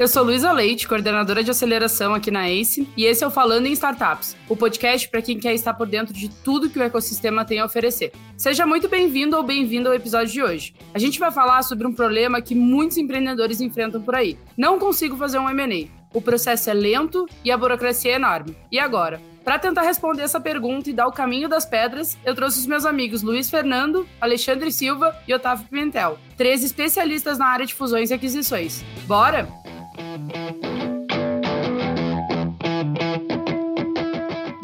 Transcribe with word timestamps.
Eu 0.00 0.08
sou 0.08 0.24
Luísa 0.24 0.50
Leite, 0.50 0.88
coordenadora 0.88 1.44
de 1.44 1.50
aceleração 1.50 2.14
aqui 2.14 2.30
na 2.30 2.48
ACE, 2.48 2.88
e 2.96 3.04
esse 3.04 3.22
é 3.22 3.26
o 3.26 3.30
Falando 3.30 3.66
em 3.66 3.72
Startups, 3.72 4.34
o 4.48 4.56
podcast 4.56 5.06
para 5.06 5.20
quem 5.20 5.38
quer 5.38 5.52
estar 5.52 5.74
por 5.74 5.86
dentro 5.86 6.14
de 6.14 6.30
tudo 6.30 6.70
que 6.70 6.78
o 6.78 6.82
ecossistema 6.82 7.44
tem 7.44 7.60
a 7.60 7.66
oferecer. 7.66 8.10
Seja 8.34 8.64
muito 8.64 8.88
bem-vindo 8.88 9.36
ou 9.36 9.42
bem-vindo 9.42 9.90
ao 9.90 9.94
episódio 9.94 10.32
de 10.32 10.42
hoje. 10.42 10.74
A 10.94 10.98
gente 10.98 11.20
vai 11.20 11.30
falar 11.30 11.60
sobre 11.64 11.86
um 11.86 11.92
problema 11.92 12.40
que 12.40 12.54
muitos 12.54 12.96
empreendedores 12.96 13.60
enfrentam 13.60 14.00
por 14.00 14.14
aí. 14.14 14.38
Não 14.56 14.78
consigo 14.78 15.18
fazer 15.18 15.38
um 15.38 15.50
M&A. 15.50 15.90
O 16.16 16.22
processo 16.22 16.70
é 16.70 16.72
lento 16.72 17.28
e 17.44 17.52
a 17.52 17.58
burocracia 17.58 18.12
é 18.12 18.14
enorme. 18.14 18.56
E 18.72 18.78
agora? 18.78 19.20
Para 19.44 19.58
tentar 19.58 19.82
responder 19.82 20.22
essa 20.22 20.40
pergunta 20.40 20.88
e 20.88 20.94
dar 20.94 21.08
o 21.08 21.12
caminho 21.12 21.48
das 21.48 21.66
pedras, 21.66 22.16
eu 22.24 22.34
trouxe 22.34 22.58
os 22.58 22.66
meus 22.66 22.86
amigos 22.86 23.22
Luiz 23.22 23.50
Fernando, 23.50 24.08
Alexandre 24.18 24.72
Silva 24.72 25.14
e 25.28 25.34
Otávio 25.34 25.66
Pimentel, 25.68 26.18
três 26.38 26.64
especialistas 26.64 27.36
na 27.36 27.46
área 27.46 27.66
de 27.66 27.74
fusões 27.74 28.10
e 28.10 28.14
aquisições. 28.14 28.82
Bora? 29.06 29.59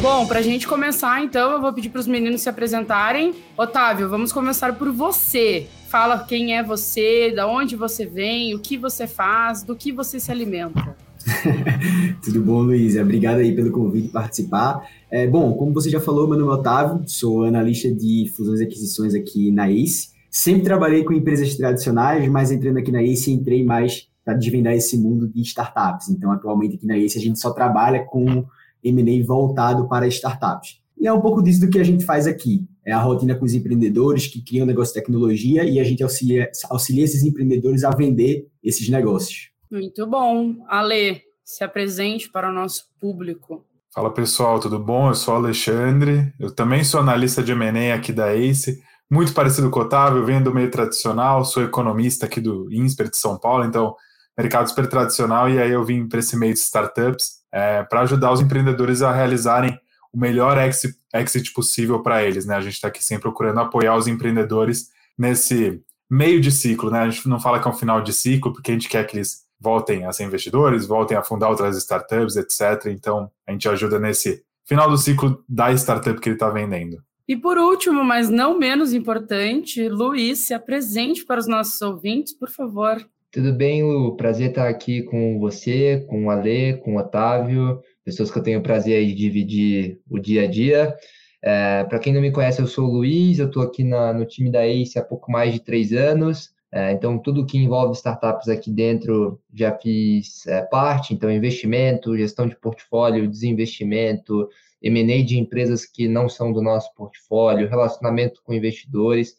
Bom, 0.01 0.25
para 0.27 0.39
a 0.39 0.43
gente 0.43 0.69
começar, 0.69 1.23
então, 1.23 1.53
eu 1.53 1.61
vou 1.61 1.73
pedir 1.73 1.89
para 1.89 2.01
os 2.01 2.07
meninos 2.07 2.41
se 2.41 2.49
apresentarem. 2.49 3.35
Otávio, 3.57 4.09
vamos 4.09 4.33
começar 4.33 4.73
por 4.79 4.91
você. 4.93 5.67
Fala 5.89 6.25
quem 6.25 6.57
é 6.57 6.63
você, 6.63 7.33
da 7.35 7.47
onde 7.47 7.75
você 7.75 8.07
vem, 8.07 8.55
o 8.55 8.61
que 8.61 8.79
você 8.79 9.07
faz, 9.07 9.63
do 9.63 9.75
que 9.75 9.91
você 9.91 10.21
se 10.21 10.31
alimenta. 10.31 10.97
Tudo 12.25 12.41
bom, 12.41 12.63
Luiz? 12.63 12.97
Obrigado 12.97 13.39
aí 13.39 13.55
pelo 13.55 13.71
convite 13.73 14.09
participar. 14.09 14.89
É, 15.11 15.27
bom, 15.27 15.53
como 15.55 15.75
você 15.75 15.91
já 15.91 16.01
falou, 16.01 16.29
meu 16.29 16.39
nome 16.39 16.53
é 16.53 16.55
Otávio, 16.55 17.03
sou 17.07 17.45
analista 17.45 17.91
de 17.93 18.33
fusões 18.37 18.61
e 18.61 18.65
aquisições 18.65 19.15
aqui 19.15 19.51
na 19.51 19.69
ACE. 19.69 20.11
Sempre 20.31 20.63
trabalhei 20.63 21.03
com 21.03 21.13
empresas 21.13 21.55
tradicionais, 21.57 22.29
mas 22.29 22.51
entrando 22.51 22.79
aqui 22.79 22.93
na 22.93 23.03
ACE, 23.03 23.33
entrei 23.33 23.65
mais 23.65 24.09
para 24.27 24.35
desvendar 24.35 24.75
esse 24.75 24.99
mundo 24.99 25.29
de 25.29 25.41
startups. 25.43 26.09
Então, 26.09 26.33
atualmente 26.33 26.75
aqui 26.75 26.85
na 26.85 26.99
ACE, 26.99 27.17
a 27.17 27.21
gente 27.21 27.39
só 27.39 27.53
trabalha 27.53 28.05
com 28.05 28.45
M&A 28.83 29.25
voltado 29.25 29.89
para 29.89 30.09
startups. 30.09 30.81
E 30.99 31.07
é 31.07 31.13
um 31.13 31.21
pouco 31.21 31.41
disso 31.41 31.61
do 31.61 31.71
que 31.71 31.79
a 31.79 31.85
gente 31.85 32.05
faz 32.05 32.27
aqui. 32.27 32.67
É 32.85 32.91
a 32.91 33.01
rotina 33.01 33.37
com 33.37 33.45
os 33.45 33.55
empreendedores 33.55 34.27
que 34.27 34.43
criam 34.43 34.67
negócio 34.67 34.93
de 34.93 35.01
tecnologia 35.01 35.65
e 35.65 35.79
a 35.79 35.85
gente 35.85 36.03
auxilia, 36.03 36.51
auxilia 36.69 37.05
esses 37.05 37.23
empreendedores 37.23 37.85
a 37.85 37.91
vender 37.91 38.49
esses 38.65 38.89
negócios. 38.89 39.51
Muito 39.71 40.05
bom. 40.09 40.57
Ale, 40.67 41.23
se 41.45 41.63
apresente 41.63 42.29
para 42.29 42.51
o 42.51 42.53
nosso 42.53 42.87
público. 43.01 43.65
Fala 43.95 44.13
pessoal, 44.13 44.59
tudo 44.59 44.81
bom? 44.81 45.09
Eu 45.09 45.15
sou 45.15 45.35
o 45.35 45.37
Alexandre, 45.37 46.33
eu 46.41 46.53
também 46.53 46.83
sou 46.83 46.99
analista 46.99 47.45
de 47.45 47.53
M&A 47.53 47.95
aqui 47.95 48.13
da 48.13 48.35
ACE, 48.35 48.83
muito 49.09 49.33
parecido 49.33 49.71
com 49.71 49.79
o 49.79 49.83
Otávio, 49.83 50.27
venho 50.27 50.43
do 50.43 50.53
meio 50.53 50.71
tradicional, 50.71 51.45
sou 51.45 51.63
economista 51.63 52.27
aqui 52.27 52.41
do 52.41 52.73
INSPER 52.73 53.09
de 53.09 53.17
São 53.17 53.39
Paulo, 53.39 53.65
então 53.65 53.95
mercado 54.37 54.69
super 54.69 54.87
tradicional, 54.87 55.49
e 55.49 55.59
aí 55.59 55.71
eu 55.71 55.85
vim 55.85 56.07
para 56.07 56.21
esse 56.21 56.37
meio 56.37 56.53
de 56.53 56.61
startups 56.61 57.37
é, 57.53 57.83
para 57.85 58.03
ajudar 58.03 58.33
os 58.33 58.41
empreendedores 58.41 59.03
a 59.03 59.13
realizarem 59.13 59.79
o 60.13 60.19
melhor 60.19 60.59
exit, 60.59 60.95
exit 61.15 61.53
possível 61.53 62.03
para 62.03 62.23
eles. 62.23 62.47
Né? 62.47 62.55
A 62.55 62.61
gente 62.61 62.75
está 62.75 62.89
aqui 62.89 63.03
sempre 63.03 63.23
procurando 63.23 63.61
apoiar 63.61 63.97
os 63.97 64.07
empreendedores 64.07 64.91
nesse 65.19 65.83
meio 66.11 66.41
de 66.41 66.53
ciclo. 66.53 66.91
Né? 66.91 67.01
A 67.01 67.09
gente 67.09 67.29
não 67.29 67.41
fala 67.41 67.61
que 67.61 67.67
é 67.67 67.71
um 67.71 67.75
final 67.75 68.03
de 68.03 68.13
ciclo, 68.13 68.53
porque 68.53 68.71
a 68.71 68.75
gente 68.75 68.89
quer 68.89 69.07
que 69.07 69.17
eles 69.17 69.47
voltem 69.59 70.05
a 70.05 70.13
ser 70.13 70.25
investidores, 70.25 70.87
voltem 70.87 71.17
a 71.17 71.23
fundar 71.23 71.49
outras 71.49 71.77
startups, 71.77 72.37
etc. 72.37 72.87
Então, 72.87 73.31
a 73.47 73.53
gente 73.53 73.69
ajuda 73.69 73.99
nesse 73.99 74.43
final 74.67 74.91
do 74.91 74.99
ciclo 74.99 75.43
da 75.49 75.73
startup 75.73 76.21
que 76.21 76.29
ele 76.29 76.37
está 76.37 76.51
vendendo. 76.51 77.03
E 77.29 77.37
por 77.37 77.59
último, 77.59 78.05
mas 78.05 78.31
não 78.31 78.59
menos 78.59 78.93
importante, 78.93 79.89
Luiz, 79.89 80.41
se 80.41 80.55
apresente 80.55 81.25
para 81.25 81.41
os 81.41 81.49
nossos 81.49 81.81
ouvintes, 81.83 82.33
por 82.33 82.51
favor. 82.51 83.05
Tudo 83.37 83.53
bem, 83.53 83.83
Lu? 83.83 84.17
Prazer 84.17 84.49
estar 84.49 84.67
aqui 84.67 85.03
com 85.03 85.39
você, 85.39 86.03
com 86.09 86.25
o 86.25 86.31
Alê, 86.31 86.73
com 86.79 86.95
o 86.95 86.99
Otávio, 86.99 87.83
pessoas 88.03 88.31
que 88.31 88.39
eu 88.39 88.43
tenho 88.43 88.61
o 88.61 88.63
prazer 88.63 89.05
de 89.05 89.13
dividir 89.13 90.01
o 90.09 90.19
dia 90.19 90.45
a 90.45 90.47
dia. 90.47 90.97
É, 91.45 91.85
Para 91.85 91.99
quem 91.99 92.15
não 92.15 92.23
me 92.23 92.33
conhece, 92.33 92.63
eu 92.63 92.67
sou 92.67 92.89
o 92.89 92.93
Luiz, 92.93 93.39
eu 93.39 93.49
estou 93.49 93.63
aqui 93.63 93.85
na, 93.85 94.11
no 94.15 94.25
time 94.25 94.51
da 94.51 94.67
ACE 94.67 94.99
há 94.99 95.05
pouco 95.05 95.31
mais 95.31 95.53
de 95.53 95.61
três 95.61 95.93
anos. 95.93 96.49
É, 96.73 96.93
então, 96.93 97.19
tudo 97.19 97.45
que 97.45 97.59
envolve 97.59 97.93
startups 97.93 98.49
aqui 98.49 98.71
dentro 98.71 99.39
já 99.53 99.77
fiz 99.77 100.47
é, 100.47 100.63
parte. 100.63 101.13
Então, 101.13 101.31
investimento, 101.31 102.17
gestão 102.17 102.47
de 102.47 102.57
portfólio, 102.57 103.29
desinvestimento, 103.29 104.49
M&A 104.81 105.23
de 105.23 105.39
empresas 105.39 105.85
que 105.85 106.09
não 106.09 106.27
são 106.27 106.55
do 106.55 106.63
nosso 106.63 106.91
portfólio, 106.95 107.69
relacionamento 107.69 108.41
com 108.43 108.55
investidores. 108.55 109.37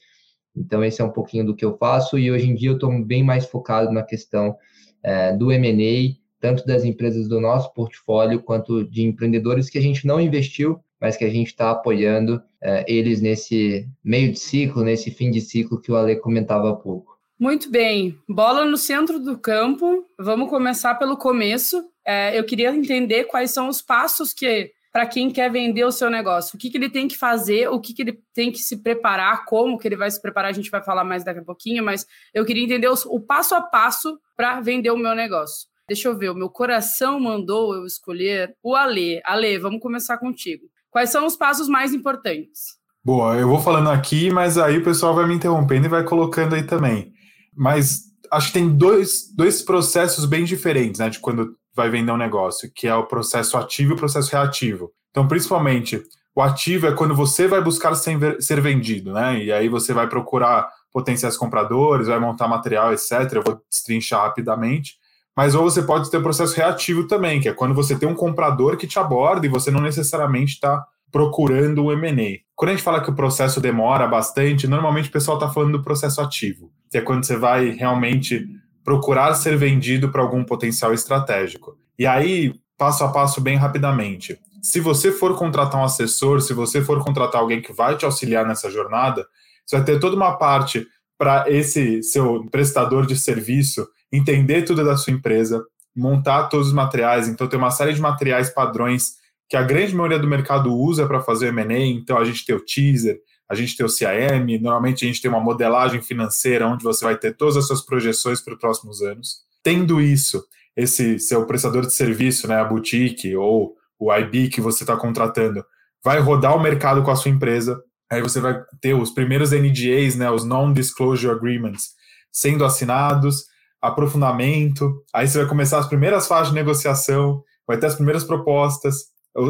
Então, 0.57 0.83
esse 0.83 1.01
é 1.01 1.05
um 1.05 1.11
pouquinho 1.11 1.45
do 1.45 1.55
que 1.55 1.63
eu 1.63 1.77
faço 1.77 2.17
e 2.17 2.31
hoje 2.31 2.49
em 2.49 2.55
dia 2.55 2.69
eu 2.69 2.75
estou 2.75 2.91
bem 3.03 3.23
mais 3.23 3.45
focado 3.45 3.91
na 3.91 4.03
questão 4.03 4.55
é, 5.03 5.33
do 5.33 5.51
M&A, 5.51 6.15
tanto 6.39 6.65
das 6.65 6.83
empresas 6.83 7.27
do 7.27 7.39
nosso 7.39 7.73
portfólio 7.73 8.41
quanto 8.41 8.83
de 8.83 9.03
empreendedores 9.03 9.69
que 9.69 9.77
a 9.77 9.81
gente 9.81 10.05
não 10.05 10.19
investiu, 10.19 10.79
mas 10.99 11.15
que 11.15 11.25
a 11.25 11.29
gente 11.29 11.47
está 11.47 11.71
apoiando 11.71 12.41
é, 12.61 12.83
eles 12.91 13.21
nesse 13.21 13.87
meio 14.03 14.31
de 14.31 14.39
ciclo, 14.39 14.83
nesse 14.83 15.11
fim 15.11 15.29
de 15.29 15.41
ciclo 15.41 15.79
que 15.79 15.91
o 15.91 15.95
Ale 15.95 16.15
comentava 16.17 16.69
há 16.69 16.75
pouco. 16.75 17.17
Muito 17.39 17.69
bem, 17.69 18.17
bola 18.27 18.65
no 18.65 18.77
centro 18.77 19.19
do 19.19 19.37
campo. 19.37 20.05
Vamos 20.19 20.49
começar 20.49 20.95
pelo 20.95 21.15
começo. 21.15 21.83
É, 22.03 22.37
eu 22.37 22.43
queria 22.43 22.75
entender 22.75 23.25
quais 23.25 23.51
são 23.51 23.67
os 23.67 23.79
passos 23.79 24.33
que 24.33 24.71
para 24.97 25.05
quem 25.05 25.29
quer 25.29 25.51
vender 25.51 25.85
o 25.85 25.91
seu 25.91 26.09
negócio. 26.09 26.55
O 26.55 26.57
que, 26.57 26.71
que 26.71 26.77
ele 26.77 26.89
tem 26.89 27.07
que 27.07 27.15
fazer, 27.15 27.69
o 27.69 27.79
que, 27.79 27.93
que 27.93 28.01
ele 28.01 28.19
tem 28.33 28.51
que 28.51 28.57
se 28.57 28.77
preparar, 28.77 29.45
como 29.45 29.77
que 29.77 29.87
ele 29.87 29.95
vai 29.95 30.09
se 30.09 30.19
preparar, 30.19 30.49
a 30.49 30.53
gente 30.53 30.71
vai 30.71 30.83
falar 30.83 31.03
mais 31.03 31.23
daqui 31.23 31.39
a 31.39 31.43
pouquinho, 31.43 31.85
mas 31.85 32.07
eu 32.33 32.43
queria 32.43 32.63
entender 32.63 32.87
o, 32.87 32.95
o 33.11 33.19
passo 33.19 33.53
a 33.53 33.61
passo 33.61 34.17
para 34.35 34.59
vender 34.59 34.89
o 34.89 34.97
meu 34.97 35.13
negócio. 35.13 35.67
Deixa 35.87 36.07
eu 36.07 36.17
ver, 36.17 36.31
o 36.31 36.33
meu 36.33 36.49
coração 36.49 37.19
mandou 37.19 37.75
eu 37.75 37.85
escolher 37.85 38.55
o 38.63 38.75
Ale. 38.75 39.21
Ale, 39.23 39.59
vamos 39.59 39.79
começar 39.81 40.17
contigo. 40.17 40.65
Quais 40.89 41.11
são 41.11 41.27
os 41.27 41.35
passos 41.35 41.69
mais 41.69 41.93
importantes? 41.93 42.61
Boa, 43.05 43.35
eu 43.35 43.47
vou 43.47 43.59
falando 43.59 43.91
aqui, 43.91 44.31
mas 44.31 44.57
aí 44.57 44.79
o 44.79 44.83
pessoal 44.83 45.13
vai 45.13 45.27
me 45.27 45.35
interrompendo 45.35 45.85
e 45.85 45.89
vai 45.89 46.03
colocando 46.03 46.55
aí 46.55 46.63
também. 46.63 47.13
Mas 47.55 48.01
acho 48.31 48.47
que 48.47 48.53
tem 48.53 48.67
dois, 48.67 49.31
dois 49.35 49.61
processos 49.61 50.25
bem 50.25 50.43
diferentes, 50.43 50.99
né, 50.99 51.07
de 51.07 51.19
quando 51.19 51.55
vai 51.77 51.89
vender 51.89 52.11
um 52.11 52.17
negócio, 52.17 52.69
que 52.75 52.87
é 52.87 52.95
o 52.95 53.05
processo 53.05 53.55
ativo 53.57 53.91
e 53.91 53.93
o 53.93 53.97
processo 53.97 54.31
reativo. 54.31 54.91
Então, 55.11 55.27
principalmente, 55.27 56.03
o 56.35 56.41
ativo 56.41 56.87
é 56.87 56.91
quando 56.91 57.15
você 57.15 57.47
vai 57.47 57.61
buscar 57.61 57.95
ser, 57.95 58.61
vendido, 58.61 59.13
né? 59.13 59.43
E 59.43 59.51
aí 59.51 59.69
você 59.69 59.93
vai 59.93 60.07
procurar 60.07 60.67
potenciais 60.91 61.37
compradores, 61.37 62.07
vai 62.07 62.19
montar 62.19 62.47
material, 62.47 62.91
etc. 62.91 63.11
Eu 63.33 63.43
vou 63.43 63.61
destrinchar 63.69 64.23
rapidamente. 64.23 64.95
Mas 65.35 65.53
ou 65.53 65.63
você 65.63 65.83
pode 65.83 66.09
ter 66.09 66.17
o 66.17 66.23
processo 66.23 66.55
reativo 66.55 67.07
também, 67.07 67.39
que 67.39 67.47
é 67.47 67.53
quando 67.53 67.75
você 67.75 67.95
tem 67.95 68.09
um 68.09 68.15
comprador 68.15 68.75
que 68.75 68.87
te 68.87 68.97
aborda 68.97 69.45
e 69.45 69.49
você 69.49 69.69
não 69.69 69.81
necessariamente 69.81 70.53
está 70.53 70.83
procurando 71.11 71.85
o 71.85 71.91
M&A. 71.91 72.39
Quando 72.55 72.69
a 72.69 72.73
gente 72.73 72.83
fala 72.83 73.01
que 73.01 73.09
o 73.09 73.15
processo 73.15 73.61
demora 73.61 74.07
bastante, 74.07 74.67
normalmente 74.67 75.09
o 75.09 75.11
pessoal 75.11 75.37
está 75.37 75.49
falando 75.49 75.77
do 75.77 75.83
processo 75.83 76.21
ativo, 76.21 76.71
que 76.89 76.97
é 76.97 77.01
quando 77.01 77.23
você 77.23 77.37
vai 77.37 77.69
realmente 77.69 78.47
procurar 78.87 79.33
ser 79.33 79.57
vendido 79.57 80.07
para 80.07 80.21
algum 80.21 80.45
potencial 80.45 80.93
estratégico. 80.93 81.77
E 81.99 82.07
aí, 82.07 82.53
passo 82.77 83.03
a 83.03 83.09
passo, 83.09 83.41
bem 83.41 83.57
rapidamente. 83.57 84.39
Se 84.61 84.79
você 84.79 85.11
for 85.11 85.37
contratar 85.37 85.81
um 85.81 85.83
assessor, 85.83 86.39
se 86.39 86.53
você 86.53 86.81
for 86.81 87.03
contratar 87.03 87.41
alguém 87.41 87.61
que 87.61 87.73
vai 87.73 87.97
te 87.97 88.05
auxiliar 88.05 88.47
nessa 88.47 88.71
jornada, 88.71 89.27
você 89.65 89.75
vai 89.75 89.83
ter 89.83 89.99
toda 89.99 90.15
uma 90.15 90.37
parte 90.37 90.87
para 91.17 91.51
esse 91.51 92.01
seu 92.01 92.45
prestador 92.49 93.05
de 93.05 93.17
serviço 93.17 93.85
entender 94.09 94.61
tudo 94.61 94.85
da 94.85 94.95
sua 94.95 95.11
empresa, 95.11 95.65
montar 95.93 96.47
todos 96.47 96.67
os 96.67 96.73
materiais. 96.73 97.27
Então, 97.27 97.45
tem 97.45 97.59
uma 97.59 97.71
série 97.71 97.91
de 97.91 97.99
materiais 97.99 98.49
padrões 98.49 99.15
que 99.49 99.57
a 99.57 99.63
grande 99.63 99.93
maioria 99.93 100.17
do 100.17 100.29
mercado 100.29 100.73
usa 100.73 101.05
para 101.05 101.19
fazer 101.19 101.47
M&A. 101.47 101.87
Então, 101.87 102.17
a 102.17 102.23
gente 102.23 102.45
tem 102.45 102.55
o 102.55 102.63
teaser, 102.63 103.19
a 103.49 103.55
gente 103.55 103.77
tem 103.77 103.85
o 103.85 103.89
CIM, 103.89 104.59
normalmente 104.59 105.05
a 105.05 105.07
gente 105.07 105.21
tem 105.21 105.29
uma 105.29 105.39
modelagem 105.39 106.01
financeira 106.01 106.67
onde 106.67 106.83
você 106.83 107.05
vai 107.05 107.17
ter 107.17 107.35
todas 107.35 107.55
as 107.57 107.67
suas 107.67 107.81
projeções 107.81 108.41
para 108.41 108.53
os 108.53 108.59
próximos 108.59 109.01
anos. 109.01 109.37
Tendo 109.63 110.01
isso, 110.01 110.43
esse 110.75 111.17
seu 111.19 111.45
prestador 111.45 111.85
de 111.85 111.93
serviço, 111.93 112.47
né, 112.47 112.59
a 112.59 112.65
boutique 112.65 113.35
ou 113.35 113.75
o 113.99 114.13
IB 114.13 114.49
que 114.49 114.61
você 114.61 114.83
está 114.83 114.95
contratando, 114.95 115.65
vai 116.03 116.19
rodar 116.19 116.55
o 116.55 116.61
mercado 116.61 117.01
com 117.03 117.11
a 117.11 117.15
sua 117.15 117.31
empresa. 117.31 117.81
Aí 118.11 118.21
você 118.21 118.39
vai 118.39 118.61
ter 118.79 118.93
os 118.93 119.11
primeiros 119.11 119.51
NDAs, 119.51 120.15
né, 120.15 120.29
os 120.29 120.43
Non-Disclosure 120.43 121.33
Agreements, 121.33 121.95
sendo 122.31 122.63
assinados, 122.63 123.45
aprofundamento. 123.81 125.03
Aí 125.13 125.27
você 125.27 125.39
vai 125.39 125.47
começar 125.47 125.79
as 125.79 125.87
primeiras 125.87 126.27
fases 126.27 126.49
de 126.49 126.55
negociação, 126.55 127.43
vai 127.65 127.77
ter 127.77 127.87
as 127.87 127.95
primeiras 127.95 128.23
propostas, 128.23 129.05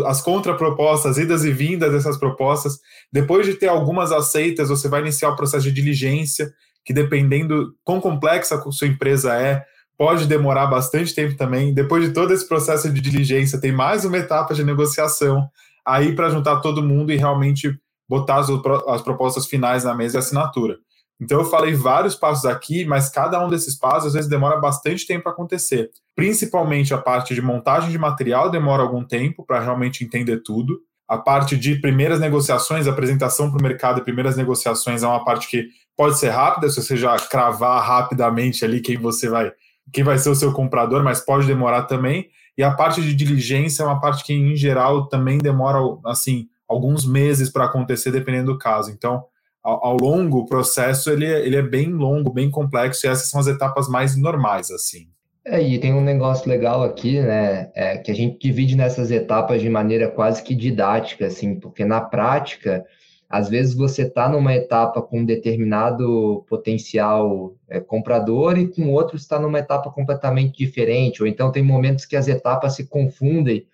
as 0.06 0.22
contrapropostas, 0.22 1.18
idas 1.18 1.46
e 1.46 1.52
vindas 1.52 1.92
dessas 1.92 2.18
propostas. 2.18 2.80
Depois 3.12 3.46
de 3.46 3.54
ter 3.54 3.68
algumas 3.68 4.12
aceitas, 4.12 4.70
você 4.70 4.90
vai 4.90 5.02
iniciar 5.02 5.30
o 5.30 5.36
processo 5.36 5.66
de 5.66 5.72
diligência, 5.72 6.52
que 6.84 6.94
dependendo 6.94 7.74
quão 7.84 8.02
complexa 8.02 8.56
a 8.56 8.72
sua 8.72 8.88
empresa 8.88 9.34
é, 9.36 9.64
pode 9.98 10.26
demorar 10.28 10.68
bastante 10.68 11.14
tempo 11.16 11.36
também. 11.36 11.74
Depois 11.74 12.06
de 12.06 12.14
todo 12.14 12.34
esse 12.34 12.48
processo 12.48 12.90
de 12.92 13.02
diligência, 13.02 13.60
tem 13.60 13.72
mais 13.72 14.06
uma 14.06 14.18
etapa 14.18 14.54
de 14.54 14.64
negociação 14.64 15.50
aí 15.86 16.14
para 16.14 16.30
juntar 16.30 16.60
todo 16.60 16.84
mundo 16.84 17.12
e 17.12 17.16
realmente 17.16 17.74
botar 18.10 18.38
as, 18.38 18.50
as 18.88 19.02
propostas 19.02 19.46
finais 19.46 19.84
na 19.84 19.94
mesa 19.94 20.18
e 20.18 20.20
assinatura. 20.20 20.78
Então 21.20 21.40
eu 21.40 21.46
falei 21.46 21.74
vários 21.74 22.16
passos 22.16 22.46
aqui, 22.46 22.86
mas 22.86 23.10
cada 23.10 23.44
um 23.44 23.50
desses 23.50 23.76
passos 23.76 24.08
às 24.08 24.14
vezes 24.14 24.30
demora 24.30 24.58
bastante 24.58 25.06
tempo 25.06 25.24
para 25.24 25.32
acontecer. 25.32 25.90
Principalmente 26.16 26.94
a 26.94 26.98
parte 26.98 27.34
de 27.34 27.42
montagem 27.42 27.90
de 27.90 27.98
material 27.98 28.50
demora 28.50 28.84
algum 28.84 29.04
tempo 29.04 29.44
para 29.46 29.60
realmente 29.60 30.04
entender 30.04 30.42
tudo. 30.44 30.80
A 31.08 31.18
parte 31.18 31.56
de 31.58 31.76
primeiras 31.76 32.20
negociações, 32.20 32.88
apresentação 32.88 33.50
para 33.50 33.60
o 33.60 33.64
mercado 33.64 34.00
e 34.00 34.04
primeiras 34.04 34.36
negociações 34.36 35.04
é 35.04 35.08
uma 35.08 35.24
parte 35.24 35.48
que 35.48 35.68
pode 35.96 36.20
ser 36.20 36.30
rápida, 36.30 36.70
se 36.70 36.82
você 36.82 36.96
já 36.96 37.16
cravar 37.18 37.84
rapidamente 37.84 38.64
ali 38.64 38.82
quem 38.82 38.98
você 38.98 39.28
vai, 39.30 39.52
quem 39.92 40.04
vai 40.04 40.18
ser 40.20 40.30
o 40.30 40.36
seu 40.36 40.52
comprador, 40.52 41.04
mas 41.04 41.20
pode 41.20 41.48
demorar 41.48 41.84
também. 41.84 42.30
E 42.58 42.64
a 42.64 42.72
parte 42.72 43.02
de 43.02 43.16
diligência 43.16 43.84
é 43.84 43.86
uma 43.86 44.00
parte 44.00 44.24
que, 44.24 44.34
em 44.34 44.56
geral, 44.56 45.08
também 45.08 45.38
demora 45.38 45.80
assim 46.06 46.48
alguns 46.68 47.06
meses 47.06 47.50
para 47.50 47.66
acontecer, 47.66 48.12
dependendo 48.12 48.52
do 48.52 48.60
caso. 48.60 48.92
Então, 48.92 49.24
ao, 49.68 49.86
ao, 49.86 49.98
longo, 49.98 50.40
o 50.40 50.46
processo 50.46 51.10
ele, 51.12 51.26
ele 51.26 51.58
é 51.58 51.62
bem 51.62 51.92
longo, 51.92 52.32
bem 52.32 52.50
complexo, 52.50 53.06
e 53.06 53.10
essas 53.10 53.30
são 53.30 53.42
as 53.42 53.48
etapas 53.48 53.90
mais 53.90 54.16
normais, 54.16 54.72
assim. 54.72 55.10
É, 55.46 55.62
e 55.62 55.78
tem 55.78 55.94
um 55.94 56.04
negócio 56.04 56.50
legal 56.50 56.84
aqui, 56.84 57.20
né, 57.20 57.70
é, 57.76 57.98
que 57.98 58.10
a 58.10 58.16
gente 58.16 58.40
divide 58.40 58.78
nessas 58.78 59.12
etapas 59.12 59.62
de 59.62 59.70
maneira 59.70 60.10
quase 60.10 60.42
que 60.42 60.56
didática, 60.56 61.28
assim, 61.28 61.60
porque 61.60 61.84
na 61.84 62.00
prática, 62.00 62.86
às 63.30 63.50
vezes 63.50 63.74
você 63.74 64.04
está 64.04 64.30
numa 64.30 64.54
etapa 64.54 65.02
com 65.02 65.20
um 65.20 65.26
determinado 65.26 66.46
potencial 66.48 67.54
é, 67.70 67.82
comprador 67.82 68.58
e 68.58 68.68
com 68.68 68.90
outro 68.94 69.18
está 69.18 69.38
numa 69.38 69.60
etapa 69.60 69.92
completamente 69.92 70.58
diferente, 70.58 71.22
ou 71.22 71.28
então 71.28 71.52
tem 71.52 71.64
momentos 71.64 72.06
que 72.06 72.16
as 72.16 72.30
etapas 72.30 72.76
se 72.76 72.88
confundem, 72.88 73.66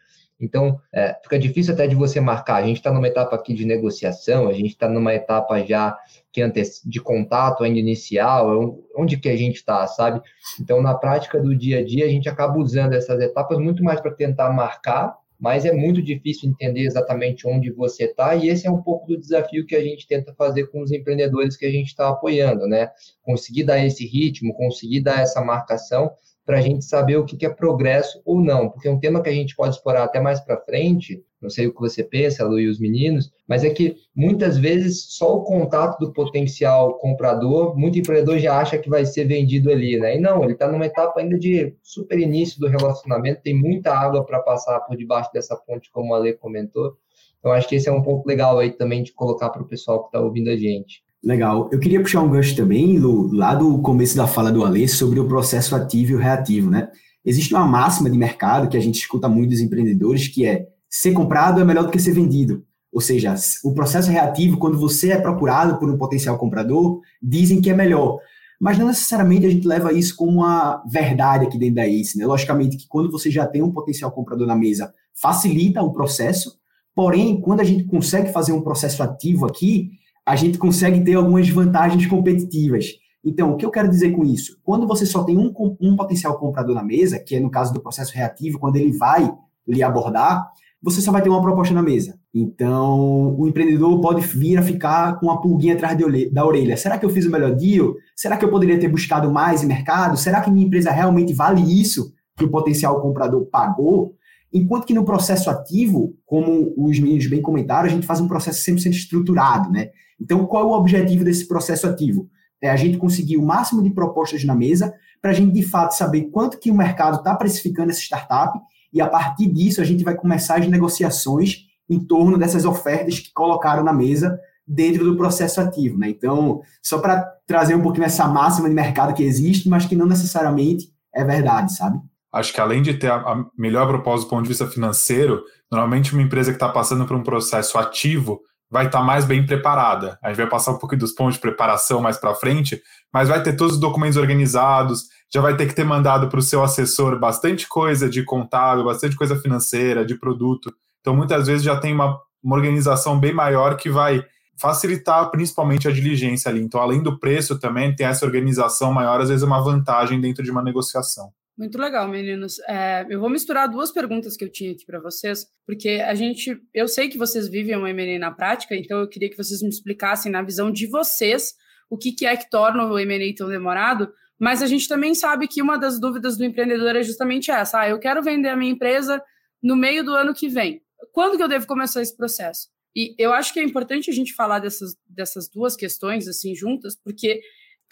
então, 0.43 0.77
é, 0.91 1.15
fica 1.23 1.39
difícil 1.39 1.73
até 1.73 1.87
de 1.87 1.95
você 1.95 2.19
marcar. 2.19 2.55
A 2.55 2.67
gente 2.67 2.77
está 2.77 2.91
numa 2.91 3.07
etapa 3.07 3.33
aqui 3.33 3.53
de 3.53 3.65
negociação, 3.65 4.49
a 4.49 4.53
gente 4.53 4.71
está 4.71 4.89
numa 4.89 5.13
etapa 5.13 5.63
já 5.63 5.97
que 6.33 6.41
antes 6.41 6.81
de 6.83 6.99
contato 6.99 7.63
ainda 7.63 7.79
inicial, 7.79 8.77
onde 8.93 9.15
que 9.15 9.29
a 9.29 9.37
gente 9.37 9.55
está, 9.55 9.87
sabe? 9.87 10.21
Então, 10.59 10.81
na 10.81 10.95
prática 10.95 11.39
do 11.39 11.55
dia 11.55 11.79
a 11.79 11.85
dia, 11.85 12.05
a 12.05 12.09
gente 12.09 12.27
acaba 12.27 12.57
usando 12.57 12.91
essas 12.91 13.21
etapas 13.21 13.57
muito 13.57 13.81
mais 13.81 14.01
para 14.01 14.11
tentar 14.11 14.51
marcar, 14.51 15.15
mas 15.39 15.63
é 15.63 15.71
muito 15.71 16.01
difícil 16.01 16.49
entender 16.49 16.81
exatamente 16.81 17.47
onde 17.47 17.71
você 17.71 18.05
está, 18.05 18.35
e 18.35 18.49
esse 18.49 18.67
é 18.67 18.71
um 18.71 18.81
pouco 18.81 19.07
do 19.07 19.17
desafio 19.17 19.65
que 19.65 19.75
a 19.75 19.81
gente 19.81 20.07
tenta 20.07 20.33
fazer 20.33 20.67
com 20.67 20.81
os 20.81 20.91
empreendedores 20.91 21.55
que 21.55 21.65
a 21.65 21.71
gente 21.71 21.87
está 21.87 22.09
apoiando, 22.09 22.67
né? 22.67 22.89
Conseguir 23.21 23.63
dar 23.63 23.85
esse 23.85 24.05
ritmo, 24.05 24.53
conseguir 24.53 25.01
dar 25.01 25.21
essa 25.21 25.41
marcação, 25.41 26.11
para 26.45 26.57
a 26.57 26.61
gente 26.61 26.83
saber 26.83 27.17
o 27.17 27.25
que, 27.25 27.45
é 27.45 27.49
progresso 27.49 28.21
ou 28.25 28.41
não, 28.41 28.69
porque 28.69 28.87
é 28.87 28.91
um 28.91 28.99
tema 28.99 29.21
que 29.21 29.29
a 29.29 29.33
gente 29.33 29.55
pode 29.55 29.75
explorar 29.75 30.03
até 30.03 30.19
mais 30.19 30.39
para 30.41 30.59
frente, 30.59 31.23
não 31.41 31.49
sei 31.49 31.67
o 31.67 31.73
que 31.73 31.79
você 31.79 32.03
pensa, 32.03 32.45
Lu 32.45 32.59
e 32.59 32.67
os 32.67 32.79
meninos, 32.79 33.31
mas 33.47 33.63
é 33.63 33.69
que 33.69 33.97
muitas 34.15 34.57
vezes 34.57 35.05
só 35.09 35.35
o 35.35 35.43
contato 35.43 35.99
do 35.99 36.13
potencial 36.13 36.97
comprador, 36.99 37.77
muito 37.77 37.99
empreendedor 37.99 38.39
já 38.39 38.57
acha 38.57 38.77
que 38.77 38.89
vai 38.89 39.05
ser 39.05 39.25
vendido 39.25 39.69
ali, 39.69 39.99
né? 39.99 40.17
E 40.17 40.19
não, 40.19 40.43
ele 40.43 40.53
está 40.53 40.71
numa 40.71 40.85
etapa 40.85 41.19
ainda 41.19 41.37
de 41.37 41.75
super 41.81 42.19
início 42.19 42.59
do 42.59 42.67
relacionamento, 42.67 43.41
tem 43.41 43.53
muita 43.53 43.93
água 43.93 44.25
para 44.25 44.39
passar 44.39 44.79
por 44.81 44.97
debaixo 44.97 45.31
dessa 45.33 45.55
ponte, 45.55 45.91
como 45.91 46.13
a 46.13 46.17
Lê 46.17 46.33
comentou. 46.33 46.97
Então, 47.39 47.51
acho 47.51 47.67
que 47.67 47.75
esse 47.75 47.89
é 47.89 47.91
um 47.91 48.01
ponto 48.01 48.25
legal 48.25 48.57
aí 48.57 48.71
também 48.71 49.03
de 49.03 49.11
colocar 49.11 49.49
para 49.49 49.61
o 49.61 49.67
pessoal 49.67 50.01
que 50.01 50.07
está 50.07 50.21
ouvindo 50.21 50.49
a 50.49 50.55
gente. 50.55 51.02
Legal. 51.23 51.69
Eu 51.71 51.79
queria 51.79 52.01
puxar 52.01 52.21
um 52.21 52.29
gancho 52.29 52.55
também, 52.55 52.99
Lu, 52.99 53.33
lá 53.33 53.55
do 53.55 53.79
começo 53.79 54.15
da 54.15 54.27
fala 54.27 54.51
do 54.51 54.65
Alê, 54.65 54.87
sobre 54.89 55.19
o 55.21 55.27
processo 55.27 55.73
ativo 55.73 56.11
e 56.11 56.15
o 56.15 56.19
reativo, 56.19 56.69
né? 56.69 56.89
Existe 57.25 57.53
uma 57.53 57.65
máxima 57.65 58.09
de 58.09 58.17
mercado 58.17 58.67
que 58.67 58.75
a 58.75 58.79
gente 58.81 58.99
escuta 58.99 59.29
muito 59.29 59.51
dos 59.51 59.61
empreendedores, 59.61 60.27
que 60.27 60.45
é 60.45 60.67
ser 60.89 61.13
comprado 61.13 61.61
é 61.61 61.63
melhor 61.63 61.85
do 61.85 61.91
que 61.91 61.99
ser 61.99 62.11
vendido. 62.11 62.65
Ou 62.91 62.99
seja, 62.99 63.33
o 63.63 63.73
processo 63.73 64.11
reativo, 64.11 64.57
quando 64.57 64.77
você 64.77 65.11
é 65.11 65.19
procurado 65.19 65.79
por 65.79 65.89
um 65.89 65.97
potencial 65.97 66.37
comprador, 66.37 66.99
dizem 67.21 67.61
que 67.61 67.69
é 67.69 67.73
melhor. 67.73 68.19
Mas 68.59 68.77
não 68.77 68.87
necessariamente 68.87 69.45
a 69.45 69.49
gente 69.49 69.65
leva 69.65 69.93
isso 69.93 70.15
como 70.17 70.41
uma 70.41 70.83
verdade 70.85 71.45
aqui 71.45 71.57
dentro 71.57 71.75
da 71.75 71.87
ACE, 71.87 72.17
né? 72.17 72.25
Logicamente 72.25 72.75
que 72.75 72.87
quando 72.87 73.09
você 73.09 73.31
já 73.31 73.47
tem 73.47 73.63
um 73.63 73.71
potencial 73.71 74.11
comprador 74.11 74.45
na 74.45 74.55
mesa, 74.55 74.93
facilita 75.13 75.81
o 75.81 75.93
processo, 75.93 76.59
porém, 76.93 77.39
quando 77.39 77.61
a 77.61 77.63
gente 77.63 77.85
consegue 77.85 78.31
fazer 78.33 78.51
um 78.51 78.61
processo 78.61 79.01
ativo 79.01 79.45
aqui, 79.45 79.91
a 80.25 80.35
gente 80.35 80.57
consegue 80.57 81.03
ter 81.03 81.15
algumas 81.15 81.47
vantagens 81.49 82.05
competitivas. 82.05 82.87
Então, 83.23 83.53
o 83.53 83.57
que 83.57 83.65
eu 83.65 83.71
quero 83.71 83.89
dizer 83.89 84.11
com 84.11 84.23
isso? 84.23 84.57
Quando 84.63 84.87
você 84.87 85.05
só 85.05 85.23
tem 85.23 85.37
um, 85.37 85.53
um 85.79 85.95
potencial 85.95 86.37
comprador 86.37 86.75
na 86.75 86.83
mesa, 86.83 87.19
que 87.19 87.35
é 87.35 87.39
no 87.39 87.49
caso 87.49 87.73
do 87.73 87.81
processo 87.81 88.13
reativo, 88.13 88.59
quando 88.59 88.75
ele 88.75 88.91
vai 88.97 89.33
lhe 89.67 89.81
abordar, 89.81 90.51
você 90.81 90.99
só 90.99 91.13
vai 91.13 91.21
ter 91.21 91.29
uma 91.29 91.41
proposta 91.41 91.73
na 91.73 91.81
mesa. 91.81 92.19
Então, 92.33 93.33
o 93.39 93.47
empreendedor 93.47 94.01
pode 94.01 94.19
vir 94.27 94.57
a 94.57 94.61
ficar 94.61 95.17
com 95.17 95.27
uma 95.27 95.39
pulguinha 95.39 95.75
atrás 95.75 95.97
da 96.29 96.45
orelha. 96.45 96.75
Será 96.75 96.97
que 96.97 97.05
eu 97.05 97.09
fiz 97.09 97.25
o 97.25 97.31
melhor 97.31 97.55
deal? 97.55 97.95
Será 98.13 98.35
que 98.35 98.43
eu 98.43 98.49
poderia 98.49 98.77
ter 98.77 98.89
buscado 98.89 99.31
mais 99.31 99.63
em 99.63 99.67
mercado? 99.67 100.17
Será 100.17 100.41
que 100.41 100.51
minha 100.51 100.65
empresa 100.65 100.91
realmente 100.91 101.33
vale 101.33 101.61
isso 101.61 102.11
que 102.35 102.43
o 102.43 102.51
potencial 102.51 103.01
comprador 103.01 103.45
pagou? 103.45 104.15
Enquanto 104.53 104.85
que 104.85 104.93
no 104.93 105.05
processo 105.05 105.49
ativo, 105.49 106.15
como 106.25 106.73
os 106.77 106.99
meninos 106.99 107.27
bem 107.27 107.41
comentaram, 107.41 107.85
a 107.85 107.91
gente 107.91 108.05
faz 108.05 108.19
um 108.19 108.27
processo 108.27 108.59
100% 108.69 108.91
estruturado, 108.91 109.71
né? 109.71 109.89
Então, 110.23 110.45
qual 110.45 110.63
é 110.63 110.65
o 110.67 110.71
objetivo 110.71 111.23
desse 111.25 111.47
processo 111.47 111.85
ativo? 111.85 112.29
É 112.61 112.69
a 112.69 112.77
gente 112.77 112.97
conseguir 112.97 113.35
o 113.35 113.45
máximo 113.45 113.83
de 113.83 113.89
propostas 113.89 114.45
na 114.45 114.55
mesa 114.55 114.93
para 115.21 115.31
a 115.31 115.33
gente, 115.33 115.53
de 115.53 115.63
fato, 115.63 115.91
saber 115.91 116.29
quanto 116.31 116.57
que 116.57 116.71
o 116.71 116.75
mercado 116.75 117.17
está 117.17 117.35
precificando 117.35 117.91
essa 117.91 117.99
startup 117.99 118.57
e, 118.91 119.01
a 119.01 119.07
partir 119.07 119.47
disso, 119.47 119.81
a 119.81 119.83
gente 119.83 120.03
vai 120.03 120.15
começar 120.15 120.59
as 120.59 120.67
negociações 120.67 121.65
em 121.89 121.99
torno 121.99 122.37
dessas 122.37 122.63
ofertas 122.63 123.19
que 123.19 123.33
colocaram 123.33 123.83
na 123.83 123.91
mesa 123.91 124.39
dentro 124.65 125.03
do 125.03 125.17
processo 125.17 125.59
ativo, 125.59 125.97
né? 125.97 126.09
Então, 126.09 126.61
só 126.81 126.99
para 126.99 127.21
trazer 127.45 127.75
um 127.75 127.81
pouquinho 127.81 128.05
essa 128.05 128.25
máxima 128.27 128.69
de 128.69 128.75
mercado 128.75 129.13
que 129.13 129.23
existe, 129.23 129.67
mas 129.67 129.85
que 129.85 129.95
não 129.95 130.05
necessariamente 130.05 130.87
é 131.13 131.23
verdade, 131.25 131.75
sabe? 131.75 131.99
acho 132.33 132.51
que 132.51 132.59
além 132.59 132.81
de 132.81 132.95
ter 132.95 133.11
a, 133.11 133.45
melhor 133.55 133.87
proposta 133.87 134.25
do 134.25 134.29
ponto 134.29 134.41
de 134.41 134.49
vista 134.49 134.65
financeiro, 134.65 135.43
normalmente 135.71 136.13
uma 136.13 136.23
empresa 136.23 136.49
que 136.49 136.55
está 136.55 136.67
passando 136.67 137.05
por 137.05 137.15
um 137.15 137.21
processo 137.21 137.77
ativo 137.77 138.41
vai 138.73 138.87
estar 138.87 139.01
tá 139.01 139.05
mais 139.05 139.23
bem 139.23 139.45
preparada. 139.45 140.17
A 140.19 140.29
gente 140.29 140.37
vai 140.37 140.49
passar 140.49 140.71
um 140.71 140.79
pouquinho 140.79 141.01
dos 141.01 141.11
pontos 141.11 141.35
de 141.35 141.39
preparação 141.41 142.01
mais 142.01 142.17
para 142.17 142.33
frente, 142.33 142.81
mas 143.13 143.29
vai 143.29 143.43
ter 143.43 143.55
todos 143.55 143.75
os 143.75 143.79
documentos 143.79 144.17
organizados, 144.17 145.09
já 145.31 145.41
vai 145.41 145.55
ter 145.55 145.67
que 145.67 145.75
ter 145.75 145.83
mandado 145.83 146.27
para 146.27 146.39
o 146.39 146.41
seu 146.41 146.63
assessor 146.63 147.19
bastante 147.19 147.67
coisa 147.67 148.09
de 148.09 148.23
contábil, 148.23 148.83
bastante 148.83 149.15
coisa 149.15 149.35
financeira, 149.35 150.03
de 150.03 150.15
produto. 150.15 150.73
Então, 151.01 151.15
muitas 151.15 151.45
vezes 151.45 151.63
já 151.63 151.79
tem 151.79 151.93
uma, 151.93 152.19
uma 152.43 152.55
organização 152.55 153.19
bem 153.19 153.31
maior 153.31 153.77
que 153.77 153.91
vai 153.91 154.25
facilitar 154.59 155.29
principalmente 155.29 155.88
a 155.88 155.91
diligência 155.91 156.50
ali. 156.50 156.59
Então, 156.59 156.81
além 156.81 157.03
do 157.03 157.19
preço 157.19 157.59
também, 157.59 157.95
tem 157.95 158.07
essa 158.07 158.25
organização 158.25 158.91
maior, 158.91 159.21
às 159.21 159.29
vezes 159.29 159.43
é 159.43 159.45
uma 159.45 159.62
vantagem 159.62 160.19
dentro 160.19 160.43
de 160.43 160.50
uma 160.50 160.63
negociação. 160.63 161.31
Muito 161.57 161.77
legal, 161.77 162.07
meninos. 162.07 162.57
É, 162.67 163.05
eu 163.10 163.19
vou 163.19 163.29
misturar 163.29 163.69
duas 163.69 163.91
perguntas 163.91 164.36
que 164.36 164.43
eu 164.43 164.51
tinha 164.51 164.72
aqui 164.72 164.86
para 164.86 165.00
vocês, 165.00 165.45
porque 165.67 166.01
a 166.05 166.15
gente, 166.15 166.60
eu 166.74 166.88
sei 166.88 167.07
que 167.07 167.17
vocês 167.17 167.48
vivem 167.48 167.75
o 167.75 167.86
M&A 167.86 168.17
na 168.17 168.31
prática, 168.31 168.75
então 168.75 169.00
eu 169.00 169.07
queria 169.07 169.29
que 169.29 169.38
vocês 169.38 169.62
me 169.62 169.69
explicassem 169.69 170.31
na 170.31 170.41
visão 170.41 170.72
de 170.72 170.88
vocês 170.88 171.53
o 171.89 171.98
que, 171.98 172.12
que 172.12 172.25
é 172.25 172.36
que 172.36 172.50
torna 172.50 172.86
o 172.86 172.98
M&A 172.98 173.36
tão 173.36 173.48
demorado. 173.48 174.12
Mas 174.39 174.63
a 174.63 174.67
gente 174.67 174.88
também 174.88 175.13
sabe 175.13 175.48
que 175.48 175.62
uma 175.62 175.77
das 175.77 176.00
dúvidas 176.00 176.38
do 176.38 176.43
empreendedor 176.43 176.95
é 176.95 177.03
justamente 177.03 177.51
essa: 177.51 177.81
ah, 177.81 177.89
eu 177.89 178.00
quero 178.00 178.24
vender 178.24 178.50
a 178.50 178.55
minha 178.55 178.72
empresa 178.72 179.24
no 179.62 179.75
meio 179.75 180.03
do 180.03 180.13
ano 180.13 180.33
que 180.33 180.50
vem. 180.50 180.81
Quando 181.12 181.38
que 181.38 181.43
eu 181.43 181.48
devo 181.48 181.67
começar 181.67 182.01
esse 182.01 182.17
processo? 182.17 182.67
E 182.95 183.15
eu 183.17 183.31
acho 183.31 183.53
que 183.53 183.60
é 183.60 183.63
importante 183.63 184.10
a 184.10 184.13
gente 184.13 184.33
falar 184.33 184.60
dessas, 184.60 184.95
dessas 185.07 185.48
duas 185.50 185.75
questões 185.75 186.27
assim 186.27 186.55
juntas, 186.55 186.95
porque 186.95 187.41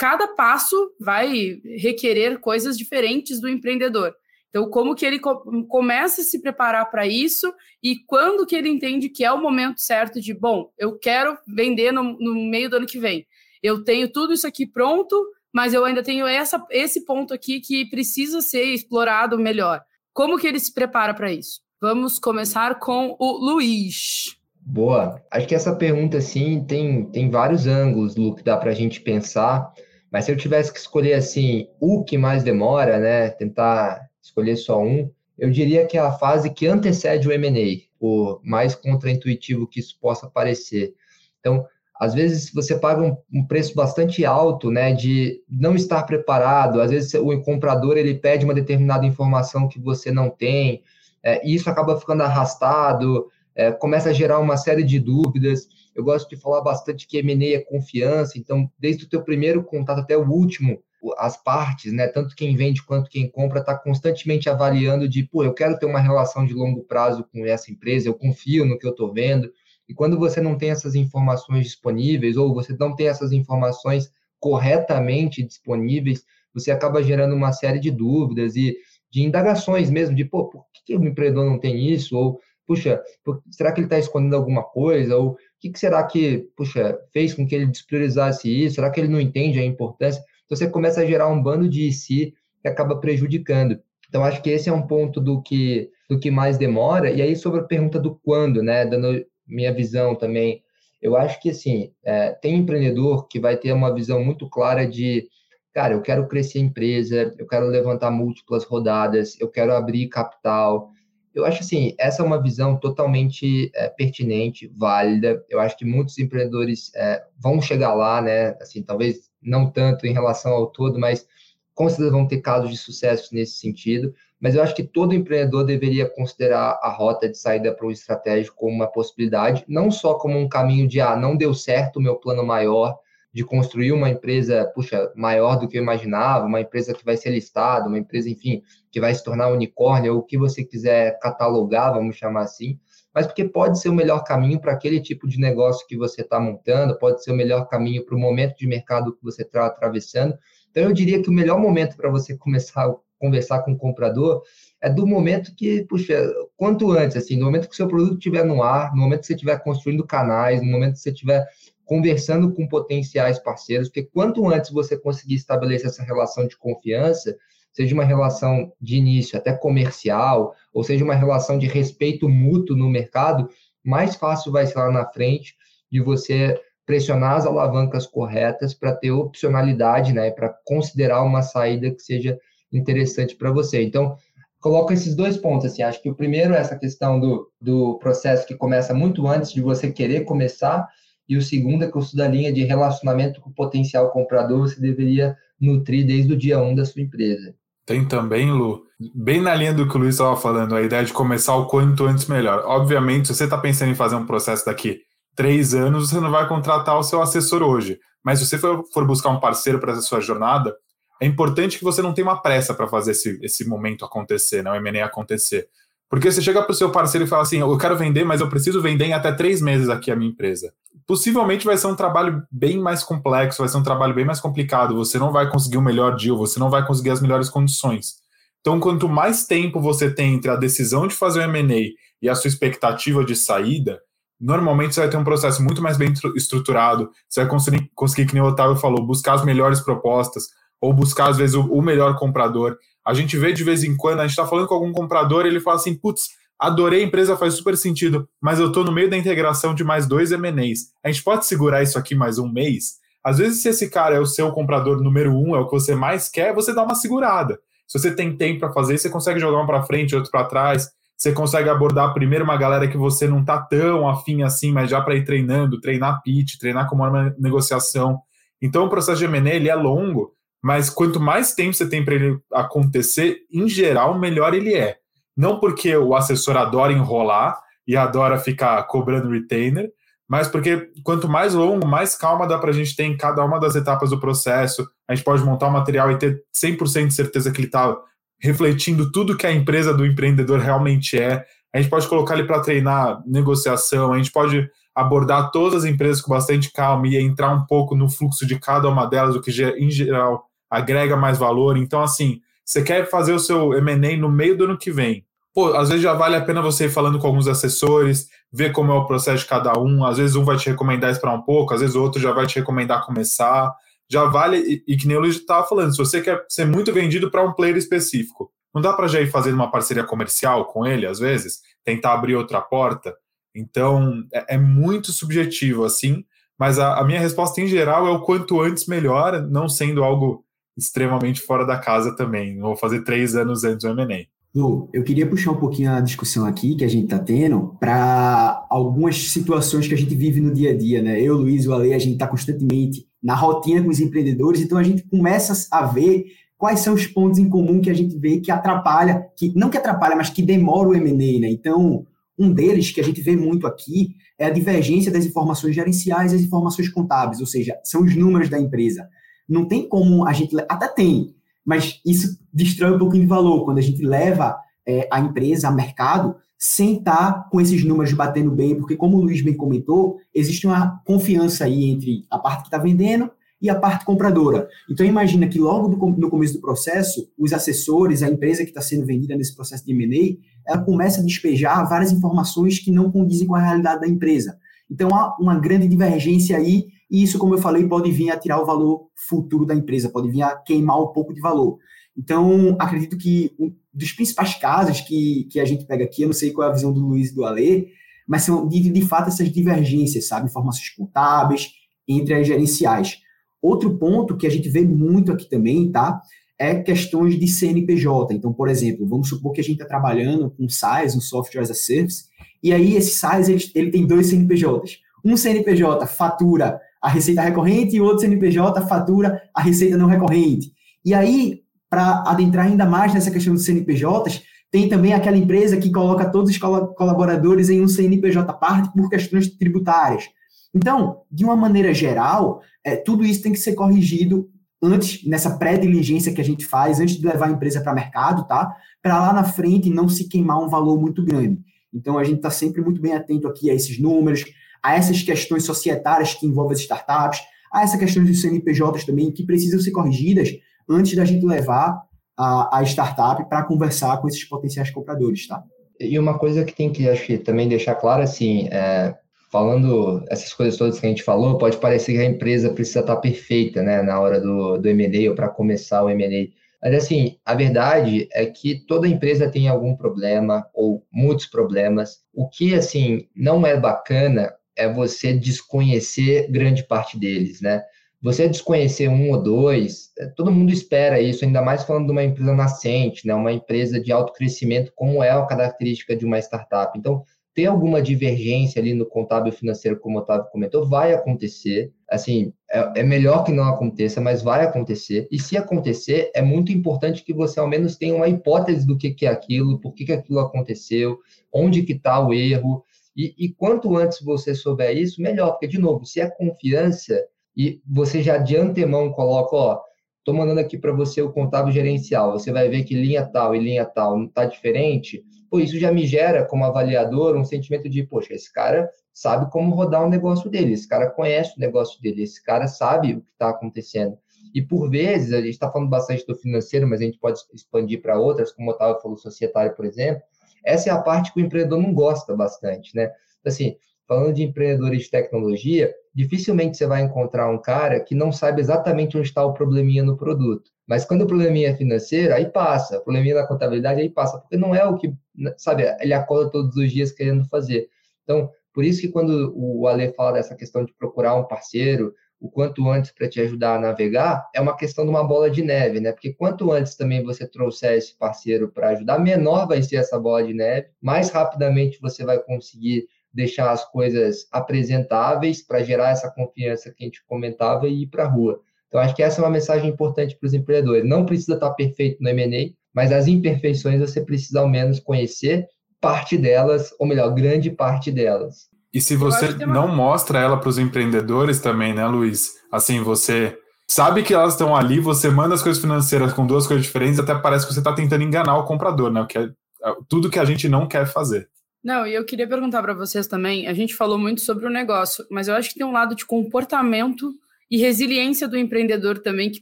cada 0.01 0.29
passo 0.29 0.91
vai 0.99 1.61
requerer 1.77 2.39
coisas 2.39 2.75
diferentes 2.75 3.39
do 3.39 3.47
empreendedor. 3.47 4.15
Então, 4.49 4.67
como 4.67 4.95
que 4.95 5.05
ele 5.05 5.19
co 5.19 5.37
começa 5.67 6.21
a 6.21 6.23
se 6.23 6.41
preparar 6.41 6.89
para 6.89 7.05
isso 7.05 7.53
e 7.83 7.99
quando 8.07 8.43
que 8.47 8.55
ele 8.55 8.67
entende 8.67 9.09
que 9.09 9.23
é 9.23 9.31
o 9.31 9.39
momento 9.39 9.79
certo 9.79 10.19
de, 10.19 10.33
bom, 10.33 10.71
eu 10.75 10.97
quero 10.97 11.37
vender 11.47 11.91
no, 11.91 12.17
no, 12.19 12.33
meio 12.33 12.67
do 12.67 12.77
ano 12.77 12.87
que 12.87 12.97
vem. 12.97 13.27
Eu 13.61 13.83
tenho 13.83 14.11
tudo 14.11 14.33
isso 14.33 14.47
aqui 14.47 14.65
pronto, 14.65 15.15
mas 15.53 15.71
eu 15.71 15.85
ainda 15.85 16.01
tenho 16.01 16.25
essa, 16.25 16.65
esse 16.71 17.05
ponto 17.05 17.31
aqui 17.31 17.59
que 17.59 17.85
precisa 17.85 18.41
ser 18.41 18.63
explorado 18.73 19.37
melhor. 19.37 19.83
Como 20.11 20.39
que 20.39 20.47
ele 20.47 20.59
se 20.59 20.73
prepara 20.73 21.13
para 21.13 21.31
isso? 21.31 21.61
Vamos 21.79 22.17
começar 22.17 22.79
com 22.79 23.15
o 23.19 23.33
Luiz. 23.33 24.35
Boa. 24.59 25.21
Acho 25.29 25.47
que 25.47 25.53
essa 25.53 25.75
pergunta, 25.75 26.17
assim, 26.17 26.63
tem, 26.63 27.05
tem 27.05 27.29
vários 27.29 27.67
ângulos, 27.67 28.15
Lu, 28.15 28.35
que 28.35 28.43
dá 28.43 28.57
para 28.57 28.71
a 28.71 28.75
gente 28.75 28.99
pensar. 28.99 29.71
Mas 30.11 30.25
se 30.25 30.31
eu 30.31 30.37
tivesse 30.37 30.73
que 30.73 30.79
escolher 30.79 31.13
assim 31.13 31.67
o 31.79 32.03
que 32.03 32.17
mais 32.17 32.43
demora, 32.43 32.99
né, 32.99 33.29
tentar 33.29 34.09
escolher 34.21 34.57
só 34.57 34.81
um, 34.81 35.09
eu 35.37 35.49
diria 35.49 35.85
que 35.87 35.97
é 35.97 36.01
a 36.01 36.11
fase 36.11 36.49
que 36.49 36.67
antecede 36.67 37.27
o 37.27 37.31
M&A, 37.31 37.89
por 37.99 38.41
mais 38.43 38.75
contraintuitivo 38.75 39.67
que 39.67 39.79
isso 39.79 39.97
possa 39.99 40.29
parecer. 40.29 40.93
Então, 41.39 41.65
às 41.99 42.13
vezes 42.13 42.51
você 42.53 42.77
paga 42.77 43.01
um, 43.01 43.15
um, 43.33 43.45
preço 43.45 43.73
bastante 43.75 44.25
alto, 44.25 44.69
né, 44.69 44.91
de 44.93 45.41
não 45.49 45.75
estar 45.75 46.03
preparado. 46.03 46.81
Às 46.81 46.91
vezes 46.91 47.13
o 47.13 47.41
comprador 47.41 47.97
ele 47.97 48.15
pede 48.15 48.43
uma 48.43 48.53
determinada 48.53 49.05
informação 49.05 49.67
que 49.67 49.79
você 49.79 50.11
não 50.11 50.29
tem, 50.29 50.83
é, 51.23 51.47
e 51.47 51.53
isso 51.53 51.69
acaba 51.69 51.99
ficando 51.99 52.23
arrastado. 52.23 53.27
É, 53.61 53.71
começa 53.71 54.09
a 54.09 54.13
gerar 54.13 54.39
uma 54.39 54.57
série 54.57 54.83
de 54.83 54.99
dúvidas. 54.99 55.67
Eu 55.93 56.03
gosto 56.03 56.27
de 56.29 56.35
falar 56.35 56.61
bastante 56.61 57.05
que 57.07 57.17
M&A 57.17 57.57
é 57.57 57.59
confiança, 57.59 58.39
então, 58.39 58.69
desde 58.79 59.05
o 59.05 59.09
teu 59.09 59.21
primeiro 59.23 59.63
contato 59.63 59.99
até 59.99 60.17
o 60.17 60.27
último, 60.27 60.81
as 61.17 61.35
partes, 61.35 61.91
né, 61.93 62.07
tanto 62.07 62.35
quem 62.35 62.55
vende 62.55 62.83
quanto 62.83 63.09
quem 63.09 63.29
compra, 63.29 63.59
está 63.59 63.75
constantemente 63.75 64.49
avaliando 64.49 65.07
de, 65.07 65.23
pô, 65.23 65.43
eu 65.43 65.53
quero 65.53 65.77
ter 65.77 65.85
uma 65.85 65.99
relação 65.99 66.45
de 66.45 66.53
longo 66.53 66.83
prazo 66.83 67.25
com 67.31 67.45
essa 67.45 67.71
empresa, 67.71 68.07
eu 68.07 68.13
confio 68.13 68.65
no 68.65 68.77
que 68.79 68.85
eu 68.85 68.91
estou 68.91 69.13
vendo. 69.13 69.51
E 69.87 69.93
quando 69.93 70.17
você 70.17 70.39
não 70.41 70.57
tem 70.57 70.69
essas 70.69 70.95
informações 70.95 71.65
disponíveis, 71.65 72.37
ou 72.37 72.53
você 72.53 72.75
não 72.79 72.95
tem 72.95 73.07
essas 73.07 73.31
informações 73.31 74.11
corretamente 74.39 75.43
disponíveis, 75.43 76.23
você 76.53 76.71
acaba 76.71 77.03
gerando 77.03 77.35
uma 77.35 77.51
série 77.51 77.79
de 77.79 77.91
dúvidas 77.91 78.55
e 78.55 78.75
de 79.11 79.21
indagações 79.21 79.89
mesmo, 79.89 80.15
de, 80.15 80.23
pô, 80.23 80.45
por 80.45 80.65
que 80.85 80.95
o 80.95 81.03
empreendedor 81.03 81.45
não 81.45 81.59
tem 81.59 81.91
isso? 81.91 82.17
Ou, 82.17 82.39
puxa, 82.71 83.03
será 83.49 83.73
que 83.73 83.81
ele 83.81 83.87
está 83.87 83.99
escondendo 83.99 84.37
alguma 84.37 84.63
coisa? 84.63 85.17
Ou 85.17 85.31
o 85.31 85.37
que, 85.59 85.69
que 85.69 85.77
será 85.77 86.01
que, 86.03 86.49
puxa, 86.55 86.97
fez 87.11 87.33
com 87.33 87.45
que 87.45 87.53
ele 87.53 87.65
despriorizasse 87.65 88.49
isso? 88.49 88.75
Será 88.75 88.89
que 88.89 88.97
ele 88.97 89.09
não 89.09 89.19
entende 89.19 89.59
a 89.59 89.65
importância? 89.65 90.23
Então, 90.45 90.57
você 90.57 90.69
começa 90.69 91.01
a 91.01 91.05
gerar 91.05 91.27
um 91.27 91.43
bando 91.43 91.67
de 91.67 91.91
si 91.91 92.33
que 92.61 92.69
acaba 92.69 92.95
prejudicando. 92.95 93.77
Então, 94.07 94.23
acho 94.23 94.41
que 94.41 94.49
esse 94.49 94.69
é 94.69 94.73
um 94.73 94.87
ponto 94.87 95.19
do 95.19 95.41
que, 95.41 95.89
do 96.09 96.17
que 96.17 96.31
mais 96.31 96.57
demora. 96.57 97.11
E 97.11 97.21
aí, 97.21 97.35
sobre 97.35 97.59
a 97.59 97.63
pergunta 97.65 97.99
do 97.99 98.15
quando, 98.23 98.63
né, 98.63 98.85
dando 98.85 99.25
minha 99.45 99.73
visão 99.73 100.15
também, 100.15 100.63
eu 101.01 101.17
acho 101.17 101.41
que, 101.41 101.49
assim, 101.49 101.91
é, 102.05 102.31
tem 102.31 102.55
empreendedor 102.55 103.27
que 103.27 103.37
vai 103.37 103.57
ter 103.57 103.73
uma 103.73 103.93
visão 103.93 104.23
muito 104.23 104.49
clara 104.49 104.87
de 104.87 105.27
cara, 105.73 105.93
eu 105.93 106.01
quero 106.01 106.25
crescer 106.27 106.59
a 106.59 106.61
empresa, 106.61 107.35
eu 107.37 107.47
quero 107.47 107.65
levantar 107.67 108.11
múltiplas 108.11 108.63
rodadas, 108.63 109.39
eu 109.41 109.49
quero 109.49 109.73
abrir 109.73 110.07
capital. 110.07 110.91
Eu 111.33 111.45
acho 111.45 111.61
assim, 111.61 111.95
essa 111.97 112.21
é 112.21 112.25
uma 112.25 112.41
visão 112.41 112.77
totalmente 112.77 113.71
é, 113.73 113.87
pertinente, 113.87 114.67
válida. 114.75 115.43
Eu 115.49 115.59
acho 115.59 115.77
que 115.77 115.85
muitos 115.85 116.17
empreendedores 116.17 116.91
é, 116.93 117.23
vão 117.39 117.61
chegar 117.61 117.93
lá, 117.93 118.21
né? 118.21 118.57
Assim, 118.61 118.83
talvez 118.83 119.29
não 119.41 119.69
tanto 119.69 120.05
em 120.05 120.13
relação 120.13 120.51
ao 120.51 120.67
todo, 120.67 120.99
mas 120.99 121.25
com 121.73 121.87
certeza 121.87 122.11
vão 122.11 122.27
ter 122.27 122.41
casos 122.41 122.69
de 122.69 122.77
sucesso 122.77 123.33
nesse 123.33 123.53
sentido. 123.53 124.13
Mas 124.39 124.55
eu 124.55 124.63
acho 124.63 124.75
que 124.75 124.83
todo 124.83 125.13
empreendedor 125.13 125.63
deveria 125.63 126.09
considerar 126.09 126.79
a 126.81 126.89
rota 126.89 127.29
de 127.29 127.37
saída 127.37 127.73
para 127.73 127.85
o 127.85 127.91
estratégico 127.91 128.57
como 128.57 128.75
uma 128.75 128.87
possibilidade, 128.87 129.63
não 129.67 129.91
só 129.91 130.15
como 130.15 130.37
um 130.37 130.49
caminho 130.49 130.87
de 130.87 130.99
ah, 130.99 131.15
não 131.15 131.37
deu 131.37 131.53
certo 131.53 131.97
o 131.97 132.01
meu 132.01 132.15
plano 132.15 132.43
maior, 132.43 132.99
de 133.33 133.43
construir 133.43 133.91
uma 133.91 134.09
empresa, 134.09 134.69
puxa, 134.75 135.11
maior 135.15 135.55
do 135.55 135.67
que 135.67 135.77
eu 135.77 135.81
imaginava, 135.81 136.45
uma 136.45 136.61
empresa 136.61 136.93
que 136.93 137.05
vai 137.05 137.15
ser 137.15 137.29
listada, 137.29 137.87
uma 137.87 137.97
empresa, 137.97 138.29
enfim, 138.29 138.61
que 138.91 138.99
vai 138.99 139.13
se 139.13 139.23
tornar 139.23 139.47
unicórnio, 139.47 140.13
ou 140.13 140.19
o 140.19 140.23
que 140.23 140.37
você 140.37 140.63
quiser 140.63 141.17
catalogar, 141.19 141.93
vamos 141.93 142.15
chamar 142.15 142.41
assim, 142.41 142.77
mas 143.13 143.25
porque 143.25 143.45
pode 143.45 143.79
ser 143.79 143.89
o 143.89 143.93
melhor 143.93 144.23
caminho 144.23 144.59
para 144.59 144.73
aquele 144.73 144.99
tipo 144.99 145.27
de 145.27 145.39
negócio 145.39 145.85
que 145.87 145.97
você 145.97 146.21
está 146.21 146.39
montando, 146.39 146.97
pode 146.97 147.23
ser 147.23 147.31
o 147.31 147.35
melhor 147.35 147.67
caminho 147.67 148.05
para 148.05 148.15
o 148.15 148.19
momento 148.19 148.57
de 148.57 148.67
mercado 148.67 149.13
que 149.15 149.23
você 149.23 149.43
está 149.43 149.65
atravessando. 149.65 150.37
Então, 150.69 150.83
eu 150.83 150.93
diria 150.93 151.21
que 151.21 151.29
o 151.29 151.33
melhor 151.33 151.59
momento 151.59 151.97
para 151.97 152.09
você 152.09 152.37
começar 152.37 152.87
a 152.87 152.95
conversar 153.19 153.61
com 153.63 153.73
o 153.73 153.77
comprador 153.77 154.41
é 154.81 154.89
do 154.89 155.05
momento 155.05 155.53
que, 155.55 155.83
puxa, 155.83 156.27
quanto 156.57 156.91
antes, 156.91 157.15
assim, 157.17 157.37
no 157.37 157.45
momento 157.45 157.67
que 157.67 157.73
o 157.73 157.77
seu 157.77 157.87
produto 157.87 158.13
estiver 158.13 158.43
no 158.43 158.63
ar, 158.63 158.91
no 158.95 159.01
momento 159.01 159.21
que 159.21 159.27
você 159.27 159.33
estiver 159.33 159.61
construindo 159.61 160.07
canais, 160.07 160.61
no 160.61 160.71
momento 160.71 160.93
que 160.93 160.99
você 160.99 161.11
estiver 161.11 161.45
conversando 161.91 162.53
com 162.53 162.65
potenciais 162.69 163.37
parceiros, 163.37 163.89
porque 163.89 164.03
quanto 164.13 164.47
antes 164.47 164.71
você 164.71 164.97
conseguir 164.97 165.35
estabelecer 165.35 165.87
essa 165.87 166.01
relação 166.01 166.47
de 166.47 166.57
confiança, 166.57 167.35
seja 167.73 167.93
uma 167.93 168.05
relação 168.05 168.71
de 168.79 168.95
início 168.95 169.37
até 169.37 169.51
comercial, 169.51 170.55
ou 170.73 170.85
seja 170.85 171.03
uma 171.03 171.15
relação 171.15 171.57
de 171.57 171.67
respeito 171.67 172.29
mútuo 172.29 172.77
no 172.77 172.89
mercado, 172.89 173.49
mais 173.83 174.15
fácil 174.15 174.53
vai 174.53 174.65
ser 174.65 174.77
lá 174.77 174.89
na 174.89 175.05
frente 175.05 175.53
de 175.91 175.99
você 175.99 176.57
pressionar 176.85 177.35
as 177.35 177.45
alavancas 177.45 178.07
corretas 178.07 178.73
para 178.73 178.95
ter 178.95 179.11
opcionalidade, 179.11 180.13
né, 180.13 180.31
para 180.31 180.47
considerar 180.63 181.21
uma 181.23 181.41
saída 181.41 181.91
que 181.91 182.01
seja 182.01 182.39
interessante 182.71 183.35
para 183.35 183.51
você. 183.51 183.83
Então, 183.83 184.15
coloco 184.61 184.93
esses 184.93 185.13
dois 185.13 185.35
pontos, 185.35 185.65
assim, 185.65 185.83
acho 185.83 186.01
que 186.01 186.09
o 186.09 186.15
primeiro 186.15 186.53
é 186.53 186.57
essa 186.57 186.79
questão 186.79 187.19
do, 187.19 187.51
do 187.59 187.99
processo 187.99 188.47
que 188.47 188.55
começa 188.55 188.93
muito 188.93 189.27
antes 189.27 189.51
de 189.51 189.59
você 189.59 189.91
querer 189.91 190.23
começar, 190.23 190.87
e 191.27 191.37
o 191.37 191.41
segundo 191.41 191.83
é 191.83 191.91
que 191.91 191.97
o 191.97 192.01
estudo 192.01 192.17
da 192.17 192.27
linha 192.27 192.51
de 192.51 192.63
relacionamento 192.63 193.39
com 193.41 193.49
o 193.49 193.53
potencial 193.53 194.11
comprador 194.11 194.67
você 194.67 194.79
deveria 194.79 195.35
nutrir 195.59 196.05
desde 196.05 196.33
o 196.33 196.37
dia 196.37 196.59
1 196.59 196.69
um 196.69 196.75
da 196.75 196.85
sua 196.85 197.01
empresa. 197.01 197.53
Tem 197.85 198.05
também, 198.07 198.51
Lu, 198.51 198.83
bem 199.15 199.41
na 199.41 199.55
linha 199.55 199.73
do 199.73 199.87
que 199.87 199.95
o 199.95 199.99
Luiz 199.99 200.15
estava 200.15 200.35
falando, 200.35 200.75
a 200.75 200.81
ideia 200.81 201.03
de 201.03 201.13
começar 201.13 201.55
o 201.55 201.65
quanto 201.65 202.05
antes 202.05 202.27
melhor. 202.27 202.63
Obviamente, 202.65 203.27
se 203.27 203.35
você 203.35 203.45
está 203.45 203.57
pensando 203.57 203.91
em 203.91 203.95
fazer 203.95 204.15
um 204.15 204.25
processo 204.25 204.65
daqui 204.65 205.01
três 205.35 205.73
anos, 205.73 206.09
você 206.09 206.19
não 206.19 206.31
vai 206.31 206.47
contratar 206.47 206.97
o 206.97 207.03
seu 207.03 207.21
assessor 207.21 207.63
hoje. 207.63 207.99
Mas 208.23 208.39
se 208.39 208.45
você 208.45 208.57
for, 208.57 208.83
for 208.93 209.05
buscar 209.05 209.29
um 209.29 209.39
parceiro 209.39 209.79
para 209.79 209.93
essa 209.93 210.01
sua 210.01 210.19
jornada, 210.19 210.75
é 211.19 211.25
importante 211.25 211.77
que 211.77 211.83
você 211.83 212.01
não 212.01 212.13
tenha 212.13 212.27
uma 212.27 212.41
pressa 212.41 212.73
para 212.73 212.87
fazer 212.87 213.11
esse, 213.11 213.39
esse 213.41 213.67
momento 213.67 214.05
acontecer, 214.05 214.63
né, 214.63 214.71
o 214.71 214.75
M&A 214.75 215.05
acontecer. 215.05 215.67
Porque 216.09 216.31
você 216.31 216.41
chega 216.41 216.61
para 216.61 216.71
o 216.71 216.75
seu 216.75 216.91
parceiro 216.91 217.25
e 217.25 217.27
fala 217.27 217.43
assim: 217.43 217.59
eu 217.59 217.77
quero 217.77 217.97
vender, 217.97 218.23
mas 218.25 218.41
eu 218.41 218.49
preciso 218.49 218.81
vender 218.81 219.05
em 219.05 219.13
até 219.13 219.31
três 219.31 219.61
meses 219.61 219.87
aqui 219.87 220.11
a 220.11 220.15
minha 220.15 220.29
empresa. 220.29 220.73
Possivelmente 221.07 221.65
vai 221.65 221.77
ser 221.77 221.87
um 221.87 221.95
trabalho 221.95 222.43
bem 222.51 222.79
mais 222.79 223.03
complexo, 223.03 223.59
vai 223.59 223.69
ser 223.69 223.77
um 223.77 223.83
trabalho 223.83 224.13
bem 224.13 224.25
mais 224.25 224.39
complicado. 224.39 224.95
Você 224.95 225.17
não 225.17 225.31
vai 225.31 225.49
conseguir 225.49 225.77
o 225.77 225.81
melhor 225.81 226.15
deal, 226.15 226.37
você 226.37 226.59
não 226.59 226.69
vai 226.69 226.85
conseguir 226.85 227.11
as 227.11 227.21
melhores 227.21 227.49
condições. 227.49 228.21
Então, 228.61 228.79
quanto 228.79 229.09
mais 229.09 229.45
tempo 229.45 229.79
você 229.79 230.09
tem 230.13 230.35
entre 230.35 230.51
a 230.51 230.55
decisão 230.55 231.07
de 231.07 231.15
fazer 231.15 231.45
o 231.45 231.49
MA 231.51 231.93
e 232.21 232.29
a 232.29 232.35
sua 232.35 232.47
expectativa 232.47 233.25
de 233.25 233.35
saída, 233.35 233.99
normalmente 234.39 234.93
você 234.93 235.01
vai 235.01 235.09
ter 235.09 235.17
um 235.17 235.23
processo 235.23 235.63
muito 235.63 235.81
mais 235.81 235.97
bem 235.97 236.13
estruturado. 236.35 237.09
Você 237.27 237.41
vai 237.41 237.49
conseguir, 237.49 237.91
conseguir 237.95 238.27
que 238.27 238.33
nem 238.33 238.43
o 238.43 238.47
Otávio 238.47 238.75
falou, 238.75 239.05
buscar 239.05 239.33
as 239.33 239.43
melhores 239.43 239.79
propostas, 239.79 240.45
ou 240.81 240.91
buscar, 240.91 241.29
às 241.29 241.37
vezes, 241.37 241.55
o, 241.55 241.61
o 241.71 241.81
melhor 241.81 242.17
comprador. 242.17 242.75
A 243.05 243.13
gente 243.13 243.37
vê 243.37 243.53
de 243.53 243.63
vez 243.63 243.83
em 243.83 243.95
quando, 243.95 244.19
a 244.19 244.23
gente 244.23 244.31
está 244.31 244.47
falando 244.47 244.67
com 244.67 244.73
algum 244.73 244.91
comprador, 244.91 245.45
ele 245.45 245.59
fala 245.59 245.77
assim, 245.77 245.95
putz, 245.95 246.29
adorei 246.61 247.01
a 247.01 247.05
empresa, 247.05 247.35
faz 247.35 247.55
super 247.55 247.75
sentido, 247.75 248.29
mas 248.39 248.59
eu 248.59 248.67
estou 248.67 248.83
no 248.83 248.91
meio 248.91 249.09
da 249.09 249.17
integração 249.17 249.73
de 249.73 249.83
mais 249.83 250.05
dois 250.05 250.31
M&As. 250.31 250.91
A 251.03 251.09
gente 251.11 251.23
pode 251.23 251.47
segurar 251.47 251.81
isso 251.81 251.97
aqui 251.97 252.13
mais 252.13 252.37
um 252.37 252.47
mês? 252.47 253.01
Às 253.23 253.39
vezes, 253.39 253.63
se 253.63 253.69
esse 253.69 253.89
cara 253.89 254.15
é 254.15 254.19
o 254.19 254.25
seu 254.27 254.51
comprador 254.51 255.01
número 255.01 255.35
um, 255.35 255.55
é 255.55 255.59
o 255.59 255.65
que 255.65 255.71
você 255.71 255.95
mais 255.95 256.29
quer, 256.29 256.53
você 256.53 256.73
dá 256.73 256.83
uma 256.83 256.93
segurada. 256.93 257.59
Se 257.87 257.97
você 257.97 258.13
tem 258.13 258.37
tempo 258.37 258.59
para 258.59 258.71
fazer, 258.71 258.97
você 258.97 259.09
consegue 259.09 259.39
jogar 259.39 259.59
um 259.59 259.65
para 259.65 259.81
frente, 259.81 260.15
outro 260.15 260.29
para 260.29 260.45
trás. 260.45 260.87
Você 261.17 261.31
consegue 261.31 261.67
abordar 261.67 262.13
primeiro 262.13 262.43
uma 262.43 262.57
galera 262.57 262.87
que 262.87 262.97
você 262.97 263.27
não 263.27 263.41
está 263.41 263.59
tão 263.59 264.07
afim 264.07 264.43
assim, 264.43 264.71
mas 264.71 264.89
já 264.89 265.01
para 265.01 265.15
ir 265.15 265.25
treinando, 265.25 265.81
treinar 265.81 266.21
pitch, 266.23 266.57
treinar 266.59 266.87
como 266.87 267.03
uma 267.03 267.35
negociação. 267.39 268.19
Então, 268.61 268.85
o 268.85 268.89
processo 268.89 269.19
de 269.19 269.25
M&A 269.25 269.55
ele 269.55 269.69
é 269.69 269.75
longo, 269.75 270.33
mas 270.63 270.89
quanto 270.89 271.19
mais 271.19 271.53
tempo 271.53 271.73
você 271.73 271.89
tem 271.89 272.05
para 272.05 272.15
ele 272.15 272.39
acontecer, 272.53 273.39
em 273.51 273.67
geral, 273.67 274.17
melhor 274.17 274.53
ele 274.53 274.75
é. 274.75 275.00
Não 275.35 275.59
porque 275.59 275.95
o 275.95 276.15
assessor 276.15 276.57
adora 276.57 276.93
enrolar 276.93 277.59
e 277.87 277.95
adora 277.97 278.37
ficar 278.37 278.81
cobrando 278.83 279.31
retainer, 279.31 279.89
mas 280.27 280.47
porque 280.47 280.89
quanto 281.03 281.27
mais 281.27 281.53
longo, 281.53 281.85
mais 281.85 282.15
calma 282.15 282.47
dá 282.47 282.57
para 282.57 282.69
a 282.69 282.73
gente 282.73 282.95
ter 282.95 283.03
em 283.03 283.17
cada 283.17 283.43
uma 283.43 283.59
das 283.59 283.75
etapas 283.75 284.11
do 284.11 284.19
processo. 284.19 284.87
A 285.07 285.13
gente 285.13 285.25
pode 285.25 285.43
montar 285.43 285.67
o 285.67 285.71
material 285.71 286.09
e 286.11 286.17
ter 286.17 286.41
100% 286.55 287.07
de 287.07 287.13
certeza 287.13 287.51
que 287.51 287.59
ele 287.59 287.67
está 287.67 287.97
refletindo 288.39 289.11
tudo 289.11 289.35
que 289.35 289.45
a 289.45 289.51
empresa 289.51 289.93
do 289.93 290.05
empreendedor 290.05 290.59
realmente 290.59 291.19
é. 291.19 291.45
A 291.73 291.79
gente 291.79 291.89
pode 291.89 292.07
colocar 292.07 292.35
ele 292.35 292.47
para 292.47 292.61
treinar 292.61 293.21
negociação, 293.25 294.13
a 294.13 294.17
gente 294.17 294.31
pode 294.31 294.69
abordar 294.95 295.51
todas 295.51 295.83
as 295.83 295.89
empresas 295.89 296.21
com 296.21 296.31
bastante 296.31 296.71
calma 296.71 297.07
e 297.07 297.17
entrar 297.17 297.51
um 297.51 297.65
pouco 297.65 297.95
no 297.95 298.09
fluxo 298.09 298.45
de 298.45 298.59
cada 298.59 298.89
uma 298.89 299.05
delas, 299.05 299.35
o 299.35 299.41
que 299.41 299.51
em 299.77 299.89
geral 299.89 300.45
agrega 300.69 301.15
mais 301.15 301.37
valor. 301.37 301.77
Então, 301.77 302.01
assim, 302.01 302.39
você 302.65 302.83
quer 302.83 303.09
fazer 303.09 303.33
o 303.33 303.39
seu 303.39 303.73
M&A 303.73 304.17
no 304.17 304.29
meio 304.29 304.57
do 304.57 304.65
ano 304.65 304.77
que 304.77 304.91
vem. 304.91 305.25
Pô, 305.53 305.73
às 305.73 305.89
vezes 305.89 306.03
já 306.03 306.13
vale 306.13 306.35
a 306.35 306.41
pena 306.41 306.61
você 306.61 306.85
ir 306.85 306.89
falando 306.89 307.19
com 307.19 307.27
alguns 307.27 307.47
assessores, 307.47 308.29
ver 308.51 308.71
como 308.71 308.91
é 308.91 308.95
o 308.95 309.05
processo 309.05 309.43
de 309.43 309.49
cada 309.49 309.77
um. 309.77 310.05
Às 310.05 310.17
vezes 310.17 310.35
um 310.35 310.45
vai 310.45 310.57
te 310.57 310.69
recomendar 310.69 311.11
esperar 311.11 311.33
um 311.33 311.41
pouco, 311.41 311.73
às 311.73 311.81
vezes 311.81 311.95
o 311.95 312.01
outro 312.01 312.21
já 312.21 312.31
vai 312.31 312.47
te 312.47 312.59
recomendar 312.59 313.05
começar. 313.05 313.73
Já 314.09 314.25
vale, 314.25 314.57
e, 314.57 314.93
e 314.93 314.97
que 314.97 315.07
nem 315.07 315.17
o 315.17 315.21
Luiz 315.21 315.35
estava 315.35 315.67
falando, 315.67 315.91
se 315.91 315.97
você 315.97 316.21
quer 316.21 316.45
ser 316.49 316.65
muito 316.65 316.91
vendido 316.93 317.31
para 317.31 317.43
um 317.43 317.53
player 317.53 317.77
específico, 317.77 318.51
não 318.73 318.81
dá 318.81 318.93
para 318.93 319.07
já 319.07 319.21
ir 319.21 319.29
fazendo 319.29 319.55
uma 319.55 319.71
parceria 319.71 320.03
comercial 320.03 320.65
com 320.65 320.85
ele, 320.85 321.05
às 321.05 321.19
vezes, 321.19 321.61
tentar 321.83 322.13
abrir 322.13 322.35
outra 322.35 322.61
porta. 322.61 323.15
Então, 323.55 324.23
é, 324.33 324.55
é 324.55 324.57
muito 324.57 325.11
subjetivo, 325.11 325.83
assim, 325.83 326.25
mas 326.57 326.79
a, 326.79 326.99
a 326.99 327.03
minha 327.03 327.19
resposta 327.19 327.59
em 327.61 327.67
geral 327.67 328.07
é 328.07 328.11
o 328.11 328.21
quanto 328.21 328.61
antes 328.61 328.85
melhor, 328.85 329.41
não 329.41 329.67
sendo 329.67 330.03
algo 330.03 330.45
extremamente 330.77 331.41
fora 331.41 331.65
da 331.65 331.77
casa 331.77 332.15
também. 332.15 332.59
Vou 332.59 332.75
fazer 332.75 333.03
três 333.03 333.35
anos 333.35 333.63
antes 333.63 333.83
do 333.83 333.99
M&A. 334.01 334.25
Lu, 334.53 334.89
eu 334.91 335.01
queria 335.03 335.25
puxar 335.25 335.51
um 335.51 335.59
pouquinho 335.59 335.91
a 335.91 336.01
discussão 336.01 336.45
aqui 336.45 336.75
que 336.75 336.83
a 336.83 336.87
gente 336.87 337.05
está 337.05 337.17
tendo 337.17 337.77
para 337.79 338.65
algumas 338.69 339.29
situações 339.29 339.87
que 339.87 339.93
a 339.93 339.97
gente 339.97 340.13
vive 340.13 340.41
no 340.41 340.53
dia 340.53 340.71
a 340.71 340.77
dia, 340.77 341.01
né? 341.01 341.21
Eu, 341.21 341.37
Luiz 341.37 341.65
o 341.65 341.73
Ale, 341.73 341.93
a 341.93 341.99
gente 341.99 342.13
está 342.13 342.27
constantemente 342.27 343.07
na 343.23 343.33
rotina 343.33 343.81
com 343.81 343.89
os 343.89 344.01
empreendedores, 344.01 344.59
então 344.61 344.77
a 344.77 344.83
gente 344.83 345.03
começa 345.03 345.67
a 345.71 345.85
ver 345.85 346.25
quais 346.57 346.81
são 346.81 346.93
os 346.93 347.07
pontos 347.07 347.39
em 347.39 347.47
comum 347.49 347.79
que 347.79 347.89
a 347.89 347.93
gente 347.93 348.17
vê 348.17 348.39
que 348.39 348.51
atrapalha, 348.51 349.25
que 349.37 349.53
não 349.55 349.69
que 349.69 349.77
atrapalha, 349.77 350.15
mas 350.17 350.29
que 350.29 350.41
demora 350.41 350.89
o 350.89 350.95
M&A, 350.95 351.39
né? 351.39 351.49
Então, 351.49 352.05
Um 352.37 352.51
deles, 352.51 352.91
que 352.91 352.99
a 352.99 353.03
gente 353.03 353.21
vê 353.21 353.35
muito 353.35 353.67
aqui, 353.67 354.15
é 354.37 354.45
a 354.45 354.49
divergência 354.49 355.11
das 355.11 355.25
informações 355.25 355.75
gerenciais 355.75 356.33
e 356.33 356.35
as 356.37 356.41
informações 356.41 356.89
contábeis, 356.89 357.39
ou 357.39 357.45
seja, 357.45 357.75
são 357.83 358.01
os 358.01 358.15
números 358.15 358.49
da 358.49 358.59
empresa. 358.59 359.07
Não 359.51 359.65
tem 359.65 359.87
como 359.87 360.25
a 360.25 360.33
gente. 360.33 360.55
Até 360.69 360.87
tem, 360.87 361.35
mas 361.65 361.99
isso 362.05 362.39
destrói 362.53 362.95
um 362.95 362.99
pouquinho 362.99 363.23
de 363.23 363.29
valor 363.29 363.65
quando 363.65 363.79
a 363.79 363.81
gente 363.81 364.01
leva 364.01 364.57
é, 364.87 365.07
a 365.11 365.19
empresa 365.19 365.67
a 365.67 365.71
mercado 365.71 366.35
sem 366.57 366.97
estar 366.97 367.49
com 367.49 367.59
esses 367.59 367.83
números 367.83 368.13
batendo 368.13 368.51
bem, 368.51 368.75
porque, 368.75 368.95
como 368.95 369.17
o 369.17 369.21
Luiz 369.21 369.41
bem 369.41 369.55
comentou, 369.55 370.19
existe 370.33 370.67
uma 370.67 371.01
confiança 371.05 371.65
aí 371.65 371.85
entre 371.85 372.23
a 372.29 372.37
parte 372.37 372.61
que 372.61 372.67
está 372.67 372.77
vendendo 372.77 373.31
e 373.59 373.67
a 373.67 373.75
parte 373.75 374.05
compradora. 374.05 374.69
Então, 374.89 375.05
imagina 375.05 375.47
que 375.47 375.59
logo 375.59 375.89
no 375.89 376.29
começo 376.29 376.53
do 376.53 376.61
processo, 376.61 377.27
os 377.37 377.51
assessores, 377.51 378.21
a 378.21 378.29
empresa 378.29 378.63
que 378.63 378.69
está 378.69 378.81
sendo 378.81 379.07
vendida 379.07 379.35
nesse 379.35 379.55
processo 379.55 379.85
de 379.85 379.91
M&A, 379.91 380.71
ela 380.71 380.83
começa 380.83 381.19
a 381.19 381.23
despejar 381.23 381.87
várias 381.89 382.11
informações 382.11 382.79
que 382.79 382.91
não 382.91 383.11
condizem 383.11 383.47
com 383.47 383.55
a 383.55 383.61
realidade 383.61 384.01
da 384.01 384.07
empresa. 384.07 384.55
Então, 384.89 385.09
há 385.15 385.35
uma 385.39 385.59
grande 385.59 385.87
divergência 385.87 386.57
aí, 386.57 386.89
e 387.11 387.21
isso, 387.21 387.37
como 387.37 387.53
eu 387.53 387.57
falei, 387.57 387.85
pode 387.85 388.09
vir 388.09 388.31
a 388.31 388.39
tirar 388.39 388.61
o 388.61 388.65
valor 388.65 389.09
futuro 389.27 389.65
da 389.65 389.75
empresa, 389.75 390.09
pode 390.09 390.29
vir 390.29 390.43
a 390.43 390.55
queimar 390.55 390.97
um 391.01 391.07
pouco 391.07 391.33
de 391.33 391.41
valor. 391.41 391.77
Então, 392.17 392.77
acredito 392.79 393.17
que 393.17 393.53
um 393.59 393.75
dos 393.93 394.13
principais 394.13 394.55
casos 394.55 395.01
que, 395.01 395.43
que 395.51 395.59
a 395.59 395.65
gente 395.65 395.85
pega 395.85 396.05
aqui, 396.05 396.21
eu 396.21 396.27
não 396.27 396.33
sei 396.33 396.51
qual 396.51 396.67
é 396.67 396.71
a 396.71 396.73
visão 396.73 396.93
do 396.93 397.01
Luiz 397.01 397.29
e 397.29 397.35
do 397.35 397.43
Alê, 397.43 397.89
mas 398.25 398.43
são 398.43 398.65
de, 398.65 398.89
de 398.89 399.01
fato 399.01 399.27
essas 399.27 399.51
divergências, 399.51 400.27
sabe? 400.27 400.45
Informações 400.45 400.89
contábeis 400.91 401.71
entre 402.07 402.33
as 402.33 402.47
gerenciais. 402.47 403.17
Outro 403.61 403.97
ponto 403.97 404.37
que 404.37 404.47
a 404.47 404.49
gente 404.49 404.69
vê 404.69 404.81
muito 404.81 405.33
aqui 405.33 405.49
também, 405.49 405.91
tá? 405.91 406.21
É 406.57 406.75
questões 406.75 407.37
de 407.37 407.47
CNPJ. 407.47 408.33
Então, 408.33 408.53
por 408.53 408.69
exemplo, 408.69 409.05
vamos 409.05 409.27
supor 409.27 409.51
que 409.51 409.59
a 409.59 409.63
gente 409.63 409.73
está 409.73 409.85
trabalhando 409.85 410.49
com 410.51 410.69
SaaS, 410.69 411.13
um 411.13 411.19
Software 411.21 411.61
as 411.61 411.71
a 411.71 411.73
Service, 411.73 412.25
e 412.63 412.71
aí 412.71 412.95
esse 412.95 413.11
SaaS 413.17 413.49
ele, 413.49 413.63
ele 413.75 413.91
tem 413.91 414.07
dois 414.07 414.27
CNPJs. 414.27 414.99
Um 415.25 415.35
CNPJ 415.35 416.07
fatura 416.07 416.79
a 417.01 417.09
receita 417.09 417.41
recorrente 417.41 417.95
e 417.95 418.01
o 418.01 418.03
outro 418.03 418.19
CNPJ 418.19 418.81
fatura 418.87 419.41
a 419.53 419.61
receita 419.61 419.97
não 419.97 420.05
recorrente. 420.05 420.71
E 421.03 421.13
aí, 421.13 421.61
para 421.89 422.23
adentrar 422.27 422.67
ainda 422.67 422.85
mais 422.85 423.13
nessa 423.13 423.31
questão 423.31 423.53
dos 423.53 423.65
CNPJs, 423.65 424.43
tem 424.71 424.87
também 424.87 425.13
aquela 425.13 425.35
empresa 425.35 425.75
que 425.77 425.91
coloca 425.91 426.29
todos 426.29 426.51
os 426.51 426.57
colaboradores 426.57 427.69
em 427.69 427.81
um 427.81 427.87
CNPJ 427.87 428.53
parte 428.53 428.93
por 428.93 429.09
questões 429.09 429.49
tributárias. 429.49 430.25
Então, 430.73 431.23
de 431.29 431.43
uma 431.43 431.55
maneira 431.55 431.93
geral, 431.93 432.61
é, 432.83 432.95
tudo 432.95 433.25
isso 433.25 433.41
tem 433.41 433.51
que 433.51 433.59
ser 433.59 433.73
corrigido 433.73 434.49
antes, 434.81 435.27
nessa 435.27 435.57
pré-diligência 435.57 436.33
que 436.33 436.39
a 436.39 436.43
gente 436.43 436.65
faz, 436.65 436.99
antes 436.99 437.17
de 437.17 437.27
levar 437.27 437.47
a 437.47 437.51
empresa 437.51 437.81
para 437.81 437.91
o 437.91 437.95
mercado, 437.95 438.47
tá? 438.47 438.73
Para 439.01 439.19
lá 439.19 439.33
na 439.33 439.43
frente 439.43 439.89
não 439.89 440.07
se 440.07 440.29
queimar 440.29 440.63
um 440.63 440.69
valor 440.69 440.99
muito 440.99 441.23
grande. 441.23 441.59
Então, 441.93 442.17
a 442.17 442.23
gente 442.23 442.37
está 442.37 442.49
sempre 442.49 442.81
muito 442.81 443.01
bem 443.01 443.13
atento 443.13 443.49
aqui 443.49 443.69
a 443.69 443.73
esses 443.73 443.99
números, 443.99 444.45
a 444.81 444.95
essas 444.95 445.21
questões 445.21 445.63
societárias 445.63 446.33
que 446.33 446.45
envolvem 446.45 446.73
as 446.73 446.81
startups, 446.81 447.39
a 447.71 447.83
essa 447.83 447.97
questão 447.97 448.23
dos 448.23 448.41
CNPJs 448.41 449.05
também, 449.05 449.31
que 449.31 449.45
precisam 449.45 449.79
ser 449.79 449.91
corrigidas 449.91 450.49
antes 450.89 451.15
da 451.15 451.23
gente 451.23 451.45
levar 451.45 452.01
a, 452.37 452.79
a 452.79 452.83
startup 452.83 453.47
para 453.47 453.63
conversar 453.63 454.17
com 454.17 454.27
esses 454.27 454.43
potenciais 454.43 454.89
compradores, 454.89 455.47
tá? 455.47 455.63
E 455.99 456.17
uma 456.17 456.37
coisa 456.37 456.65
que 456.65 456.73
tem 456.73 456.91
que, 456.91 457.07
acho 457.07 457.25
que 457.25 457.37
também 457.37 457.69
deixar 457.69 457.95
claro, 457.95 458.23
assim, 458.23 458.67
é, 458.71 459.15
falando 459.51 460.25
essas 460.29 460.51
coisas 460.53 460.77
todas 460.77 460.99
que 460.99 461.05
a 461.05 461.09
gente 461.09 461.23
falou, 461.23 461.57
pode 461.57 461.77
parecer 461.77 462.13
que 462.13 462.19
a 462.19 462.25
empresa 462.25 462.73
precisa 462.73 463.01
estar 463.01 463.17
perfeita, 463.17 463.83
né, 463.83 464.01
na 464.01 464.19
hora 464.19 464.41
do, 464.41 464.77
do 464.77 464.89
M&A 464.89 465.29
ou 465.29 465.35
para 465.35 465.49
começar 465.49 466.03
o 466.03 466.09
M&A. 466.09 466.49
Mas, 466.81 467.03
assim, 467.03 467.37
a 467.45 467.53
verdade 467.53 468.27
é 468.33 468.45
que 468.47 468.83
toda 468.87 469.07
empresa 469.07 469.51
tem 469.51 469.67
algum 469.67 469.95
problema 469.95 470.65
ou 470.73 471.05
muitos 471.13 471.45
problemas. 471.45 472.21
O 472.33 472.49
que, 472.49 472.73
assim, 472.73 473.27
não 473.35 473.63
é 473.67 473.79
bacana 473.79 474.51
é 474.75 474.91
você 474.91 475.33
desconhecer 475.33 476.49
grande 476.49 476.83
parte 476.83 477.17
deles, 477.17 477.61
né? 477.61 477.83
Você 478.21 478.47
desconhecer 478.47 479.07
um 479.07 479.31
ou 479.31 479.41
dois, 479.41 480.11
é, 480.17 480.27
todo 480.27 480.51
mundo 480.51 480.71
espera 480.71 481.19
isso, 481.19 481.43
ainda 481.43 481.61
mais 481.61 481.83
falando 481.83 482.05
de 482.05 482.11
uma 482.11 482.23
empresa 482.23 482.53
nascente, 482.53 483.25
né? 483.25 483.33
uma 483.33 483.51
empresa 483.51 483.99
de 483.99 484.11
alto 484.11 484.31
crescimento, 484.33 484.91
como 484.95 485.23
é 485.23 485.31
a 485.31 485.45
característica 485.45 486.15
de 486.15 486.23
uma 486.23 486.37
startup. 486.37 486.97
Então, 486.97 487.23
ter 487.53 487.65
alguma 487.65 488.01
divergência 488.01 488.79
ali 488.79 488.93
no 488.93 489.05
contábil 489.05 489.51
financeiro, 489.51 489.99
como 489.99 490.17
o 490.17 490.21
Otávio 490.21 490.49
comentou, 490.51 490.87
vai 490.87 491.13
acontecer. 491.13 491.91
Assim, 492.09 492.53
é, 492.71 492.99
é, 492.99 493.03
melhor 493.03 493.43
que 493.43 493.51
não 493.51 493.63
aconteça, 493.63 494.21
mas 494.21 494.41
vai 494.41 494.63
acontecer. 494.63 495.27
E 495.31 495.39
se 495.39 495.57
acontecer, 495.57 496.31
é 496.33 496.41
muito 496.41 496.71
importante 496.71 497.23
que 497.23 497.33
você 497.33 497.59
ao 497.59 497.67
menos 497.67 497.97
tenha 497.97 498.15
uma 498.15 498.29
hipótese 498.29 498.85
do 498.85 498.97
que, 498.97 499.11
que 499.11 499.25
é 499.25 499.29
aquilo, 499.29 499.79
por 499.79 499.93
que, 499.93 500.05
que 500.05 500.13
aquilo 500.13 500.39
aconteceu, 500.39 501.17
onde 501.51 501.83
que 501.83 501.93
está 501.93 502.25
o 502.25 502.33
erro. 502.33 502.85
E, 503.15 503.35
e 503.37 503.53
quanto 503.53 503.95
antes 503.97 504.21
você 504.21 504.55
souber 504.55 504.95
isso, 504.97 505.21
melhor, 505.21 505.51
porque, 505.51 505.67
de 505.67 505.79
novo, 505.79 506.05
se 506.05 506.21
é 506.21 506.29
confiança, 506.29 507.21
e 507.55 507.81
você 507.85 508.21
já 508.21 508.37
de 508.37 508.55
antemão 508.55 509.11
coloca, 509.11 509.55
ó, 509.55 509.81
estou 510.19 510.33
mandando 510.33 510.59
aqui 510.59 510.77
para 510.77 510.93
você 510.93 511.21
o 511.21 511.31
contábil 511.31 511.73
gerencial, 511.73 512.31
você 512.31 512.51
vai 512.51 512.69
ver 512.69 512.83
que 512.83 512.93
linha 512.93 513.25
tal 513.25 513.55
e 513.55 513.59
linha 513.59 513.85
tal 513.85 514.17
não 514.17 514.25
está 514.25 514.45
diferente, 514.45 515.23
pô, 515.49 515.59
isso 515.59 515.77
já 515.77 515.91
me 515.91 516.05
gera, 516.05 516.45
como 516.45 516.63
avaliador, 516.63 517.35
um 517.35 517.43
sentimento 517.43 517.89
de, 517.89 518.03
poxa, 518.03 518.33
esse 518.33 518.51
cara 518.51 518.89
sabe 519.13 519.51
como 519.51 519.75
rodar 519.75 520.05
o 520.05 520.09
negócio 520.09 520.49
dele, 520.49 520.73
esse 520.73 520.87
cara 520.87 521.09
conhece 521.09 521.57
o 521.57 521.59
negócio 521.59 522.01
dele, 522.01 522.23
esse 522.23 522.41
cara 522.41 522.67
sabe 522.67 523.15
o 523.15 523.21
que 523.21 523.31
está 523.31 523.49
acontecendo. 523.49 524.17
E 524.53 524.61
por 524.61 524.89
vezes, 524.89 525.33
a 525.33 525.37
gente 525.37 525.51
está 525.51 525.71
falando 525.71 525.89
bastante 525.89 526.25
do 526.25 526.35
financeiro, 526.35 526.87
mas 526.87 526.99
a 527.01 527.03
gente 527.03 527.17
pode 527.17 527.39
expandir 527.53 528.01
para 528.01 528.19
outras, 528.19 528.51
como 528.51 528.69
o 528.69 528.73
Otávio 528.73 529.01
falou, 529.01 529.17
societário, 529.17 529.75
por 529.75 529.85
exemplo. 529.85 530.21
Essa 530.63 530.89
é 530.89 530.91
a 530.91 531.01
parte 531.01 531.33
que 531.33 531.41
o 531.41 531.45
empreendedor 531.45 531.81
não 531.81 531.93
gosta 531.93 532.35
bastante, 532.35 532.95
né? 532.95 533.11
Assim, 533.45 533.75
falando 534.07 534.33
de 534.33 534.43
empreendedores 534.43 535.03
de 535.03 535.09
tecnologia, 535.09 535.93
dificilmente 536.13 536.77
você 536.77 536.85
vai 536.85 537.01
encontrar 537.01 537.49
um 537.49 537.57
cara 537.57 537.99
que 537.99 538.13
não 538.13 538.31
sabe 538.31 538.61
exatamente 538.61 539.17
onde 539.17 539.27
está 539.27 539.43
o 539.45 539.53
probleminha 539.53 540.03
no 540.03 540.17
produto. 540.17 540.69
Mas 540.85 541.05
quando 541.05 541.21
o 541.21 541.27
probleminha 541.27 541.69
é 541.69 541.75
financeiro, 541.75 542.33
aí 542.33 542.45
passa. 542.45 542.97
O 542.97 543.01
probleminha 543.01 543.35
da 543.35 543.47
contabilidade, 543.47 544.01
aí 544.01 544.09
passa. 544.09 544.37
Porque 544.39 544.57
não 544.57 544.75
é 544.75 544.85
o 544.85 544.97
que, 544.97 545.13
sabe, 545.57 545.83
ele 546.01 546.13
acorda 546.13 546.51
todos 546.51 546.75
os 546.75 546.91
dias 546.91 547.13
querendo 547.13 547.45
fazer. 547.45 547.87
Então, 548.23 548.49
por 548.73 548.83
isso 548.83 549.01
que 549.01 549.07
quando 549.07 549.53
o 549.55 549.87
Ale 549.87 550.11
fala 550.13 550.33
dessa 550.33 550.55
questão 550.55 550.83
de 550.83 550.93
procurar 550.93 551.35
um 551.35 551.45
parceiro 551.45 552.13
o 552.41 552.49
quanto 552.49 552.89
antes 552.89 553.11
para 553.11 553.29
te 553.29 553.39
ajudar 553.39 553.75
a 553.75 553.79
navegar, 553.79 554.49
é 554.53 554.59
uma 554.59 554.75
questão 554.75 555.05
de 555.05 555.11
uma 555.11 555.23
bola 555.23 555.47
de 555.47 555.61
neve, 555.61 555.99
né? 555.99 556.11
Porque 556.11 556.33
quanto 556.33 556.71
antes 556.71 556.95
também 556.95 557.23
você 557.23 557.47
trouxer 557.47 557.93
esse 557.93 558.17
parceiro 558.17 558.67
para 558.67 558.89
ajudar, 558.89 559.19
menor 559.19 559.67
vai 559.67 559.83
ser 559.83 559.97
essa 559.97 560.19
bola 560.19 560.43
de 560.43 560.51
neve, 560.51 560.87
mais 560.99 561.29
rapidamente 561.29 562.01
você 562.01 562.25
vai 562.25 562.39
conseguir 562.39 563.05
deixar 563.31 563.71
as 563.71 563.85
coisas 563.91 564.47
apresentáveis 564.51 565.61
para 565.61 565.83
gerar 565.83 566.09
essa 566.09 566.31
confiança 566.31 566.91
que 566.91 567.03
a 567.03 567.05
gente 567.05 567.23
comentava 567.25 567.87
e 567.87 568.03
ir 568.03 568.07
para 568.07 568.23
a 568.23 568.27
rua. 568.27 568.59
Então, 568.87 568.99
acho 568.99 569.15
que 569.15 569.23
essa 569.23 569.39
é 569.39 569.43
uma 569.43 569.51
mensagem 569.51 569.89
importante 569.89 570.35
para 570.35 570.47
os 570.47 570.53
empreendedores. 570.53 571.07
Não 571.07 571.25
precisa 571.25 571.53
estar 571.53 571.69
tá 571.69 571.75
perfeito 571.75 572.21
no 572.21 572.29
M&A, 572.29 572.73
mas 572.93 573.11
as 573.11 573.27
imperfeições 573.27 573.99
você 573.99 574.19
precisa 574.19 574.59
ao 574.59 574.67
menos 574.67 574.99
conhecer 574.99 575.67
parte 576.01 576.35
delas, 576.35 576.91
ou 576.99 577.05
melhor, 577.05 577.33
grande 577.35 577.69
parte 577.69 578.11
delas. 578.11 578.67
E 578.93 578.99
se 578.99 579.15
você 579.15 579.47
uma... 579.47 579.67
não 579.67 579.87
mostra 579.87 580.39
ela 580.39 580.57
para 580.57 580.69
os 580.69 580.77
empreendedores 580.77 581.59
também, 581.59 581.93
né, 581.93 582.05
Luiz? 582.07 582.51
Assim, 582.71 583.01
você 583.01 583.57
sabe 583.87 584.23
que 584.23 584.33
elas 584.33 584.53
estão 584.53 584.75
ali, 584.75 584.99
você 584.99 585.29
manda 585.29 585.55
as 585.55 585.63
coisas 585.63 585.81
financeiras 585.81 586.33
com 586.33 586.45
duas 586.45 586.67
coisas 586.67 586.85
diferentes, 586.85 587.19
até 587.19 587.35
parece 587.35 587.65
que 587.65 587.73
você 587.73 587.79
está 587.79 587.93
tentando 587.93 588.23
enganar 588.23 588.57
o 588.57 588.65
comprador, 588.65 589.11
né? 589.11 589.25
Que 589.27 589.37
é, 589.37 589.43
é 589.43 589.95
tudo 590.09 590.29
que 590.29 590.39
a 590.39 590.45
gente 590.45 590.67
não 590.67 590.87
quer 590.87 591.05
fazer. 591.05 591.49
Não, 591.83 592.05
e 592.05 592.13
eu 592.13 592.23
queria 592.23 592.47
perguntar 592.47 592.81
para 592.81 592.93
vocês 592.93 593.27
também. 593.27 593.67
A 593.67 593.73
gente 593.73 593.95
falou 593.95 594.17
muito 594.17 594.41
sobre 594.41 594.65
o 594.67 594.69
negócio, 594.69 595.25
mas 595.31 595.47
eu 595.47 595.55
acho 595.55 595.69
que 595.69 595.75
tem 595.75 595.85
um 595.85 595.91
lado 595.91 596.15
de 596.15 596.25
comportamento 596.25 597.33
e 597.71 597.77
resiliência 597.77 598.47
do 598.47 598.57
empreendedor 598.57 599.19
também 599.19 599.49
que 599.49 599.61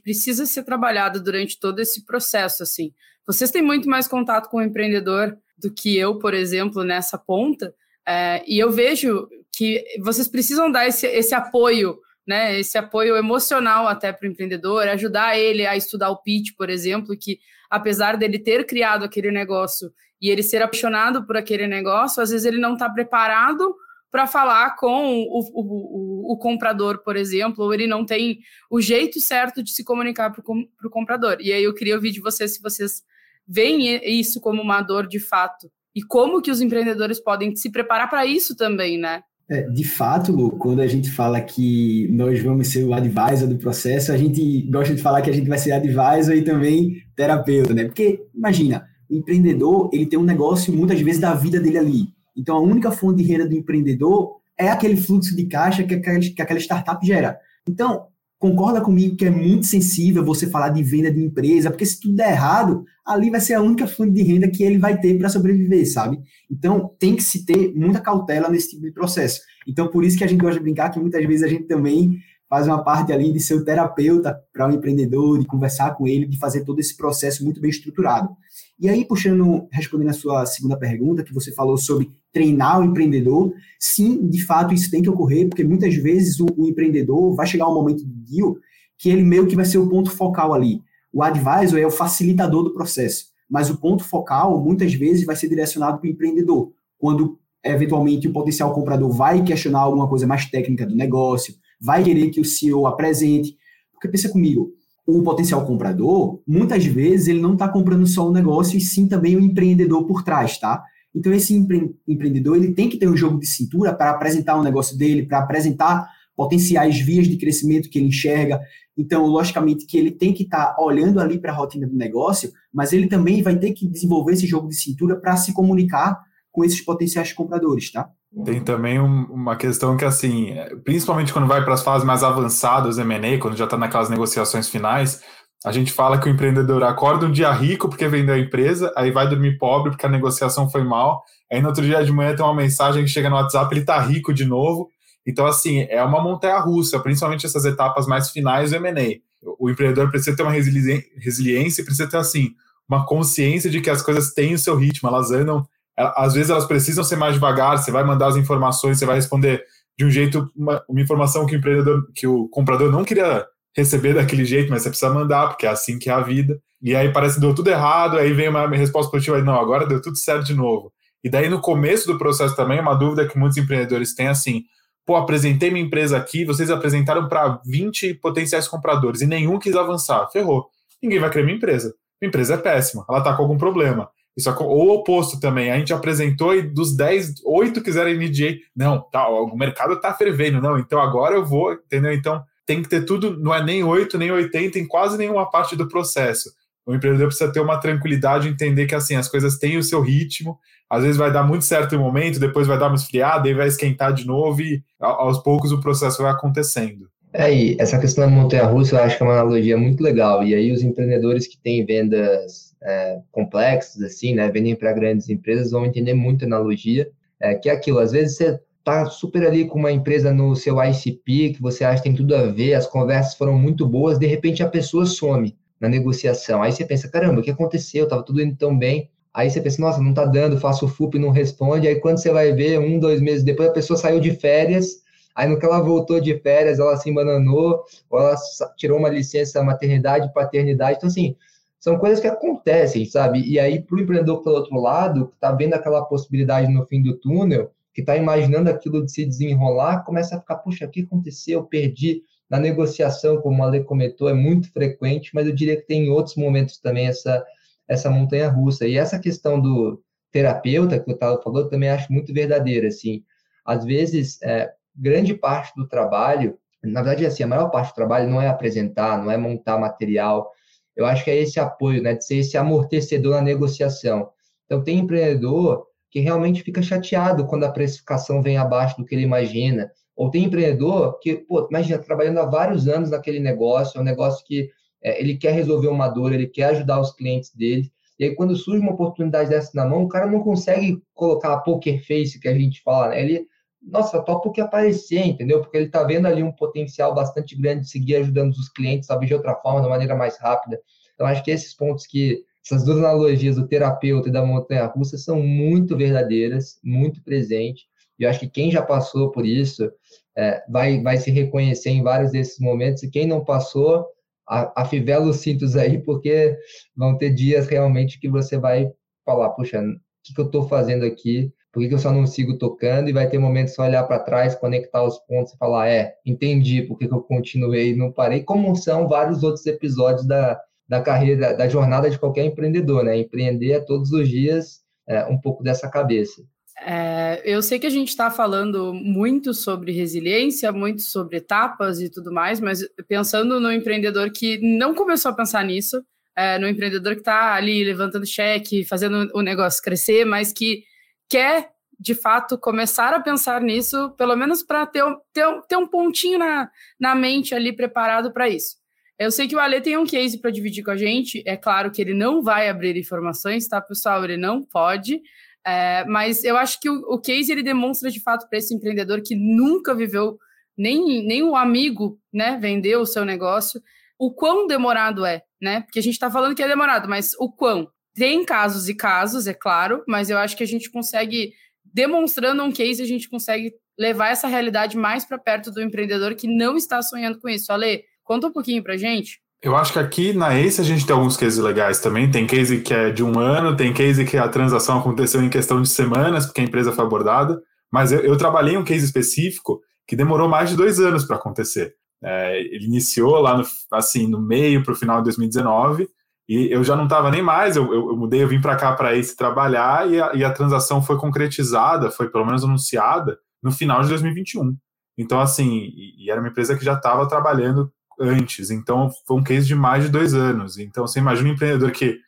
precisa 0.00 0.44
ser 0.44 0.64
trabalhado 0.64 1.22
durante 1.22 1.58
todo 1.58 1.78
esse 1.78 2.04
processo. 2.04 2.62
Assim, 2.62 2.92
vocês 3.26 3.50
têm 3.50 3.62
muito 3.62 3.88
mais 3.88 4.06
contato 4.06 4.50
com 4.50 4.58
o 4.58 4.62
empreendedor 4.62 5.36
do 5.56 5.72
que 5.72 5.96
eu, 5.96 6.18
por 6.18 6.34
exemplo, 6.34 6.82
nessa 6.82 7.16
ponta. 7.16 7.72
É, 8.10 8.42
e 8.44 8.58
eu 8.58 8.72
vejo 8.72 9.28
que 9.52 9.84
vocês 10.00 10.26
precisam 10.26 10.68
dar 10.68 10.84
esse, 10.88 11.06
esse 11.06 11.32
apoio, 11.32 11.96
né? 12.26 12.58
Esse 12.58 12.76
apoio 12.76 13.16
emocional 13.16 13.86
até 13.86 14.12
para 14.12 14.26
o 14.26 14.30
empreendedor, 14.30 14.88
ajudar 14.88 15.38
ele 15.38 15.64
a 15.64 15.76
estudar 15.76 16.10
o 16.10 16.20
pitch, 16.20 16.56
por 16.56 16.68
exemplo, 16.68 17.16
que 17.16 17.38
apesar 17.70 18.16
dele 18.16 18.40
ter 18.40 18.66
criado 18.66 19.04
aquele 19.04 19.30
negócio 19.30 19.92
e 20.20 20.28
ele 20.28 20.42
ser 20.42 20.60
apaixonado 20.60 21.24
por 21.24 21.36
aquele 21.36 21.68
negócio, 21.68 22.20
às 22.20 22.30
vezes 22.30 22.44
ele 22.44 22.58
não 22.58 22.72
está 22.72 22.90
preparado 22.90 23.76
para 24.10 24.26
falar 24.26 24.74
com 24.74 25.20
o, 25.20 25.38
o, 25.38 26.32
o, 26.32 26.32
o, 26.32 26.36
comprador, 26.36 26.98
por 27.04 27.14
exemplo, 27.14 27.64
ou 27.64 27.72
ele 27.72 27.86
não 27.86 28.04
tem 28.04 28.40
o 28.68 28.80
jeito 28.80 29.20
certo 29.20 29.62
de 29.62 29.70
se 29.70 29.84
comunicar 29.84 30.30
para 30.32 30.42
o 30.42 30.90
comprador. 30.90 31.36
E 31.40 31.52
aí 31.52 31.62
eu 31.62 31.72
queria 31.72 31.94
ouvir 31.94 32.10
de 32.10 32.20
vocês 32.20 32.54
se 32.54 32.60
vocês 32.60 33.04
veem 33.46 34.00
isso 34.04 34.40
como 34.40 34.60
uma 34.60 34.82
dor 34.82 35.06
de 35.06 35.20
fato 35.20 35.70
e 35.94 36.02
como 36.02 36.40
que 36.40 36.50
os 36.50 36.60
empreendedores 36.60 37.20
podem 37.20 37.54
se 37.54 37.70
preparar 37.70 38.08
para 38.08 38.26
isso 38.26 38.56
também, 38.56 38.98
né? 38.98 39.22
É, 39.50 39.62
de 39.62 39.82
fato, 39.82 40.30
Lu, 40.30 40.52
quando 40.52 40.80
a 40.80 40.86
gente 40.86 41.10
fala 41.10 41.40
que 41.40 42.06
nós 42.12 42.40
vamos 42.40 42.68
ser 42.68 42.84
o 42.84 42.94
advisor 42.94 43.48
do 43.48 43.58
processo, 43.58 44.12
a 44.12 44.16
gente 44.16 44.62
gosta 44.70 44.94
de 44.94 45.02
falar 45.02 45.22
que 45.22 45.30
a 45.30 45.32
gente 45.32 45.48
vai 45.48 45.58
ser 45.58 45.72
advisor 45.72 46.36
e 46.36 46.42
também 46.42 47.02
terapeuta, 47.16 47.74
né? 47.74 47.84
Porque, 47.84 48.20
imagina, 48.32 48.86
o 49.10 49.16
empreendedor, 49.16 49.90
ele 49.92 50.06
tem 50.06 50.16
um 50.16 50.24
negócio 50.24 50.72
muitas 50.72 51.00
vezes 51.00 51.20
da 51.20 51.34
vida 51.34 51.58
dele 51.58 51.78
ali. 51.78 52.04
Então, 52.36 52.56
a 52.56 52.60
única 52.60 52.92
fonte 52.92 53.24
de 53.24 53.28
renda 53.28 53.48
do 53.48 53.56
empreendedor 53.56 54.36
é 54.56 54.68
aquele 54.68 54.96
fluxo 54.96 55.34
de 55.34 55.46
caixa 55.46 55.82
que 55.82 55.94
aquela, 55.94 56.20
que 56.20 56.42
aquela 56.42 56.60
startup 56.60 57.04
gera. 57.04 57.36
Então, 57.68 58.06
concorda 58.40 58.80
comigo 58.80 59.16
que 59.16 59.26
é 59.26 59.30
muito 59.30 59.66
sensível 59.66 60.24
você 60.24 60.48
falar 60.48 60.70
de 60.70 60.82
venda 60.82 61.12
de 61.12 61.22
empresa, 61.22 61.70
porque 61.70 61.84
se 61.84 62.00
tudo 62.00 62.16
der 62.16 62.30
errado, 62.30 62.86
ali 63.06 63.28
vai 63.28 63.38
ser 63.38 63.52
a 63.52 63.60
única 63.60 63.86
fonte 63.86 64.12
de 64.12 64.22
renda 64.22 64.48
que 64.48 64.62
ele 64.62 64.78
vai 64.78 64.98
ter 64.98 65.18
para 65.18 65.28
sobreviver, 65.28 65.86
sabe? 65.92 66.18
Então, 66.50 66.90
tem 66.98 67.14
que 67.14 67.22
se 67.22 67.44
ter 67.44 67.74
muita 67.74 68.00
cautela 68.00 68.48
nesse 68.48 68.70
tipo 68.70 68.82
de 68.82 68.92
processo. 68.92 69.42
Então, 69.68 69.88
por 69.88 70.02
isso 70.02 70.16
que 70.16 70.24
a 70.24 70.26
gente 70.26 70.40
gosta 70.40 70.58
de 70.58 70.62
brincar 70.62 70.88
que 70.88 70.98
muitas 70.98 71.22
vezes 71.26 71.42
a 71.42 71.48
gente 71.48 71.64
também 71.64 72.18
faz 72.48 72.66
uma 72.66 72.82
parte 72.82 73.12
ali 73.12 73.30
de 73.30 73.40
ser 73.40 73.54
o 73.54 73.64
terapeuta 73.64 74.34
para 74.50 74.66
o 74.66 74.70
um 74.70 74.74
empreendedor, 74.74 75.38
de 75.38 75.46
conversar 75.46 75.94
com 75.94 76.06
ele, 76.06 76.26
de 76.26 76.38
fazer 76.38 76.64
todo 76.64 76.80
esse 76.80 76.96
processo 76.96 77.44
muito 77.44 77.60
bem 77.60 77.70
estruturado. 77.70 78.30
E 78.80 78.88
aí, 78.88 79.04
puxando, 79.04 79.68
respondendo 79.70 80.08
a 80.08 80.14
sua 80.14 80.46
segunda 80.46 80.74
pergunta, 80.74 81.22
que 81.22 81.34
você 81.34 81.52
falou 81.52 81.76
sobre 81.76 82.10
treinar 82.32 82.80
o 82.80 82.84
empreendedor, 82.84 83.52
sim, 83.78 84.26
de 84.26 84.42
fato, 84.42 84.72
isso 84.72 84.90
tem 84.90 85.02
que 85.02 85.10
ocorrer, 85.10 85.48
porque 85.50 85.62
muitas 85.62 85.94
vezes 85.96 86.40
o, 86.40 86.46
o 86.56 86.66
empreendedor 86.66 87.34
vai 87.34 87.46
chegar 87.46 87.68
um 87.68 87.74
momento 87.74 88.02
do 88.02 88.14
deal 88.24 88.56
que 88.96 89.10
ele 89.10 89.22
meio 89.22 89.46
que 89.46 89.54
vai 89.54 89.66
ser 89.66 89.76
o 89.76 89.86
ponto 89.86 90.10
focal 90.10 90.54
ali. 90.54 90.80
O 91.12 91.22
advisor 91.22 91.78
é 91.78 91.86
o 91.86 91.90
facilitador 91.90 92.62
do 92.62 92.72
processo, 92.72 93.26
mas 93.50 93.68
o 93.68 93.76
ponto 93.76 94.02
focal, 94.02 94.58
muitas 94.64 94.94
vezes, 94.94 95.26
vai 95.26 95.36
ser 95.36 95.48
direcionado 95.48 95.98
para 95.98 96.08
o 96.08 96.10
empreendedor, 96.10 96.72
quando 96.96 97.38
eventualmente 97.62 98.28
o 98.28 98.32
potencial 98.32 98.72
comprador 98.72 99.10
vai 99.12 99.44
questionar 99.44 99.80
alguma 99.80 100.08
coisa 100.08 100.26
mais 100.26 100.46
técnica 100.46 100.86
do 100.86 100.96
negócio, 100.96 101.54
vai 101.78 102.02
querer 102.02 102.30
que 102.30 102.40
o 102.40 102.44
CEO 102.46 102.86
apresente. 102.86 103.58
Porque 103.92 104.08
pensa 104.08 104.30
comigo, 104.30 104.72
o 105.18 105.22
potencial 105.22 105.64
comprador, 105.64 106.40
muitas 106.46 106.84
vezes, 106.84 107.28
ele 107.28 107.40
não 107.40 107.54
está 107.54 107.68
comprando 107.68 108.06
só 108.06 108.28
o 108.28 108.32
negócio, 108.32 108.76
e 108.76 108.80
sim 108.80 109.08
também 109.08 109.36
o 109.36 109.40
empreendedor 109.40 110.06
por 110.06 110.22
trás, 110.22 110.58
tá? 110.58 110.82
Então, 111.14 111.32
esse 111.32 111.54
empre 111.54 111.94
empreendedor, 112.06 112.56
ele 112.56 112.72
tem 112.72 112.88
que 112.88 112.96
ter 112.96 113.08
um 113.08 113.16
jogo 113.16 113.38
de 113.38 113.46
cintura 113.46 113.92
para 113.92 114.10
apresentar 114.10 114.56
o 114.56 114.62
negócio 114.62 114.96
dele, 114.96 115.26
para 115.26 115.38
apresentar 115.38 116.08
potenciais 116.36 116.98
vias 117.00 117.26
de 117.26 117.36
crescimento 117.36 117.90
que 117.90 117.98
ele 117.98 118.08
enxerga. 118.08 118.60
Então, 118.96 119.26
logicamente 119.26 119.86
que 119.86 119.98
ele 119.98 120.10
tem 120.10 120.32
que 120.32 120.44
estar 120.44 120.74
tá 120.74 120.82
olhando 120.82 121.20
ali 121.20 121.38
para 121.38 121.52
a 121.52 121.54
rotina 121.54 121.86
do 121.86 121.96
negócio, 121.96 122.52
mas 122.72 122.92
ele 122.92 123.08
também 123.08 123.42
vai 123.42 123.58
ter 123.58 123.72
que 123.72 123.86
desenvolver 123.86 124.32
esse 124.32 124.46
jogo 124.46 124.68
de 124.68 124.76
cintura 124.76 125.16
para 125.16 125.36
se 125.36 125.52
comunicar 125.52 126.18
com 126.52 126.64
esses 126.64 126.80
potenciais 126.80 127.32
compradores, 127.32 127.90
tá? 127.90 128.08
Tem 128.44 128.62
também 128.62 129.00
um, 129.00 129.24
uma 129.24 129.56
questão 129.56 129.96
que, 129.96 130.04
assim, 130.04 130.54
principalmente 130.84 131.32
quando 131.32 131.48
vai 131.48 131.64
para 131.64 131.74
as 131.74 131.82
fases 131.82 132.06
mais 132.06 132.22
avançadas 132.22 132.96
do 132.96 133.02
M&A, 133.02 133.38
quando 133.38 133.56
já 133.56 133.64
está 133.64 133.76
naquelas 133.76 134.08
negociações 134.08 134.68
finais, 134.68 135.20
a 135.64 135.72
gente 135.72 135.92
fala 135.92 136.18
que 136.18 136.28
o 136.28 136.32
empreendedor 136.32 136.82
acorda 136.84 137.26
um 137.26 137.32
dia 137.32 137.50
rico 137.50 137.88
porque 137.88 138.06
vendeu 138.06 138.34
a 138.34 138.38
empresa, 138.38 138.92
aí 138.96 139.10
vai 139.10 139.28
dormir 139.28 139.58
pobre 139.58 139.90
porque 139.90 140.06
a 140.06 140.08
negociação 140.08 140.70
foi 140.70 140.84
mal, 140.84 141.22
aí 141.50 141.60
no 141.60 141.68
outro 141.68 141.84
dia 141.84 142.02
de 142.04 142.12
manhã 142.12 142.34
tem 142.34 142.44
uma 142.44 142.54
mensagem 142.54 143.02
que 143.02 143.10
chega 143.10 143.28
no 143.28 143.36
WhatsApp, 143.36 143.72
ele 143.74 143.80
está 143.80 143.98
rico 143.98 144.32
de 144.32 144.44
novo. 144.44 144.88
Então, 145.26 145.44
assim, 145.44 145.86
é 145.90 146.02
uma 146.02 146.22
montanha 146.22 146.58
russa, 146.60 146.98
principalmente 147.00 147.44
essas 147.44 147.64
etapas 147.64 148.06
mais 148.06 148.30
finais 148.30 148.70
do 148.70 148.76
M&A. 148.76 149.18
O 149.58 149.68
empreendedor 149.68 150.08
precisa 150.08 150.34
ter 150.36 150.42
uma 150.42 150.52
resiliência, 150.52 151.84
precisa 151.84 152.08
ter, 152.08 152.16
assim, 152.16 152.50
uma 152.88 153.04
consciência 153.04 153.68
de 153.68 153.80
que 153.80 153.90
as 153.90 154.02
coisas 154.02 154.32
têm 154.32 154.54
o 154.54 154.58
seu 154.58 154.76
ritmo, 154.76 155.08
elas 155.08 155.30
andam 155.30 155.66
às 156.00 156.34
vezes 156.34 156.50
elas 156.50 156.64
precisam 156.64 157.04
ser 157.04 157.16
mais 157.16 157.34
devagar, 157.34 157.78
você 157.78 157.90
vai 157.90 158.04
mandar 158.04 158.28
as 158.28 158.36
informações, 158.36 158.98
você 158.98 159.06
vai 159.06 159.16
responder 159.16 159.64
de 159.98 160.04
um 160.04 160.10
jeito, 160.10 160.50
uma, 160.56 160.82
uma 160.88 161.00
informação 161.00 161.46
que 161.46 161.54
o 161.54 161.58
empreendedor, 161.58 162.06
que 162.14 162.26
o 162.26 162.48
comprador 162.48 162.90
não 162.90 163.04
queria 163.04 163.46
receber 163.76 164.14
daquele 164.14 164.44
jeito, 164.44 164.70
mas 164.70 164.82
você 164.82 164.88
precisa 164.88 165.12
mandar, 165.12 165.48
porque 165.48 165.66
é 165.66 165.68
assim 165.68 165.98
que 165.98 166.08
é 166.08 166.12
a 166.12 166.20
vida. 166.20 166.60
E 166.82 166.96
aí 166.96 167.12
parece 167.12 167.34
que 167.34 167.40
deu 167.40 167.54
tudo 167.54 167.68
errado, 167.68 168.16
aí 168.16 168.32
vem 168.32 168.48
uma 168.48 168.66
resposta 168.68 169.10
positiva, 169.10 169.36
aí 169.36 169.42
não, 169.42 169.60
agora 169.60 169.86
deu 169.86 170.00
tudo 170.00 170.16
certo 170.16 170.46
de 170.46 170.54
novo. 170.54 170.92
E 171.22 171.28
daí 171.28 171.48
no 171.48 171.60
começo 171.60 172.06
do 172.06 172.18
processo 172.18 172.56
também, 172.56 172.80
uma 172.80 172.94
dúvida 172.94 173.28
que 173.28 173.38
muitos 173.38 173.58
empreendedores 173.58 174.14
têm 174.14 174.28
assim, 174.28 174.64
pô, 175.04 175.16
apresentei 175.16 175.70
minha 175.70 175.84
empresa 175.84 176.16
aqui, 176.16 176.44
vocês 176.44 176.70
apresentaram 176.70 177.28
para 177.28 177.60
20 177.66 178.14
potenciais 178.14 178.66
compradores 178.66 179.20
e 179.20 179.26
nenhum 179.26 179.58
quis 179.58 179.76
avançar. 179.76 180.28
Ferrou. 180.32 180.68
Ninguém 181.02 181.18
vai 181.18 181.30
querer 181.30 181.44
minha 181.44 181.56
empresa. 181.56 181.94
Minha 182.20 182.28
empresa 182.28 182.54
é 182.54 182.58
péssima, 182.58 183.04
ela 183.08 183.18
está 183.18 183.34
com 183.34 183.42
algum 183.42 183.58
problema. 183.58 184.08
Isso, 184.36 184.48
é 184.48 184.52
ou 184.52 184.88
o 184.88 184.94
oposto 184.94 185.40
também. 185.40 185.70
A 185.70 185.78
gente 185.78 185.92
apresentou 185.92 186.54
e 186.54 186.62
dos 186.62 186.96
10, 186.96 187.44
8 187.44 187.82
quiserem 187.82 188.16
NDA. 188.16 188.58
Não, 188.74 189.00
tá, 189.00 189.28
o 189.28 189.56
mercado 189.56 190.00
tá 190.00 190.14
fervendo. 190.14 190.60
Não, 190.60 190.78
então 190.78 191.00
agora 191.00 191.34
eu 191.34 191.44
vou, 191.44 191.72
entendeu? 191.72 192.12
Então 192.12 192.42
tem 192.66 192.82
que 192.82 192.88
ter 192.88 193.04
tudo, 193.04 193.36
não 193.38 193.52
é 193.52 193.62
nem 193.62 193.82
8, 193.82 194.16
nem 194.16 194.30
80 194.30 194.78
em 194.78 194.86
quase 194.86 195.18
nenhuma 195.18 195.50
parte 195.50 195.74
do 195.74 195.88
processo. 195.88 196.50
O 196.86 196.94
empreendedor 196.94 197.28
precisa 197.28 197.52
ter 197.52 197.60
uma 197.60 197.78
tranquilidade, 197.78 198.48
entender 198.48 198.86
que 198.86 198.94
assim, 198.94 199.16
as 199.16 199.28
coisas 199.28 199.58
têm 199.58 199.76
o 199.76 199.82
seu 199.82 200.00
ritmo, 200.00 200.58
às 200.88 201.02
vezes 201.02 201.16
vai 201.16 201.32
dar 201.32 201.42
muito 201.42 201.64
certo 201.64 201.94
em 201.94 201.98
um 201.98 202.02
momento, 202.02 202.40
depois 202.40 202.66
vai 202.66 202.78
dar 202.78 202.88
uma 202.88 202.96
esfriada, 202.96 203.48
e 203.48 203.54
vai 203.54 203.68
esquentar 203.68 204.12
de 204.12 204.26
novo 204.26 204.60
e 204.60 204.82
aos 204.98 205.38
poucos 205.38 205.72
o 205.72 205.80
processo 205.80 206.22
vai 206.22 206.32
acontecendo. 206.32 207.08
É, 207.32 207.52
e 207.54 207.76
essa 207.78 207.98
questão 207.98 208.24
da 208.24 208.30
montanha-russa 208.30 208.96
eu 208.96 209.02
acho 209.02 209.16
que 209.16 209.22
é 209.22 209.26
uma 209.26 209.34
analogia 209.34 209.76
muito 209.76 210.02
legal. 210.02 210.42
E 210.42 210.54
aí 210.54 210.72
os 210.72 210.82
empreendedores 210.82 211.46
que 211.46 211.56
têm 211.58 211.84
vendas 211.84 212.69
é, 212.82 213.20
complexas, 213.30 214.02
assim, 214.02 214.34
né, 214.34 214.48
vendem 214.48 214.74
para 214.74 214.92
grandes 214.92 215.28
empresas, 215.28 215.70
vão 215.70 215.84
entender 215.84 216.14
muito 216.14 216.44
a 216.44 216.46
analogia, 216.46 217.10
é, 217.38 217.54
que 217.54 217.68
é 217.68 217.72
aquilo, 217.72 217.98
às 217.98 218.12
vezes 218.12 218.36
você 218.36 218.60
tá 218.82 219.06
super 219.06 219.46
ali 219.46 219.66
com 219.66 219.78
uma 219.78 219.92
empresa 219.92 220.32
no 220.32 220.56
seu 220.56 220.82
ICP, 220.82 221.54
que 221.54 221.62
você 221.62 221.84
acha 221.84 221.98
que 221.98 222.08
tem 222.08 222.14
tudo 222.14 222.34
a 222.34 222.46
ver, 222.46 222.74
as 222.74 222.86
conversas 222.86 223.34
foram 223.34 223.58
muito 223.58 223.86
boas, 223.86 224.18
de 224.18 224.26
repente 224.26 224.62
a 224.62 224.68
pessoa 224.68 225.04
some 225.04 225.56
na 225.78 225.88
negociação. 225.88 226.62
Aí 226.62 226.72
você 226.72 226.84
pensa, 226.84 227.08
caramba, 227.08 227.40
o 227.40 227.42
que 227.42 227.50
aconteceu? 227.50 228.08
Tava 228.08 228.22
tudo 228.22 228.42
indo 228.42 228.56
tão 228.56 228.76
bem. 228.76 229.10
Aí 229.32 229.50
você 229.50 229.60
pensa, 229.60 229.80
nossa, 229.80 230.00
não 230.02 230.12
tá 230.12 230.24
dando, 230.26 230.58
faço 230.58 230.84
o 230.84 230.88
FUP 230.88 231.16
e 231.16 231.20
não 231.20 231.30
responde. 231.30 231.88
Aí 231.88 232.00
quando 232.00 232.18
você 232.18 232.30
vai 232.30 232.52
ver, 232.52 232.78
um, 232.78 232.98
dois 232.98 233.20
meses 233.20 233.44
depois, 233.44 233.68
a 233.68 233.72
pessoa 233.72 233.96
saiu 233.96 234.20
de 234.20 234.32
férias, 234.32 235.00
Aí 235.34 235.48
no 235.48 235.58
que 235.58 235.64
ela 235.64 235.80
voltou 235.80 236.20
de 236.20 236.38
férias, 236.40 236.78
ela 236.78 236.96
se 236.96 237.08
embananou, 237.08 237.84
ou 238.10 238.20
ela 238.20 238.34
tirou 238.76 238.98
uma 238.98 239.08
licença 239.08 239.62
maternidade, 239.62 240.32
paternidade. 240.34 240.98
Então, 240.98 241.08
assim, 241.08 241.36
são 241.80 241.98
coisas 241.98 242.20
que 242.20 242.26
acontecem, 242.26 243.06
sabe? 243.06 243.40
E 243.40 243.58
aí, 243.58 243.80
para 243.80 243.96
o 243.96 244.00
empreendedor 244.00 244.42
pelo 244.42 244.56
outro 244.56 244.78
lado, 244.78 245.28
que 245.28 245.34
está 245.34 245.50
vendo 245.50 245.72
aquela 245.72 246.04
possibilidade 246.04 246.70
no 246.70 246.86
fim 246.86 247.02
do 247.02 247.16
túnel, 247.16 247.72
que 247.94 248.02
está 248.02 248.16
imaginando 248.16 248.68
aquilo 248.68 249.04
de 249.04 249.10
se 249.10 249.24
desenrolar, 249.24 250.04
começa 250.04 250.36
a 250.36 250.40
ficar, 250.40 250.56
puxa, 250.56 250.84
o 250.84 250.90
que 250.90 251.00
aconteceu? 251.00 251.60
Eu 251.60 251.64
perdi. 251.64 252.22
Na 252.50 252.58
negociação, 252.58 253.40
como 253.40 253.62
a 253.62 253.66
Ale 253.66 253.84
comentou, 253.84 254.28
é 254.28 254.34
muito 254.34 254.70
frequente, 254.72 255.30
mas 255.32 255.46
eu 255.46 255.54
diria 255.54 255.76
que 255.76 255.86
tem 255.86 256.06
em 256.06 256.10
outros 256.10 256.36
momentos 256.36 256.78
também 256.78 257.06
essa, 257.06 257.44
essa 257.88 258.10
montanha 258.10 258.48
russa. 258.48 258.86
E 258.86 258.96
essa 258.96 259.18
questão 259.18 259.58
do 259.58 260.02
terapeuta 260.30 260.98
que 260.98 261.10
o 261.10 261.16
Talo 261.16 261.40
falou, 261.42 261.68
também 261.68 261.88
acho 261.88 262.12
muito 262.12 262.34
verdadeira, 262.34 262.88
assim. 262.88 263.24
Às 263.64 263.84
vezes, 263.84 264.42
é, 264.42 264.70
grande 264.94 265.32
parte 265.32 265.72
do 265.76 265.88
trabalho, 265.88 266.58
na 266.82 267.02
verdade, 267.02 267.26
assim, 267.26 267.42
a 267.42 267.46
maior 267.46 267.70
parte 267.70 267.92
do 267.92 267.94
trabalho 267.94 268.28
não 268.28 268.40
é 268.40 268.48
apresentar, 268.48 269.22
não 269.22 269.30
é 269.30 269.36
montar 269.36 269.78
material. 269.78 270.50
Eu 270.96 271.06
acho 271.06 271.24
que 271.24 271.30
é 271.30 271.36
esse 271.36 271.58
apoio, 271.58 272.02
né, 272.02 272.14
de 272.14 272.24
ser 272.24 272.36
esse 272.36 272.56
amortecedor 272.56 273.36
na 273.36 273.42
negociação. 273.42 274.30
Então, 274.66 274.82
tem 274.82 274.98
empreendedor 274.98 275.86
que 276.10 276.20
realmente 276.20 276.62
fica 276.62 276.82
chateado 276.82 277.46
quando 277.46 277.64
a 277.64 277.70
precificação 277.70 278.42
vem 278.42 278.56
abaixo 278.56 278.96
do 278.96 279.04
que 279.04 279.14
ele 279.14 279.22
imagina. 279.22 279.90
Ou 280.16 280.30
tem 280.30 280.44
empreendedor 280.44 281.18
que, 281.20 281.36
pô, 281.36 281.66
imagina, 281.70 281.98
trabalhando 281.98 282.38
há 282.38 282.46
vários 282.46 282.88
anos 282.88 283.10
naquele 283.10 283.40
negócio, 283.40 283.96
é 283.96 284.00
um 284.00 284.04
negócio 284.04 284.44
que 284.44 284.68
é, 285.02 285.20
ele 285.20 285.36
quer 285.36 285.52
resolver 285.52 285.88
uma 285.88 286.08
dor, 286.08 286.32
ele 286.32 286.46
quer 286.46 286.64
ajudar 286.64 287.00
os 287.00 287.12
clientes 287.12 287.54
dele. 287.54 287.90
E 288.18 288.24
aí, 288.24 288.34
quando 288.34 288.54
surge 288.54 288.82
uma 288.82 288.92
oportunidade 288.92 289.48
dessa 289.48 289.70
na 289.74 289.86
mão, 289.86 290.04
o 290.04 290.08
cara 290.08 290.26
não 290.26 290.40
consegue 290.40 291.02
colocar 291.14 291.54
a 291.54 291.58
poker 291.58 292.06
face 292.06 292.38
que 292.38 292.48
a 292.48 292.54
gente 292.54 292.82
fala, 292.82 293.08
né? 293.08 293.22
Ele 293.22 293.46
nossa, 293.82 294.22
topa 294.22 294.52
que 294.52 294.60
aparecer, 294.60 295.20
entendeu? 295.26 295.60
Porque 295.60 295.76
ele 295.76 295.86
está 295.86 296.02
vendo 296.04 296.26
ali 296.26 296.42
um 296.42 296.52
potencial 296.52 297.14
bastante 297.14 297.56
grande 297.56 297.82
de 297.82 297.90
seguir 297.90 298.16
ajudando 298.16 298.52
os 298.52 298.68
clientes, 298.68 299.08
talvez 299.08 299.28
de 299.28 299.34
outra 299.34 299.54
forma, 299.56 299.82
de 299.82 299.88
maneira 299.88 300.14
mais 300.14 300.38
rápida. 300.38 300.80
Então, 301.14 301.26
acho 301.26 301.42
que 301.42 301.50
esses 301.50 301.74
pontos 301.74 302.06
que, 302.06 302.44
essas 302.64 302.84
duas 302.84 302.98
analogias 302.98 303.56
do 303.56 303.66
terapeuta 303.66 304.28
e 304.28 304.32
da 304.32 304.44
montanha-russa 304.44 305.16
são 305.16 305.42
muito 305.42 305.96
verdadeiras, 305.96 306.78
muito 306.84 307.22
presentes. 307.22 307.84
E 308.18 308.24
eu 308.24 308.30
acho 308.30 308.40
que 308.40 308.48
quem 308.48 308.70
já 308.70 308.82
passou 308.82 309.30
por 309.30 309.46
isso 309.46 309.90
é, 310.36 310.62
vai, 310.68 311.02
vai 311.02 311.16
se 311.16 311.30
reconhecer 311.30 311.90
em 311.90 312.02
vários 312.02 312.32
desses 312.32 312.58
momentos, 312.58 313.02
e 313.02 313.10
quem 313.10 313.26
não 313.26 313.44
passou, 313.44 314.06
afivela 314.46 315.26
os 315.26 315.36
cintos 315.36 315.76
aí, 315.76 316.02
porque 316.02 316.56
vão 316.96 317.16
ter 317.16 317.30
dias 317.30 317.68
realmente 317.68 318.18
que 318.18 318.28
você 318.28 318.58
vai 318.58 318.90
falar, 319.24 319.50
puxa, 319.50 319.80
o 319.80 319.96
que, 320.24 320.34
que 320.34 320.40
eu 320.40 320.46
estou 320.46 320.68
fazendo 320.68 321.04
aqui? 321.04 321.52
Por 321.72 321.86
que, 321.86 321.94
eu 321.94 321.98
só 321.98 322.12
não 322.12 322.26
sigo 322.26 322.58
tocando? 322.58 323.08
E 323.08 323.12
vai 323.12 323.28
ter 323.28 323.38
momentos 323.38 323.74
só 323.74 323.82
olhar 323.82 324.02
para 324.04 324.18
trás, 324.18 324.54
conectar 324.54 325.02
os 325.04 325.18
pontos 325.20 325.52
e 325.52 325.58
falar, 325.58 325.88
é, 325.88 326.14
entendi 326.26 326.82
por 326.82 326.98
que 326.98 327.04
eu 327.04 327.20
continuei 327.20 327.90
e 327.90 327.96
não 327.96 328.10
parei, 328.10 328.42
como 328.42 328.74
são 328.74 329.08
vários 329.08 329.42
outros 329.42 329.64
episódios 329.66 330.26
da, 330.26 330.60
da 330.88 331.00
carreira, 331.00 331.54
da 331.54 331.68
jornada 331.68 332.10
de 332.10 332.18
qualquer 332.18 332.44
empreendedor, 332.44 333.04
né? 333.04 333.16
Empreender 333.16 333.72
é 333.72 333.80
todos 333.80 334.10
os 334.12 334.28
dias 334.28 334.80
é, 335.08 335.24
um 335.26 335.38
pouco 335.38 335.62
dessa 335.62 335.88
cabeça. 335.88 336.42
É, 336.82 337.42
eu 337.44 337.62
sei 337.62 337.78
que 337.78 337.86
a 337.86 337.90
gente 337.90 338.08
está 338.08 338.30
falando 338.30 338.94
muito 338.94 339.52
sobre 339.52 339.92
resiliência, 339.92 340.72
muito 340.72 341.02
sobre 341.02 341.36
etapas 341.36 342.00
e 342.00 342.08
tudo 342.08 342.32
mais, 342.32 342.58
mas 342.58 342.80
pensando 343.06 343.60
no 343.60 343.70
empreendedor 343.70 344.30
que 344.32 344.58
não 344.58 344.94
começou 344.94 345.30
a 345.30 345.34
pensar 345.34 345.64
nisso, 345.64 346.02
é, 346.34 346.58
no 346.58 346.66
empreendedor 346.66 347.14
que 347.14 347.20
está 347.20 347.54
ali 347.54 347.84
levantando 347.84 348.24
cheque, 348.24 348.84
fazendo 348.84 349.30
o 349.34 349.42
negócio 349.42 349.82
crescer, 349.82 350.24
mas 350.24 350.52
que 350.52 350.82
quer 351.30 351.70
de 352.00 352.14
fato, 352.14 352.56
começar 352.56 353.12
a 353.12 353.20
pensar 353.20 353.60
nisso, 353.60 354.10
pelo 354.16 354.34
menos 354.34 354.62
para 354.62 354.86
ter, 354.86 355.04
ter, 355.34 355.44
ter 355.68 355.76
um 355.76 355.86
pontinho 355.86 356.38
na, 356.38 356.70
na 356.98 357.14
mente 357.14 357.54
ali 357.54 357.74
preparado 357.76 358.32
para 358.32 358.48
isso. 358.48 358.76
Eu 359.18 359.30
sei 359.30 359.46
que 359.46 359.54
o 359.54 359.58
Ale 359.58 359.82
tem 359.82 359.98
um 359.98 360.06
case 360.06 360.40
para 360.40 360.50
dividir 360.50 360.82
com 360.82 360.92
a 360.92 360.96
gente. 360.96 361.42
É 361.46 361.58
claro 361.58 361.90
que 361.90 362.00
ele 362.00 362.14
não 362.14 362.42
vai 362.42 362.70
abrir 362.70 362.96
informações, 362.96 363.68
tá, 363.68 363.78
pessoal? 363.78 364.24
Ele 364.24 364.38
não 364.38 364.62
pode. 364.62 365.20
É, 365.62 366.06
mas 366.06 366.42
eu 366.42 366.56
acho 366.56 366.80
que 366.80 366.88
o, 366.88 367.02
o 367.02 367.20
case 367.20 367.52
ele 367.52 367.62
demonstra 367.62 368.10
de 368.10 368.18
fato 368.18 368.48
para 368.48 368.58
esse 368.58 368.74
empreendedor 368.74 369.20
que 369.20 369.36
nunca 369.36 369.94
viveu 369.94 370.38
nem, 370.78 371.22
nem 371.26 371.42
o 371.42 371.54
amigo, 371.54 372.18
né, 372.32 372.56
vendeu 372.58 373.02
o 373.02 373.06
seu 373.06 373.22
negócio, 373.22 373.82
o 374.18 374.32
quão 374.32 374.66
demorado 374.66 375.26
é, 375.26 375.42
né? 375.60 375.82
Porque 375.82 375.98
a 375.98 376.02
gente 376.02 376.14
está 376.14 376.30
falando 376.30 376.54
que 376.54 376.62
é 376.62 376.68
demorado, 376.68 377.06
mas 377.06 377.34
o 377.38 377.52
quão? 377.52 377.90
Tem 378.14 378.44
casos 378.44 378.88
e 378.88 378.94
casos, 378.94 379.46
é 379.46 379.54
claro, 379.54 380.02
mas 380.06 380.30
eu 380.30 380.38
acho 380.38 380.56
que 380.56 380.64
a 380.64 380.66
gente 380.66 380.90
consegue, 380.90 381.52
demonstrando 381.84 382.62
um 382.62 382.72
case, 382.72 383.02
a 383.02 383.06
gente 383.06 383.28
consegue 383.28 383.72
levar 383.98 384.30
essa 384.30 384.48
realidade 384.48 384.96
mais 384.96 385.24
para 385.24 385.38
perto 385.38 385.70
do 385.70 385.82
empreendedor 385.82 386.34
que 386.34 386.48
não 386.48 386.76
está 386.76 387.02
sonhando 387.02 387.38
com 387.38 387.48
isso. 387.48 387.72
Ale, 387.72 388.04
Conta 388.30 388.46
um 388.46 388.52
pouquinho 388.52 388.80
pra 388.80 388.96
gente. 388.96 389.40
Eu 389.60 389.74
acho 389.74 389.92
que 389.92 389.98
aqui 389.98 390.32
na 390.32 390.56
Ace 390.56 390.80
a 390.80 390.84
gente 390.84 391.04
tem 391.04 391.12
alguns 391.12 391.36
cases 391.36 391.58
legais 391.58 391.98
também. 391.98 392.30
Tem 392.30 392.46
case 392.46 392.80
que 392.80 392.94
é 392.94 393.10
de 393.10 393.24
um 393.24 393.40
ano, 393.40 393.76
tem 393.76 393.92
case 393.92 394.24
que 394.24 394.36
a 394.36 394.48
transação 394.48 395.00
aconteceu 395.00 395.42
em 395.42 395.50
questão 395.50 395.82
de 395.82 395.88
semanas, 395.88 396.46
porque 396.46 396.60
a 396.60 396.64
empresa 396.64 396.92
foi 396.92 397.04
abordada. 397.04 397.60
Mas 397.92 398.12
eu, 398.12 398.20
eu 398.20 398.36
trabalhei 398.36 398.76
um 398.76 398.84
case 398.84 399.04
específico 399.04 399.80
que 400.06 400.14
demorou 400.14 400.48
mais 400.48 400.70
de 400.70 400.76
dois 400.76 401.00
anos 401.00 401.24
para 401.24 401.34
acontecer. 401.34 401.96
É, 402.22 402.60
ele 402.60 402.84
iniciou 402.84 403.40
lá 403.40 403.58
no, 403.58 403.64
assim, 403.90 404.28
no 404.28 404.40
meio 404.40 404.84
para 404.84 404.92
o 404.92 404.96
final 404.96 405.18
de 405.18 405.24
2019 405.24 406.08
e 406.50 406.68
eu 406.68 406.82
já 406.82 406.96
não 406.96 407.04
estava 407.04 407.30
nem 407.30 407.40
mais. 407.40 407.76
Eu, 407.76 407.84
eu, 407.94 408.08
eu, 408.08 408.16
mudei, 408.16 408.42
eu 408.42 408.48
vim 408.48 408.60
para 408.60 408.74
cá 408.74 408.92
para 408.92 409.16
Ace 409.16 409.36
trabalhar 409.36 410.10
e 410.10 410.20
a, 410.20 410.34
e 410.34 410.42
a 410.42 410.52
transação 410.52 411.00
foi 411.00 411.16
concretizada, 411.16 412.10
foi 412.10 412.28
pelo 412.28 412.44
menos 412.44 412.64
anunciada 412.64 413.38
no 413.62 413.70
final 413.70 414.02
de 414.02 414.08
2021. 414.08 414.76
Então, 415.16 415.40
assim, 415.40 415.92
e 416.18 416.28
era 416.28 416.40
uma 416.40 416.48
empresa 416.48 416.76
que 416.76 416.84
já 416.84 416.94
estava 416.94 417.28
trabalhando 417.28 417.92
antes. 418.18 418.72
Então, 418.72 419.08
foi 419.28 419.36
um 419.36 419.44
case 419.44 419.64
de 419.64 419.76
mais 419.76 420.02
de 420.02 420.10
dois 420.10 420.34
anos. 420.34 420.76
Então, 420.76 421.06
você 421.06 421.20
imagina 421.20 421.50
um 421.50 421.52
empreendedor 421.52 421.92
que 421.92 422.18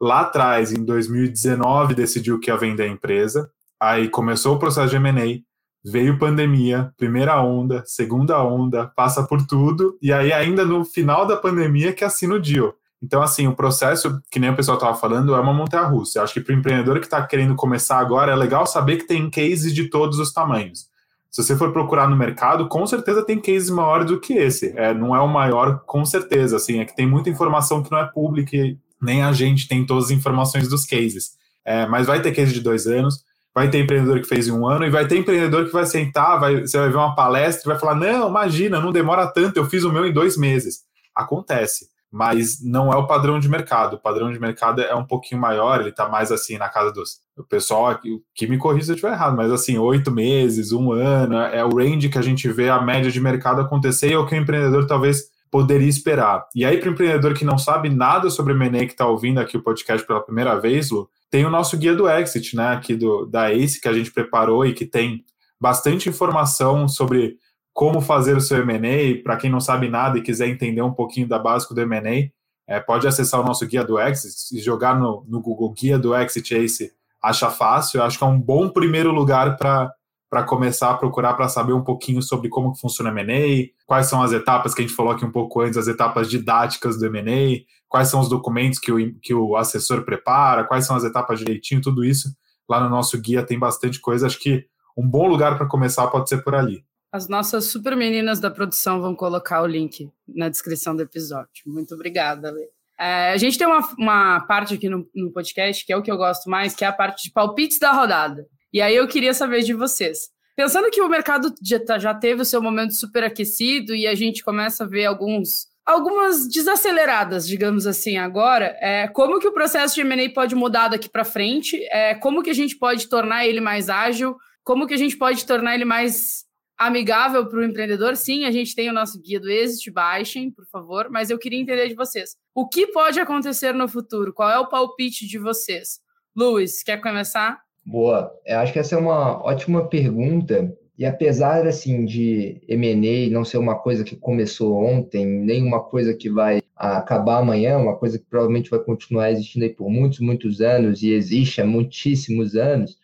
lá 0.00 0.20
atrás, 0.20 0.70
em 0.70 0.84
2019, 0.84 1.92
decidiu 1.92 2.38
que 2.38 2.52
ia 2.52 2.56
vender 2.56 2.84
a 2.84 2.88
empresa, 2.88 3.50
aí 3.80 4.08
começou 4.08 4.54
o 4.54 4.58
processo 4.60 4.90
de 4.90 4.96
M&A, 4.96 5.40
veio 5.84 6.20
pandemia, 6.20 6.92
primeira 6.96 7.42
onda, 7.42 7.82
segunda 7.84 8.40
onda, 8.44 8.86
passa 8.86 9.24
por 9.24 9.44
tudo, 9.44 9.98
e 10.00 10.12
aí 10.12 10.32
ainda 10.32 10.64
no 10.64 10.84
final 10.84 11.26
da 11.26 11.36
pandemia 11.36 11.92
que 11.92 12.04
assina 12.04 12.34
o 12.34 12.40
deal. 12.40 12.76
Então, 13.02 13.20
assim, 13.20 13.48
o 13.48 13.54
processo, 13.54 14.22
que 14.30 14.38
nem 14.38 14.50
o 14.50 14.54
pessoal 14.54 14.76
estava 14.76 14.96
falando, 14.96 15.34
é 15.34 15.40
uma 15.40 15.52
montanha-russa. 15.52 16.20
Eu 16.20 16.22
acho 16.22 16.34
que 16.34 16.40
para 16.40 16.54
o 16.54 16.58
empreendedor 16.58 17.00
que 17.00 17.06
está 17.06 17.20
querendo 17.26 17.56
começar 17.56 17.98
agora, 17.98 18.30
é 18.30 18.36
legal 18.36 18.64
saber 18.64 18.98
que 18.98 19.08
tem 19.08 19.28
cases 19.28 19.74
de 19.74 19.88
todos 19.88 20.20
os 20.20 20.32
tamanhos. 20.32 20.86
Se 21.28 21.42
você 21.42 21.56
for 21.56 21.72
procurar 21.72 22.08
no 22.08 22.16
mercado, 22.16 22.68
com 22.68 22.86
certeza 22.86 23.24
tem 23.24 23.40
cases 23.40 23.70
maiores 23.70 24.06
do 24.06 24.20
que 24.20 24.34
esse. 24.34 24.72
É, 24.76 24.94
não 24.94 25.16
é 25.16 25.20
o 25.20 25.26
maior, 25.26 25.80
com 25.84 26.04
certeza. 26.04 26.56
Assim, 26.56 26.78
é 26.78 26.84
que 26.84 26.94
tem 26.94 27.06
muita 27.06 27.28
informação 27.28 27.82
que 27.82 27.90
não 27.90 27.98
é 27.98 28.06
pública 28.06 28.56
e 28.56 28.78
nem 29.00 29.22
a 29.22 29.32
gente 29.32 29.66
tem 29.66 29.84
todas 29.84 30.04
as 30.04 30.10
informações 30.12 30.68
dos 30.68 30.84
cases. 30.84 31.32
É, 31.64 31.86
mas 31.86 32.06
vai 32.06 32.22
ter 32.22 32.30
case 32.30 32.52
de 32.52 32.60
dois 32.60 32.86
anos, 32.86 33.24
vai 33.52 33.68
ter 33.68 33.80
empreendedor 33.80 34.20
que 34.20 34.28
fez 34.28 34.46
em 34.46 34.52
um 34.52 34.66
ano, 34.66 34.84
e 34.84 34.90
vai 34.90 35.08
ter 35.08 35.16
empreendedor 35.16 35.66
que 35.66 35.72
vai 35.72 35.86
sentar, 35.86 36.38
vai, 36.38 36.60
você 36.60 36.78
vai 36.78 36.88
ver 36.88 36.96
uma 36.96 37.16
palestra 37.16 37.62
e 37.64 37.72
vai 37.72 37.80
falar: 37.80 37.94
não, 37.94 38.28
imagina, 38.28 38.80
não 38.80 38.92
demora 38.92 39.26
tanto, 39.26 39.56
eu 39.56 39.64
fiz 39.64 39.82
o 39.82 39.92
meu 39.92 40.06
em 40.06 40.12
dois 40.12 40.36
meses. 40.36 40.82
Acontece 41.14 41.91
mas 42.12 42.62
não 42.62 42.92
é 42.92 42.96
o 42.96 43.06
padrão 43.06 43.40
de 43.40 43.48
mercado. 43.48 43.94
O 43.94 43.98
padrão 43.98 44.30
de 44.30 44.38
mercado 44.38 44.82
é 44.82 44.94
um 44.94 45.04
pouquinho 45.04 45.40
maior, 45.40 45.80
ele 45.80 45.88
está 45.88 46.08
mais 46.08 46.30
assim 46.30 46.58
na 46.58 46.68
casa 46.68 46.92
dos. 46.92 47.22
O 47.36 47.42
pessoal 47.42 47.98
que 48.34 48.46
me 48.46 48.58
corrija 48.58 48.84
se 48.84 48.90
eu 48.92 48.94
estiver 48.96 49.14
errado, 49.14 49.34
mas 49.34 49.50
assim, 49.50 49.78
oito 49.78 50.10
meses, 50.10 50.72
um 50.72 50.92
ano, 50.92 51.38
é 51.38 51.64
o 51.64 51.74
range 51.74 52.10
que 52.10 52.18
a 52.18 52.22
gente 52.22 52.46
vê 52.48 52.68
a 52.68 52.82
média 52.82 53.10
de 53.10 53.18
mercado 53.18 53.62
acontecer 53.62 54.10
e 54.10 54.12
é 54.12 54.18
o 54.18 54.26
que 54.26 54.34
o 54.34 54.38
empreendedor 54.38 54.86
talvez 54.86 55.32
poderia 55.50 55.88
esperar. 55.88 56.46
E 56.54 56.64
aí, 56.64 56.78
para 56.78 56.90
o 56.90 56.92
empreendedor 56.92 57.34
que 57.34 57.44
não 57.44 57.56
sabe 57.56 57.88
nada 57.88 58.28
sobre 58.28 58.52
M&A, 58.52 58.86
que 58.86 58.92
está 58.92 59.06
ouvindo 59.06 59.38
aqui 59.38 59.56
o 59.56 59.62
podcast 59.62 60.06
pela 60.06 60.22
primeira 60.22 60.58
vez, 60.58 60.90
Lu, 60.90 61.08
tem 61.30 61.46
o 61.46 61.50
nosso 61.50 61.78
guia 61.78 61.94
do 61.94 62.08
Exit, 62.08 62.54
né, 62.54 62.68
aqui 62.68 62.94
do, 62.94 63.24
da 63.24 63.50
ACE, 63.50 63.80
que 63.80 63.88
a 63.88 63.92
gente 63.92 64.12
preparou 64.12 64.66
e 64.66 64.74
que 64.74 64.84
tem 64.84 65.24
bastante 65.58 66.08
informação 66.08 66.88
sobre 66.88 67.36
como 67.72 68.00
fazer 68.00 68.36
o 68.36 68.40
seu 68.40 68.58
M&A, 68.62 69.22
para 69.22 69.36
quem 69.36 69.50
não 69.50 69.60
sabe 69.60 69.88
nada 69.88 70.18
e 70.18 70.22
quiser 70.22 70.48
entender 70.48 70.82
um 70.82 70.92
pouquinho 70.92 71.26
da 71.26 71.38
básico 71.38 71.74
do 71.74 71.80
M&A, 71.80 72.30
é, 72.68 72.80
pode 72.80 73.06
acessar 73.06 73.40
o 73.40 73.44
nosso 73.44 73.66
guia 73.66 73.84
do 73.84 73.98
Exit 73.98 74.56
e 74.56 74.60
jogar 74.60 74.98
no, 74.98 75.24
no 75.28 75.40
Google 75.40 75.72
Guia 75.72 75.98
do 75.98 76.14
Exit 76.14 76.54
Ace, 76.54 76.92
acha 77.22 77.50
fácil, 77.50 77.98
eu 77.98 78.04
acho 78.04 78.18
que 78.18 78.24
é 78.24 78.26
um 78.26 78.40
bom 78.40 78.68
primeiro 78.68 79.10
lugar 79.10 79.56
para 79.56 80.44
começar 80.44 80.90
a 80.90 80.96
procurar 80.96 81.34
para 81.34 81.48
saber 81.48 81.72
um 81.72 81.82
pouquinho 81.82 82.22
sobre 82.22 82.48
como 82.48 82.74
funciona 82.74 83.10
o 83.10 83.18
M&A, 83.18 83.68
quais 83.86 84.06
são 84.06 84.22
as 84.22 84.32
etapas 84.32 84.74
que 84.74 84.82
a 84.82 84.86
gente 84.86 84.96
falou 84.96 85.12
aqui 85.12 85.24
um 85.24 85.32
pouco 85.32 85.60
antes, 85.60 85.76
as 85.76 85.88
etapas 85.88 86.28
didáticas 86.28 86.98
do 86.98 87.06
M&A, 87.06 87.62
quais 87.88 88.08
são 88.08 88.20
os 88.20 88.28
documentos 88.28 88.78
que 88.78 88.92
o, 88.92 89.14
que 89.20 89.34
o 89.34 89.56
assessor 89.56 90.04
prepara, 90.04 90.64
quais 90.64 90.86
são 90.86 90.96
as 90.96 91.04
etapas 91.04 91.38
direitinho, 91.38 91.80
tudo 91.80 92.04
isso 92.04 92.28
lá 92.68 92.80
no 92.80 92.88
nosso 92.88 93.20
guia 93.20 93.42
tem 93.42 93.58
bastante 93.58 94.00
coisa, 94.00 94.26
acho 94.26 94.38
que 94.38 94.64
um 94.96 95.06
bom 95.06 95.26
lugar 95.26 95.56
para 95.56 95.66
começar 95.66 96.06
pode 96.08 96.28
ser 96.28 96.42
por 96.42 96.54
ali. 96.54 96.84
As 97.12 97.28
nossas 97.28 97.66
super 97.66 97.94
meninas 97.94 98.40
da 98.40 98.50
produção 98.50 99.02
vão 99.02 99.14
colocar 99.14 99.60
o 99.60 99.66
link 99.66 100.10
na 100.26 100.48
descrição 100.48 100.96
do 100.96 101.02
episódio. 101.02 101.62
Muito 101.66 101.94
obrigada, 101.94 102.50
Lê. 102.50 102.66
É, 102.98 103.32
a 103.32 103.36
gente 103.36 103.58
tem 103.58 103.66
uma, 103.66 103.86
uma 103.98 104.40
parte 104.40 104.74
aqui 104.74 104.88
no, 104.88 105.06
no, 105.14 105.30
podcast, 105.30 105.84
que 105.84 105.92
é 105.92 105.96
o 105.96 106.02
que 106.02 106.10
eu 106.10 106.16
gosto 106.16 106.48
mais, 106.48 106.74
que 106.74 106.84
é 106.84 106.88
a 106.88 106.92
parte 106.92 107.24
de 107.24 107.30
palpites 107.30 107.78
da 107.78 107.92
rodada. 107.92 108.46
E 108.72 108.80
aí 108.80 108.96
eu 108.96 109.06
queria 109.06 109.34
saber 109.34 109.62
de 109.62 109.74
vocês. 109.74 110.30
Pensando 110.56 110.90
que 110.90 111.02
o 111.02 111.08
mercado 111.08 111.52
já, 111.62 111.78
tá, 111.78 111.98
já 111.98 112.14
teve 112.14 112.40
o 112.40 112.46
seu 112.46 112.62
momento 112.62 112.94
super 112.94 113.24
aquecido 113.24 113.94
e 113.94 114.06
a 114.06 114.14
gente 114.14 114.42
começa 114.42 114.84
a 114.84 114.86
ver 114.86 115.04
alguns 115.04 115.70
algumas 115.84 116.46
desaceleradas, 116.48 117.46
digamos 117.46 117.86
assim, 117.86 118.16
agora. 118.16 118.76
É, 118.80 119.08
como 119.08 119.38
que 119.38 119.48
o 119.48 119.52
processo 119.52 119.96
de 119.96 120.00
M&A 120.00 120.30
pode 120.32 120.54
mudar 120.54 120.88
daqui 120.88 121.10
para 121.10 121.24
frente? 121.24 121.76
É, 121.90 122.14
como 122.14 122.42
que 122.42 122.50
a 122.50 122.54
gente 122.54 122.76
pode 122.76 123.08
tornar 123.08 123.44
ele 123.44 123.60
mais 123.60 123.90
ágil? 123.90 124.36
Como 124.64 124.86
que 124.86 124.94
a 124.94 124.98
gente 124.98 125.16
pode 125.16 125.44
tornar 125.44 125.74
ele 125.74 125.84
mais 125.84 126.44
amigável 126.86 127.46
para 127.46 127.58
o 127.58 127.64
empreendedor, 127.64 128.16
sim, 128.16 128.44
a 128.44 128.50
gente 128.50 128.74
tem 128.74 128.90
o 128.90 128.92
nosso 128.92 129.20
guia 129.20 129.38
do 129.38 129.50
Exit, 129.50 129.90
baixem, 129.90 130.50
por 130.50 130.66
favor, 130.66 131.08
mas 131.10 131.30
eu 131.30 131.38
queria 131.38 131.60
entender 131.60 131.88
de 131.88 131.94
vocês. 131.94 132.36
O 132.54 132.68
que 132.68 132.88
pode 132.88 133.20
acontecer 133.20 133.72
no 133.72 133.88
futuro? 133.88 134.32
Qual 134.32 134.50
é 134.50 134.58
o 134.58 134.68
palpite 134.68 135.26
de 135.26 135.38
vocês? 135.38 136.00
Luiz, 136.34 136.82
quer 136.82 137.00
começar? 137.00 137.60
Boa, 137.84 138.32
eu 138.46 138.58
acho 138.58 138.72
que 138.72 138.78
essa 138.78 138.94
é 138.94 138.98
uma 138.98 139.44
ótima 139.44 139.88
pergunta, 139.88 140.72
e 140.98 141.04
apesar, 141.04 141.66
assim, 141.66 142.04
de 142.04 142.60
M&A 142.68 143.32
não 143.32 143.44
ser 143.44 143.58
uma 143.58 143.78
coisa 143.78 144.04
que 144.04 144.16
começou 144.16 144.74
ontem, 144.84 145.26
nem 145.26 145.62
uma 145.62 145.82
coisa 145.82 146.14
que 146.14 146.30
vai 146.30 146.62
acabar 146.76 147.38
amanhã, 147.38 147.78
uma 147.78 147.96
coisa 147.96 148.18
que 148.18 148.24
provavelmente 148.24 148.70
vai 148.70 148.80
continuar 148.80 149.30
existindo 149.30 149.64
aí 149.64 149.72
por 149.72 149.88
muitos, 149.88 150.20
muitos 150.20 150.60
anos, 150.60 151.02
e 151.02 151.12
existe 151.12 151.60
há 151.60 151.66
muitíssimos 151.66 152.56
anos, 152.56 152.98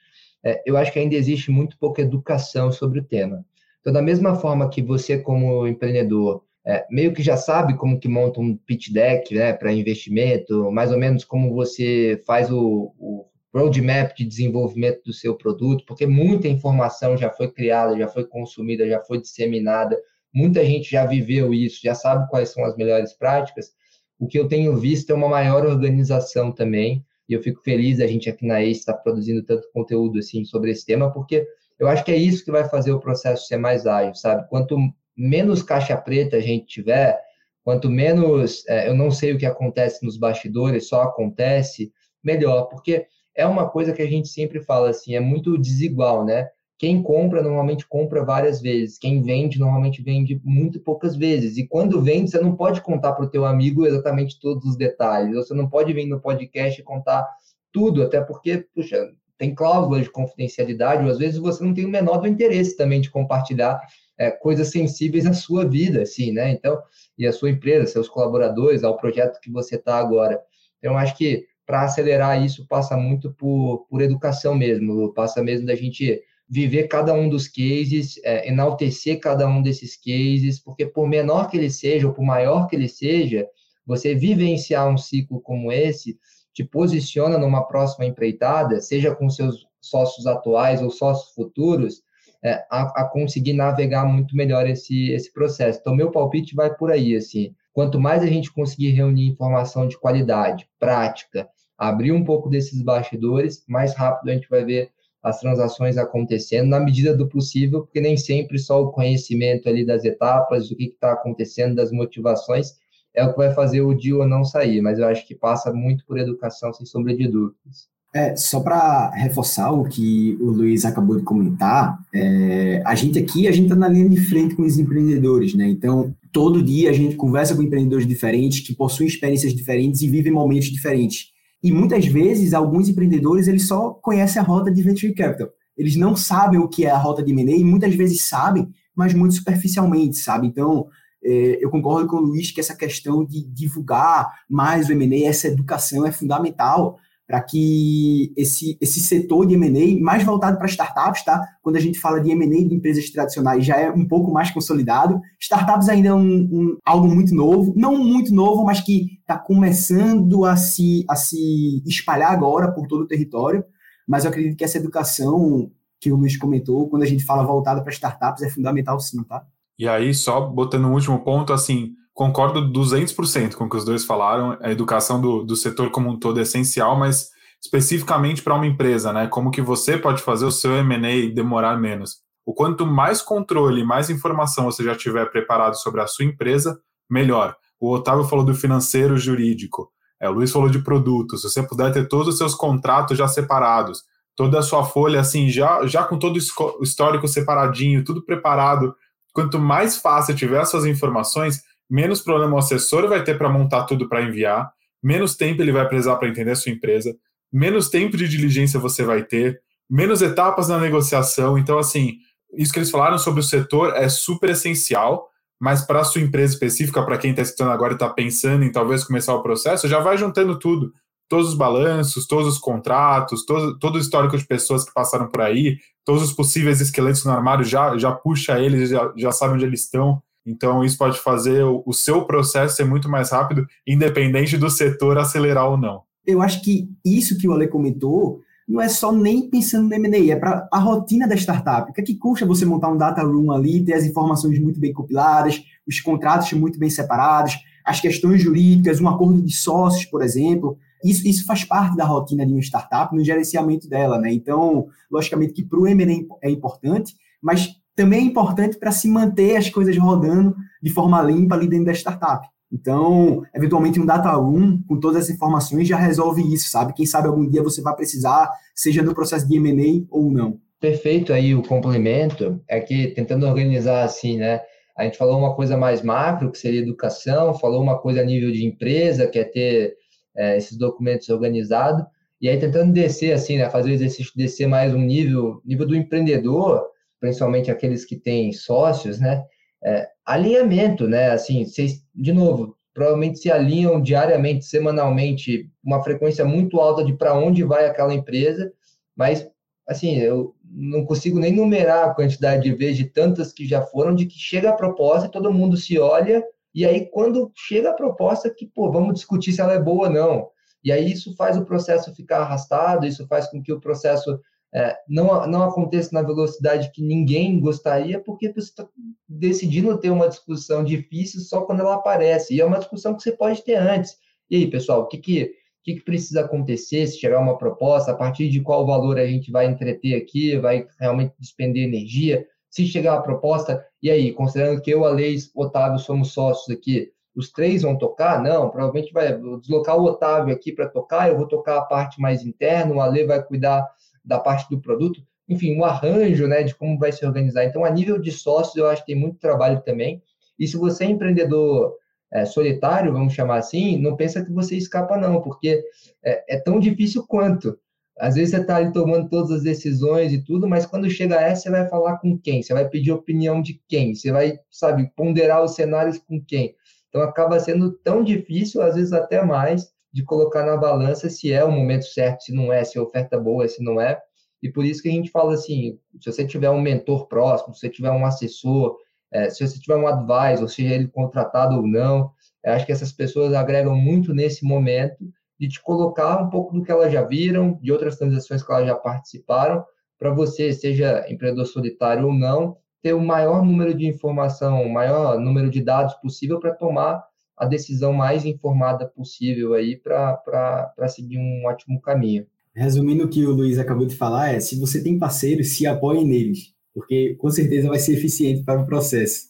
é, 0.44 0.62
eu 0.66 0.76
acho 0.76 0.92
que 0.92 0.98
ainda 0.98 1.14
existe 1.14 1.50
muito 1.50 1.76
pouca 1.78 2.02
educação 2.02 2.70
sobre 2.70 3.00
o 3.00 3.04
tema. 3.04 3.44
Então, 3.80 3.92
da 3.92 4.02
mesma 4.02 4.34
forma 4.34 4.68
que 4.68 4.82
você, 4.82 5.18
como 5.18 5.66
empreendedor, 5.66 6.44
é, 6.66 6.86
meio 6.90 7.14
que 7.14 7.22
já 7.22 7.36
sabe 7.36 7.76
como 7.76 7.98
que 7.98 8.08
monta 8.08 8.40
um 8.40 8.56
pitch 8.56 8.90
deck 8.90 9.34
né, 9.34 9.52
para 9.54 9.72
investimento, 9.72 10.70
mais 10.70 10.92
ou 10.92 10.98
menos 10.98 11.24
como 11.24 11.54
você 11.54 12.22
faz 12.26 12.50
o, 12.50 12.92
o 12.98 13.26
roadmap 13.54 14.14
de 14.14 14.24
desenvolvimento 14.24 15.02
do 15.04 15.12
seu 15.12 15.34
produto, 15.34 15.84
porque 15.86 16.06
muita 16.06 16.48
informação 16.48 17.16
já 17.16 17.30
foi 17.30 17.50
criada, 17.50 17.96
já 17.96 18.06
foi 18.06 18.26
consumida, 18.26 18.86
já 18.86 19.00
foi 19.00 19.20
disseminada, 19.20 19.98
muita 20.32 20.64
gente 20.64 20.90
já 20.90 21.06
viveu 21.06 21.54
isso, 21.54 21.80
já 21.82 21.94
sabe 21.94 22.28
quais 22.28 22.50
são 22.50 22.64
as 22.64 22.76
melhores 22.76 23.12
práticas. 23.14 23.72
O 24.18 24.26
que 24.26 24.38
eu 24.38 24.48
tenho 24.48 24.76
visto 24.76 25.10
é 25.10 25.14
uma 25.14 25.28
maior 25.28 25.64
organização 25.64 26.52
também, 26.52 27.04
e 27.28 27.32
eu 27.32 27.42
fico 27.42 27.62
feliz 27.62 28.00
a 28.00 28.06
gente 28.06 28.28
aqui 28.28 28.46
na 28.46 28.60
ACE 28.60 28.80
estar 28.80 28.94
tá 28.94 28.98
produzindo 28.98 29.42
tanto 29.42 29.70
conteúdo 29.72 30.18
assim 30.18 30.44
sobre 30.44 30.70
esse 30.70 30.84
tema, 30.84 31.12
porque 31.12 31.46
eu 31.78 31.88
acho 31.88 32.04
que 32.04 32.12
é 32.12 32.16
isso 32.16 32.44
que 32.44 32.50
vai 32.50 32.68
fazer 32.68 32.92
o 32.92 33.00
processo 33.00 33.46
ser 33.46 33.56
mais 33.56 33.86
ágil, 33.86 34.14
sabe? 34.14 34.48
Quanto 34.48 34.76
menos 35.16 35.62
caixa 35.62 35.96
preta 35.96 36.36
a 36.36 36.40
gente 36.40 36.66
tiver, 36.66 37.20
quanto 37.64 37.90
menos 37.90 38.66
é, 38.68 38.88
eu 38.88 38.94
não 38.94 39.10
sei 39.10 39.32
o 39.32 39.38
que 39.38 39.46
acontece 39.46 40.04
nos 40.04 40.16
bastidores, 40.16 40.88
só 40.88 41.02
acontece, 41.02 41.92
melhor, 42.22 42.64
porque 42.64 43.06
é 43.34 43.46
uma 43.46 43.68
coisa 43.68 43.92
que 43.92 44.02
a 44.02 44.06
gente 44.06 44.28
sempre 44.28 44.60
fala 44.60 44.90
assim, 44.90 45.14
é 45.14 45.20
muito 45.20 45.56
desigual, 45.56 46.24
né? 46.24 46.48
Quem 46.78 47.02
compra 47.02 47.42
normalmente 47.42 47.86
compra 47.86 48.24
várias 48.24 48.60
vezes, 48.60 48.98
quem 48.98 49.20
vende 49.20 49.58
normalmente 49.58 50.02
vende 50.02 50.40
muito 50.44 50.80
poucas 50.80 51.16
vezes. 51.16 51.56
E 51.56 51.66
quando 51.66 52.00
vende, 52.00 52.30
você 52.30 52.40
não 52.40 52.54
pode 52.54 52.80
contar 52.80 53.12
para 53.12 53.24
o 53.24 53.30
teu 53.30 53.44
amigo 53.44 53.84
exatamente 53.84 54.38
todos 54.38 54.64
os 54.64 54.76
detalhes. 54.76 55.34
Você 55.34 55.54
não 55.54 55.68
pode 55.68 55.92
vir 55.92 56.06
no 56.06 56.20
podcast 56.20 56.80
e 56.80 56.84
contar 56.84 57.28
tudo, 57.72 58.02
até 58.02 58.20
porque, 58.20 58.66
puxa, 58.74 59.10
tem 59.38 59.54
cláusulas 59.54 60.02
de 60.02 60.10
confidencialidade, 60.10 61.04
ou 61.04 61.10
às 61.10 61.18
vezes 61.18 61.38
você 61.38 61.64
não 61.64 61.72
tem 61.72 61.86
o 61.86 61.88
menor 61.88 62.18
do 62.18 62.26
interesse 62.26 62.76
também 62.76 63.00
de 63.00 63.08
compartilhar 63.08 63.80
é, 64.18 64.30
coisas 64.32 64.70
sensíveis 64.70 65.24
à 65.24 65.32
sua 65.32 65.64
vida, 65.64 66.02
assim, 66.02 66.32
né? 66.32 66.50
Então, 66.50 66.76
e 67.16 67.26
a 67.26 67.32
sua 67.32 67.50
empresa, 67.50 67.86
seus 67.86 68.08
colaboradores, 68.08 68.82
ao 68.82 68.96
projeto 68.96 69.40
que 69.40 69.50
você 69.50 69.76
está 69.76 69.96
agora. 69.96 70.40
Então, 70.78 70.98
acho 70.98 71.16
que 71.16 71.46
para 71.64 71.82
acelerar 71.82 72.42
isso 72.42 72.66
passa 72.66 72.96
muito 72.96 73.32
por, 73.34 73.86
por 73.88 74.02
educação 74.02 74.54
mesmo, 74.54 75.12
passa 75.14 75.42
mesmo 75.42 75.66
da 75.66 75.74
gente 75.74 76.20
viver 76.48 76.88
cada 76.88 77.12
um 77.12 77.28
dos 77.28 77.46
cases, 77.46 78.18
é, 78.24 78.48
enaltecer 78.48 79.20
cada 79.20 79.46
um 79.46 79.62
desses 79.62 79.94
cases, 79.96 80.58
porque 80.58 80.86
por 80.86 81.06
menor 81.06 81.48
que 81.48 81.56
ele 81.56 81.70
seja 81.70 82.08
ou 82.08 82.14
por 82.14 82.24
maior 82.24 82.66
que 82.66 82.74
ele 82.74 82.88
seja, 82.88 83.46
você 83.86 84.14
vivenciar 84.14 84.88
um 84.88 84.96
ciclo 84.96 85.40
como 85.40 85.70
esse 85.70 86.18
te 86.58 86.64
posiciona 86.64 87.38
numa 87.38 87.62
próxima 87.62 88.04
empreitada, 88.04 88.80
seja 88.80 89.14
com 89.14 89.30
seus 89.30 89.68
sócios 89.80 90.26
atuais 90.26 90.82
ou 90.82 90.90
sócios 90.90 91.32
futuros, 91.32 92.02
é, 92.42 92.54
a, 92.68 93.02
a, 93.02 93.04
conseguir 93.04 93.52
navegar 93.52 94.04
muito 94.04 94.34
melhor 94.34 94.68
esse, 94.68 95.12
esse 95.12 95.32
processo. 95.32 95.78
Então, 95.78 95.94
meu 95.94 96.10
palpite 96.10 96.56
vai 96.56 96.74
por 96.74 96.90
aí, 96.90 97.14
assim, 97.14 97.54
quanto 97.72 98.00
mais 98.00 98.24
a 98.24 98.26
gente 98.26 98.52
conseguir 98.52 98.90
reunir 98.90 99.28
informação 99.28 99.86
de 99.86 99.96
qualidade, 99.96 100.68
prática, 100.80 101.48
abrir 101.78 102.10
um 102.10 102.24
pouco 102.24 102.50
desses 102.50 102.82
bastidores, 102.82 103.62
mais 103.68 103.94
rápido 103.94 104.30
a 104.30 104.34
gente 104.34 104.50
vai 104.50 104.64
ver 104.64 104.90
as 105.22 105.38
transações 105.38 105.96
acontecendo 105.96 106.70
na 106.70 106.80
medida 106.80 107.16
do 107.16 107.28
possível, 107.28 107.82
porque 107.82 108.00
nem 108.00 108.16
sempre 108.16 108.58
só 108.58 108.82
o 108.82 108.90
conhecimento 108.90 109.68
ali 109.68 109.86
das 109.86 110.04
etapas, 110.04 110.68
do 110.68 110.74
que 110.74 110.86
está 110.86 111.12
acontecendo, 111.12 111.76
das 111.76 111.92
motivações, 111.92 112.74
é 113.18 113.24
o 113.24 113.32
que 113.32 113.38
vai 113.38 113.52
fazer 113.52 113.80
o 113.80 113.94
deal 113.94 114.20
ou 114.20 114.28
não 114.28 114.44
sair, 114.44 114.80
mas 114.80 114.98
eu 114.98 115.06
acho 115.06 115.26
que 115.26 115.34
passa 115.34 115.72
muito 115.72 116.04
por 116.06 116.18
educação, 116.18 116.72
sem 116.72 116.86
sombra 116.86 117.14
de 117.14 117.26
dúvidas. 117.28 117.88
É, 118.14 118.34
só 118.36 118.60
para 118.60 119.10
reforçar 119.10 119.70
o 119.70 119.84
que 119.84 120.38
o 120.40 120.46
Luiz 120.46 120.84
acabou 120.84 121.16
de 121.16 121.22
comentar, 121.22 121.98
é, 122.14 122.80
a 122.84 122.94
gente 122.94 123.18
aqui, 123.18 123.46
a 123.46 123.52
gente 123.52 123.64
está 123.64 123.76
na 123.76 123.88
linha 123.88 124.08
de 124.08 124.16
frente 124.16 124.54
com 124.54 124.62
os 124.62 124.78
empreendedores, 124.78 125.54
né? 125.54 125.68
Então, 125.68 126.14
todo 126.32 126.62
dia 126.62 126.88
a 126.88 126.92
gente 126.92 127.16
conversa 127.16 127.54
com 127.54 127.62
empreendedores 127.62 128.06
diferentes, 128.06 128.60
que 128.60 128.74
possuem 128.74 129.08
experiências 129.08 129.54
diferentes 129.54 130.00
e 130.00 130.08
vivem 130.08 130.32
momentos 130.32 130.68
diferentes. 130.68 131.26
E 131.62 131.70
muitas 131.70 132.06
vezes, 132.06 132.54
alguns 132.54 132.88
empreendedores, 132.88 133.46
eles 133.46 133.66
só 133.66 133.90
conhecem 133.90 134.40
a 134.40 134.44
rota 134.44 134.70
de 134.70 134.82
Venture 134.82 135.12
Capital. 135.12 135.48
Eles 135.76 135.96
não 135.96 136.16
sabem 136.16 136.58
o 136.58 136.68
que 136.68 136.86
é 136.86 136.90
a 136.90 136.98
rota 136.98 137.22
de 137.22 137.30
M&A 137.30 137.56
e 137.56 137.64
muitas 137.64 137.94
vezes 137.94 138.22
sabem, 138.22 138.68
mas 138.96 139.12
muito 139.12 139.34
superficialmente, 139.34 140.16
sabe? 140.16 140.46
Então, 140.46 140.86
eu 141.22 141.70
concordo 141.70 142.08
com 142.08 142.16
o 142.16 142.20
Luiz 142.20 142.50
que 142.50 142.60
essa 142.60 142.76
questão 142.76 143.24
de 143.24 143.44
divulgar 143.46 144.32
mais 144.48 144.88
o 144.88 144.92
M&A, 144.92 145.28
essa 145.28 145.48
educação 145.48 146.06
é 146.06 146.12
fundamental 146.12 146.98
para 147.28 147.42
que 147.42 148.32
esse, 148.34 148.78
esse 148.80 149.00
setor 149.00 149.46
de 149.46 149.52
M&A, 149.52 150.02
mais 150.02 150.24
voltado 150.24 150.56
para 150.56 150.66
startups, 150.66 151.22
tá? 151.22 151.46
Quando 151.62 151.76
a 151.76 151.80
gente 151.80 152.00
fala 152.00 152.22
de 152.22 152.30
M&A 152.30 152.66
de 152.66 152.74
empresas 152.74 153.10
tradicionais, 153.10 153.66
já 153.66 153.76
é 153.76 153.90
um 153.90 154.08
pouco 154.08 154.32
mais 154.32 154.50
consolidado. 154.50 155.20
Startups 155.38 155.90
ainda 155.90 156.08
é 156.08 156.14
um, 156.14 156.48
um 156.50 156.78
algo 156.82 157.06
muito 157.06 157.34
novo, 157.34 157.74
não 157.76 157.98
muito 157.98 158.34
novo, 158.34 158.64
mas 158.64 158.80
que 158.80 159.18
está 159.20 159.38
começando 159.38 160.46
a 160.46 160.56
se, 160.56 161.04
a 161.06 161.14
se 161.14 161.82
espalhar 161.86 162.32
agora 162.32 162.72
por 162.72 162.86
todo 162.86 163.02
o 163.02 163.06
território. 163.06 163.62
Mas 164.06 164.24
eu 164.24 164.30
acredito 164.30 164.56
que 164.56 164.64
essa 164.64 164.78
educação 164.78 165.70
que 166.00 166.10
o 166.10 166.16
Luiz 166.16 166.34
comentou, 166.38 166.88
quando 166.88 167.02
a 167.02 167.06
gente 167.06 167.26
fala 167.26 167.44
voltada 167.44 167.82
para 167.82 167.92
startups, 167.92 168.42
é 168.42 168.48
fundamental 168.48 168.98
sim, 168.98 169.22
tá? 169.24 169.44
E 169.78 169.88
aí, 169.88 170.12
só 170.12 170.40
botando 170.40 170.86
um 170.86 170.92
último 170.92 171.22
ponto, 171.22 171.52
assim, 171.52 171.92
concordo 172.12 172.72
200% 172.72 173.54
com 173.54 173.64
o 173.64 173.70
que 173.70 173.76
os 173.76 173.84
dois 173.84 174.04
falaram. 174.04 174.58
A 174.60 174.72
educação 174.72 175.20
do, 175.20 175.44
do 175.44 175.54
setor 175.54 175.90
como 175.90 176.10
um 176.10 176.18
todo 176.18 176.40
é 176.40 176.42
essencial, 176.42 176.98
mas 176.98 177.28
especificamente 177.62 178.42
para 178.42 178.54
uma 178.54 178.66
empresa, 178.66 179.12
né? 179.12 179.26
Como 179.28 179.50
que 179.50 179.62
você 179.62 179.96
pode 179.96 180.22
fazer 180.22 180.44
o 180.44 180.50
seu 180.50 180.76
M&A 180.76 181.32
demorar 181.32 181.78
menos. 181.78 182.16
O 182.44 182.54
quanto 182.54 182.86
mais 182.86 183.20
controle, 183.20 183.84
mais 183.84 184.10
informação 184.10 184.64
você 184.64 184.82
já 184.82 184.96
tiver 184.96 185.26
preparado 185.26 185.74
sobre 185.74 186.00
a 186.00 186.06
sua 186.06 186.24
empresa, 186.24 186.80
melhor. 187.08 187.54
O 187.78 187.92
Otávio 187.92 188.24
falou 188.24 188.44
do 188.44 188.54
financeiro 188.54 189.16
jurídico. 189.16 189.90
É, 190.20 190.28
o 190.28 190.32
Luiz 190.32 190.50
falou 190.50 190.68
de 190.68 190.80
produtos. 190.80 191.42
Se 191.42 191.50
você 191.50 191.62
puder 191.62 191.92
ter 191.92 192.08
todos 192.08 192.28
os 192.28 192.38
seus 192.38 192.54
contratos 192.54 193.16
já 193.16 193.28
separados, 193.28 194.02
toda 194.34 194.58
a 194.58 194.62
sua 194.62 194.84
folha 194.84 195.20
assim, 195.20 195.48
já, 195.48 195.86
já 195.86 196.04
com 196.04 196.18
todo 196.18 196.36
o 196.36 196.82
histórico 196.82 197.28
separadinho, 197.28 198.04
tudo 198.04 198.24
preparado, 198.24 198.94
quanto 199.38 199.56
mais 199.56 199.96
fácil 199.96 200.34
tiver 200.34 200.58
as 200.58 200.68
suas 200.68 200.84
informações, 200.84 201.62
menos 201.88 202.20
problema 202.20 202.56
o 202.56 202.58
assessor 202.58 203.06
vai 203.06 203.22
ter 203.22 203.38
para 203.38 203.48
montar 203.48 203.84
tudo 203.84 204.08
para 204.08 204.20
enviar, 204.20 204.68
menos 205.00 205.36
tempo 205.36 205.62
ele 205.62 205.70
vai 205.70 205.86
precisar 205.86 206.16
para 206.16 206.28
entender 206.28 206.50
a 206.50 206.56
sua 206.56 206.72
empresa, 206.72 207.16
menos 207.52 207.88
tempo 207.88 208.16
de 208.16 208.26
diligência 208.26 208.80
você 208.80 209.04
vai 209.04 209.22
ter, 209.22 209.60
menos 209.88 210.22
etapas 210.22 210.66
na 210.66 210.76
negociação. 210.80 211.56
Então, 211.56 211.78
assim, 211.78 212.16
isso 212.52 212.72
que 212.72 212.80
eles 212.80 212.90
falaram 212.90 213.16
sobre 213.16 213.38
o 213.38 213.44
setor 213.44 213.94
é 213.94 214.08
super 214.08 214.50
essencial, 214.50 215.28
mas 215.60 215.82
para 215.82 216.00
a 216.00 216.04
sua 216.04 216.20
empresa 216.20 216.54
específica, 216.54 217.00
para 217.04 217.16
quem 217.16 217.30
está 217.30 217.42
escutando 217.42 217.70
agora 217.70 217.92
e 217.92 217.94
está 217.94 218.08
pensando 218.08 218.64
em 218.64 218.72
talvez 218.72 219.04
começar 219.04 219.36
o 219.36 219.42
processo, 219.42 219.86
já 219.86 220.00
vai 220.00 220.18
juntando 220.18 220.58
tudo. 220.58 220.92
Todos 221.28 221.48
os 221.50 221.54
balanços, 221.54 222.26
todos 222.26 222.46
os 222.46 222.58
contratos, 222.58 223.44
todo, 223.44 223.78
todo 223.78 223.96
o 223.96 224.00
histórico 224.00 224.36
de 224.36 224.46
pessoas 224.46 224.84
que 224.84 224.94
passaram 224.94 225.28
por 225.28 225.42
aí, 225.42 225.76
todos 226.04 226.22
os 226.22 226.32
possíveis 226.32 226.80
esqueletos 226.80 227.24
no 227.24 227.32
armário, 227.32 227.64
já, 227.64 227.96
já 227.98 228.12
puxa 228.12 228.58
eles, 228.58 228.90
já, 228.90 229.12
já 229.16 229.30
sabe 229.30 229.54
onde 229.54 229.64
eles 229.64 229.84
estão. 229.84 230.22
Então, 230.48 230.82
isso 230.82 230.96
pode 230.96 231.18
fazer 231.18 231.62
o, 231.62 231.92
seu 231.92 232.24
processo 232.24 232.76
ser 232.76 232.84
muito 232.84 233.08
mais 233.08 233.30
rápido, 233.30 233.66
independente 233.86 234.56
do 234.56 234.70
setor 234.70 235.18
acelerar 235.18 235.68
ou 235.68 235.76
não. 235.76 236.02
Eu 236.26 236.40
acho 236.40 236.62
que 236.62 236.88
isso 237.04 237.36
que 237.36 237.46
o 237.46 237.52
Ale 237.52 237.68
comentou 237.68 238.40
não 238.66 238.80
é 238.80 238.88
só 238.88 239.12
nem 239.12 239.48
pensando 239.48 239.88
no 239.88 239.94
M&A, 239.94 240.32
é 240.32 240.36
para 240.36 240.66
a 240.72 240.78
rotina 240.78 241.26
da 241.26 241.34
startup. 241.34 241.90
O 241.90 241.94
que 241.94 242.00
é 242.00 242.04
que 242.04 242.16
custa 242.16 242.46
você 242.46 242.64
montar 242.64 242.90
um 242.90 242.96
data 242.96 243.22
room 243.22 243.50
ali, 243.50 243.84
ter 243.84 243.94
as 243.94 244.04
informações 244.04 244.58
muito 244.58 244.80
bem 244.80 244.92
compiladas, 244.92 245.62
os 245.86 246.00
contratos 246.00 246.52
muito 246.52 246.78
bem 246.78 246.90
separados, 246.90 247.54
as 247.84 248.00
questões 248.00 248.42
jurídicas, 248.42 249.00
um 249.00 249.08
acordo 249.08 249.40
de 249.40 249.52
sócios, 249.52 250.04
por 250.06 250.22
exemplo. 250.22 250.78
Isso, 251.04 251.26
isso 251.26 251.46
faz 251.46 251.64
parte 251.64 251.96
da 251.96 252.04
rotina 252.04 252.46
de 252.46 252.52
uma 252.52 252.60
startup 252.60 253.14
no 253.14 253.24
gerenciamento 253.24 253.88
dela, 253.88 254.18
né? 254.18 254.32
Então, 254.32 254.86
logicamente 255.10 255.52
que 255.52 255.64
para 255.64 255.78
o 255.78 255.86
M&A 255.86 256.46
é 256.46 256.50
importante, 256.50 257.14
mas 257.42 257.76
também 257.94 258.20
é 258.20 258.22
importante 258.22 258.78
para 258.78 258.92
se 258.92 259.08
manter 259.08 259.56
as 259.56 259.68
coisas 259.68 259.96
rodando 259.98 260.54
de 260.82 260.90
forma 260.90 261.20
limpa 261.22 261.54
ali 261.54 261.68
dentro 261.68 261.86
da 261.86 261.92
startup. 261.92 262.46
Então, 262.70 263.42
eventualmente, 263.54 263.98
um 263.98 264.06
data 264.06 264.30
room 264.30 264.82
com 264.86 265.00
todas 265.00 265.24
as 265.24 265.30
informações 265.30 265.88
já 265.88 265.96
resolve 265.96 266.42
isso, 266.52 266.70
sabe? 266.70 266.92
Quem 266.92 267.06
sabe 267.06 267.28
algum 267.28 267.48
dia 267.48 267.62
você 267.62 267.80
vai 267.80 267.96
precisar, 267.96 268.50
seja 268.74 269.02
no 269.02 269.14
processo 269.14 269.48
de 269.48 269.56
M&A 269.56 270.06
ou 270.10 270.30
não. 270.30 270.60
Perfeito 270.80 271.32
aí 271.32 271.54
o 271.54 271.62
complemento, 271.62 272.60
é 272.68 272.78
que 272.78 273.08
tentando 273.08 273.46
organizar 273.46 274.04
assim, 274.04 274.36
né? 274.36 274.60
A 274.96 275.04
gente 275.04 275.16
falou 275.16 275.38
uma 275.38 275.54
coisa 275.54 275.76
mais 275.76 276.02
macro, 276.02 276.50
que 276.50 276.58
seria 276.58 276.80
educação, 276.80 277.54
falou 277.54 277.82
uma 277.82 277.98
coisa 277.98 278.20
a 278.20 278.24
nível 278.24 278.52
de 278.52 278.64
empresa, 278.64 279.26
que 279.26 279.38
é 279.38 279.44
ter 279.44 279.94
é, 280.38 280.56
esses 280.56 280.78
documentos 280.78 281.28
organizados, 281.28 282.04
e 282.40 282.48
aí 282.48 282.58
tentando 282.58 282.92
descer 282.92 283.32
assim, 283.32 283.58
né? 283.58 283.68
Fazer 283.68 283.90
o 283.90 283.92
exercício 283.92 284.32
de 284.34 284.44
descer 284.44 284.68
mais 284.68 284.94
um 284.94 285.00
nível, 285.00 285.60
nível 285.64 285.86
do 285.86 285.96
empreendedor, 285.96 286.86
principalmente 287.20 287.70
aqueles 287.70 288.04
que 288.04 288.16
têm 288.16 288.52
sócios, 288.52 289.18
né? 289.18 289.44
É, 289.84 290.08
alinhamento, 290.24 291.08
né? 291.08 291.30
Assim, 291.30 291.64
vocês, 291.64 292.04
de 292.14 292.32
novo, 292.32 292.76
provavelmente 292.94 293.40
se 293.40 293.50
alinham 293.50 294.00
diariamente, 294.00 294.64
semanalmente, 294.64 295.68
uma 295.84 296.02
frequência 296.02 296.44
muito 296.44 296.80
alta 296.80 297.04
de 297.04 297.12
para 297.12 297.34
onde 297.34 297.64
vai 297.64 297.86
aquela 297.86 298.14
empresa, 298.14 298.72
mas, 299.16 299.48
assim, 299.88 300.16
eu 300.16 300.54
não 300.64 301.04
consigo 301.04 301.40
nem 301.40 301.52
numerar 301.52 302.08
a 302.08 302.14
quantidade 302.14 302.62
de 302.62 302.74
vezes 302.74 302.98
de 302.98 303.04
tantas 303.06 303.52
que 303.52 303.66
já 303.66 303.82
foram, 303.82 304.14
de 304.14 304.26
que 304.26 304.38
chega 304.38 304.70
a 304.70 304.76
proposta 304.76 305.26
e 305.26 305.30
todo 305.30 305.52
mundo 305.52 305.76
se 305.76 305.98
olha, 305.98 306.44
e 306.78 306.86
aí 306.86 307.06
quando 307.10 307.50
chega 307.56 307.90
a 307.90 307.94
proposta, 307.94 308.48
que, 308.48 308.64
pô, 308.64 308.92
vamos 308.92 309.14
discutir 309.14 309.52
se 309.52 309.60
ela 309.60 309.72
é 309.72 309.82
boa 309.82 310.06
ou 310.06 310.12
não. 310.12 310.48
E 310.84 310.92
aí 310.92 311.10
isso 311.10 311.34
faz 311.34 311.56
o 311.56 311.64
processo 311.64 312.14
ficar 312.14 312.38
arrastado, 312.38 313.04
isso 313.04 313.26
faz 313.26 313.50
com 313.50 313.60
que 313.60 313.72
o 313.72 313.80
processo 313.80 314.38
é, 314.72 314.96
não, 315.08 315.44
não 315.48 315.64
aconteça 315.64 316.10
na 316.12 316.22
velocidade 316.22 316.92
que 316.92 317.02
ninguém 317.02 317.58
gostaria, 317.58 318.22
porque 318.22 318.52
você 318.52 318.60
está 318.60 318.88
decidindo 319.28 319.98
ter 319.98 320.10
uma 320.10 320.28
discussão 320.28 320.84
difícil 320.84 321.40
só 321.40 321.62
quando 321.62 321.80
ela 321.80 321.96
aparece. 321.96 322.54
E 322.54 322.60
é 322.60 322.64
uma 322.64 322.78
discussão 322.78 323.12
que 323.16 323.24
você 323.24 323.32
pode 323.32 323.64
ter 323.64 323.74
antes. 323.74 324.16
E 324.48 324.54
aí, 324.54 324.70
pessoal, 324.70 325.00
o 325.00 325.08
que, 325.08 325.18
que, 325.18 325.52
que, 325.82 325.94
que 325.96 326.04
precisa 326.04 326.42
acontecer 326.42 327.08
se 327.08 327.18
chegar 327.18 327.40
uma 327.40 327.58
proposta? 327.58 328.12
A 328.12 328.16
partir 328.16 328.48
de 328.50 328.60
qual 328.60 328.86
valor 328.86 329.18
a 329.18 329.26
gente 329.26 329.50
vai 329.50 329.66
entreter 329.66 330.14
aqui? 330.14 330.56
Vai 330.56 330.86
realmente 331.00 331.34
despender 331.40 331.82
energia? 331.82 332.46
Se 332.70 332.86
chegar 332.86 333.14
a 333.14 333.22
proposta, 333.22 333.84
e 334.02 334.10
aí, 334.10 334.32
considerando 334.32 334.80
que 334.80 334.90
eu, 334.90 335.04
a 335.04 335.10
Leis, 335.10 335.50
Otávio 335.54 335.98
somos 335.98 336.32
sócios 336.32 336.68
aqui, 336.76 337.10
os 337.34 337.50
três 337.50 337.82
vão 337.82 337.96
tocar? 337.96 338.42
Não, 338.42 338.68
provavelmente 338.68 339.12
vai 339.12 339.38
deslocar 339.60 339.96
o 339.96 340.04
Otávio 340.04 340.54
aqui 340.54 340.72
para 340.72 340.88
tocar, 340.88 341.28
eu 341.28 341.36
vou 341.36 341.46
tocar 341.46 341.78
a 341.78 341.82
parte 341.82 342.20
mais 342.20 342.44
interna, 342.44 342.94
o 342.94 343.00
Ale 343.00 343.24
vai 343.24 343.42
cuidar 343.42 343.88
da 344.24 344.38
parte 344.38 344.68
do 344.68 344.80
produto, 344.80 345.22
enfim, 345.48 345.76
o 345.76 345.80
um 345.80 345.84
arranjo 345.84 346.46
né, 346.46 346.62
de 346.62 346.74
como 346.74 346.98
vai 346.98 347.12
se 347.12 347.24
organizar. 347.24 347.64
Então, 347.64 347.84
a 347.84 347.90
nível 347.90 348.18
de 348.18 348.30
sócios, 348.30 348.76
eu 348.76 348.88
acho 348.88 349.02
que 349.02 349.12
tem 349.12 349.20
muito 349.20 349.38
trabalho 349.38 349.80
também. 349.82 350.22
E 350.58 350.66
se 350.66 350.76
você 350.76 351.04
é 351.04 351.10
empreendedor 351.10 351.94
é, 352.32 352.44
solitário, 352.44 353.12
vamos 353.12 353.32
chamar 353.32 353.58
assim, 353.58 353.98
não 353.98 354.16
pensa 354.16 354.44
que 354.44 354.52
você 354.52 354.76
escapa, 354.76 355.16
não, 355.16 355.40
porque 355.40 355.82
é, 356.22 356.56
é 356.56 356.60
tão 356.60 356.78
difícil 356.78 357.24
quanto. 357.26 357.78
Às 358.18 358.34
vezes 358.34 358.50
você 358.50 358.60
está 358.60 358.76
ali 358.76 358.92
tomando 358.92 359.28
todas 359.28 359.50
as 359.50 359.62
decisões 359.62 360.32
e 360.32 360.42
tudo, 360.42 360.68
mas 360.68 360.84
quando 360.84 361.08
chega 361.08 361.40
essa, 361.40 361.62
você 361.62 361.70
vai 361.70 361.88
falar 361.88 362.18
com 362.18 362.38
quem? 362.38 362.62
Você 362.62 362.74
vai 362.74 362.88
pedir 362.88 363.12
opinião 363.12 363.62
de 363.62 363.80
quem? 363.88 364.14
Você 364.14 364.32
vai, 364.32 364.58
sabe, 364.70 365.10
ponderar 365.14 365.62
os 365.62 365.74
cenários 365.74 366.18
com 366.18 366.42
quem? 366.42 366.74
Então 367.08 367.22
acaba 367.22 367.58
sendo 367.60 367.92
tão 367.92 368.22
difícil, 368.22 368.82
às 368.82 368.96
vezes 368.96 369.12
até 369.12 369.42
mais, 369.42 369.88
de 370.12 370.24
colocar 370.24 370.64
na 370.64 370.76
balança 370.76 371.30
se 371.30 371.52
é 371.52 371.64
o 371.64 371.70
momento 371.70 372.06
certo, 372.06 372.42
se 372.42 372.52
não 372.52 372.72
é, 372.72 372.84
se 372.84 372.98
a 372.98 373.02
oferta 373.02 373.36
é 373.36 373.40
boa, 373.40 373.68
se 373.68 373.82
não 373.82 374.00
é. 374.00 374.20
E 374.62 374.70
por 374.70 374.84
isso 374.84 375.02
que 375.02 375.08
a 375.08 375.12
gente 375.12 375.30
fala 375.30 375.54
assim, 375.54 375.98
se 376.20 376.32
você 376.32 376.44
tiver 376.44 376.70
um 376.70 376.80
mentor 376.80 377.28
próximo, 377.28 377.72
se 377.74 377.80
você 377.80 377.88
tiver 377.88 378.10
um 378.10 378.26
assessor, 378.26 378.96
é, 379.32 379.48
se 379.48 379.66
você 379.66 379.78
tiver 379.78 379.96
um 379.96 380.08
advisor, 380.08 380.68
seja 380.68 380.94
ele 380.94 381.08
contratado 381.08 381.76
ou 381.76 381.86
não, 381.86 382.32
acho 382.64 382.84
que 382.84 382.92
essas 382.92 383.12
pessoas 383.12 383.54
agregam 383.54 383.94
muito 383.94 384.34
nesse 384.34 384.64
momento 384.64 385.16
de 385.58 385.68
te 385.68 385.82
colocar 385.82 386.42
um 386.42 386.50
pouco 386.50 386.74
do 386.74 386.82
que 386.82 386.90
elas 386.90 387.12
já 387.12 387.22
viram, 387.22 387.78
de 387.82 387.90
outras 387.90 388.16
transações 388.16 388.62
que 388.62 388.72
elas 388.72 388.86
já 388.86 388.94
participaram, 388.94 389.84
para 390.18 390.32
você, 390.32 390.72
seja 390.72 391.24
empreendedor 391.28 391.66
solitário 391.66 392.26
ou 392.26 392.34
não, 392.34 392.76
ter 393.00 393.12
o 393.12 393.20
maior 393.20 393.64
número 393.64 393.94
de 393.94 394.06
informação, 394.06 394.82
o 394.82 394.92
maior 394.92 395.38
número 395.38 395.70
de 395.70 395.80
dados 395.80 396.14
possível 396.14 396.58
para 396.58 396.74
tomar 396.74 397.24
a 397.56 397.66
decisão 397.66 398.12
mais 398.12 398.44
informada 398.44 399.06
possível 399.06 399.74
aí 399.74 399.96
para 399.96 401.08
seguir 401.08 401.38
um 401.38 401.66
ótimo 401.66 402.00
caminho. 402.00 402.46
Resumindo 402.74 403.24
o 403.24 403.28
que 403.28 403.44
o 403.44 403.50
Luiz 403.50 403.78
acabou 403.78 404.06
de 404.06 404.14
falar, 404.14 404.54
é 404.54 404.60
se 404.60 404.78
você 404.78 405.02
tem 405.02 405.18
parceiros, 405.18 405.76
se 405.76 405.86
apoie 405.86 406.24
neles, 406.24 406.72
porque 406.94 407.34
com 407.36 407.50
certeza 407.50 407.88
vai 407.88 407.98
ser 407.98 408.14
eficiente 408.14 408.62
para 408.62 408.80
o 408.80 408.86
processo. 408.86 409.48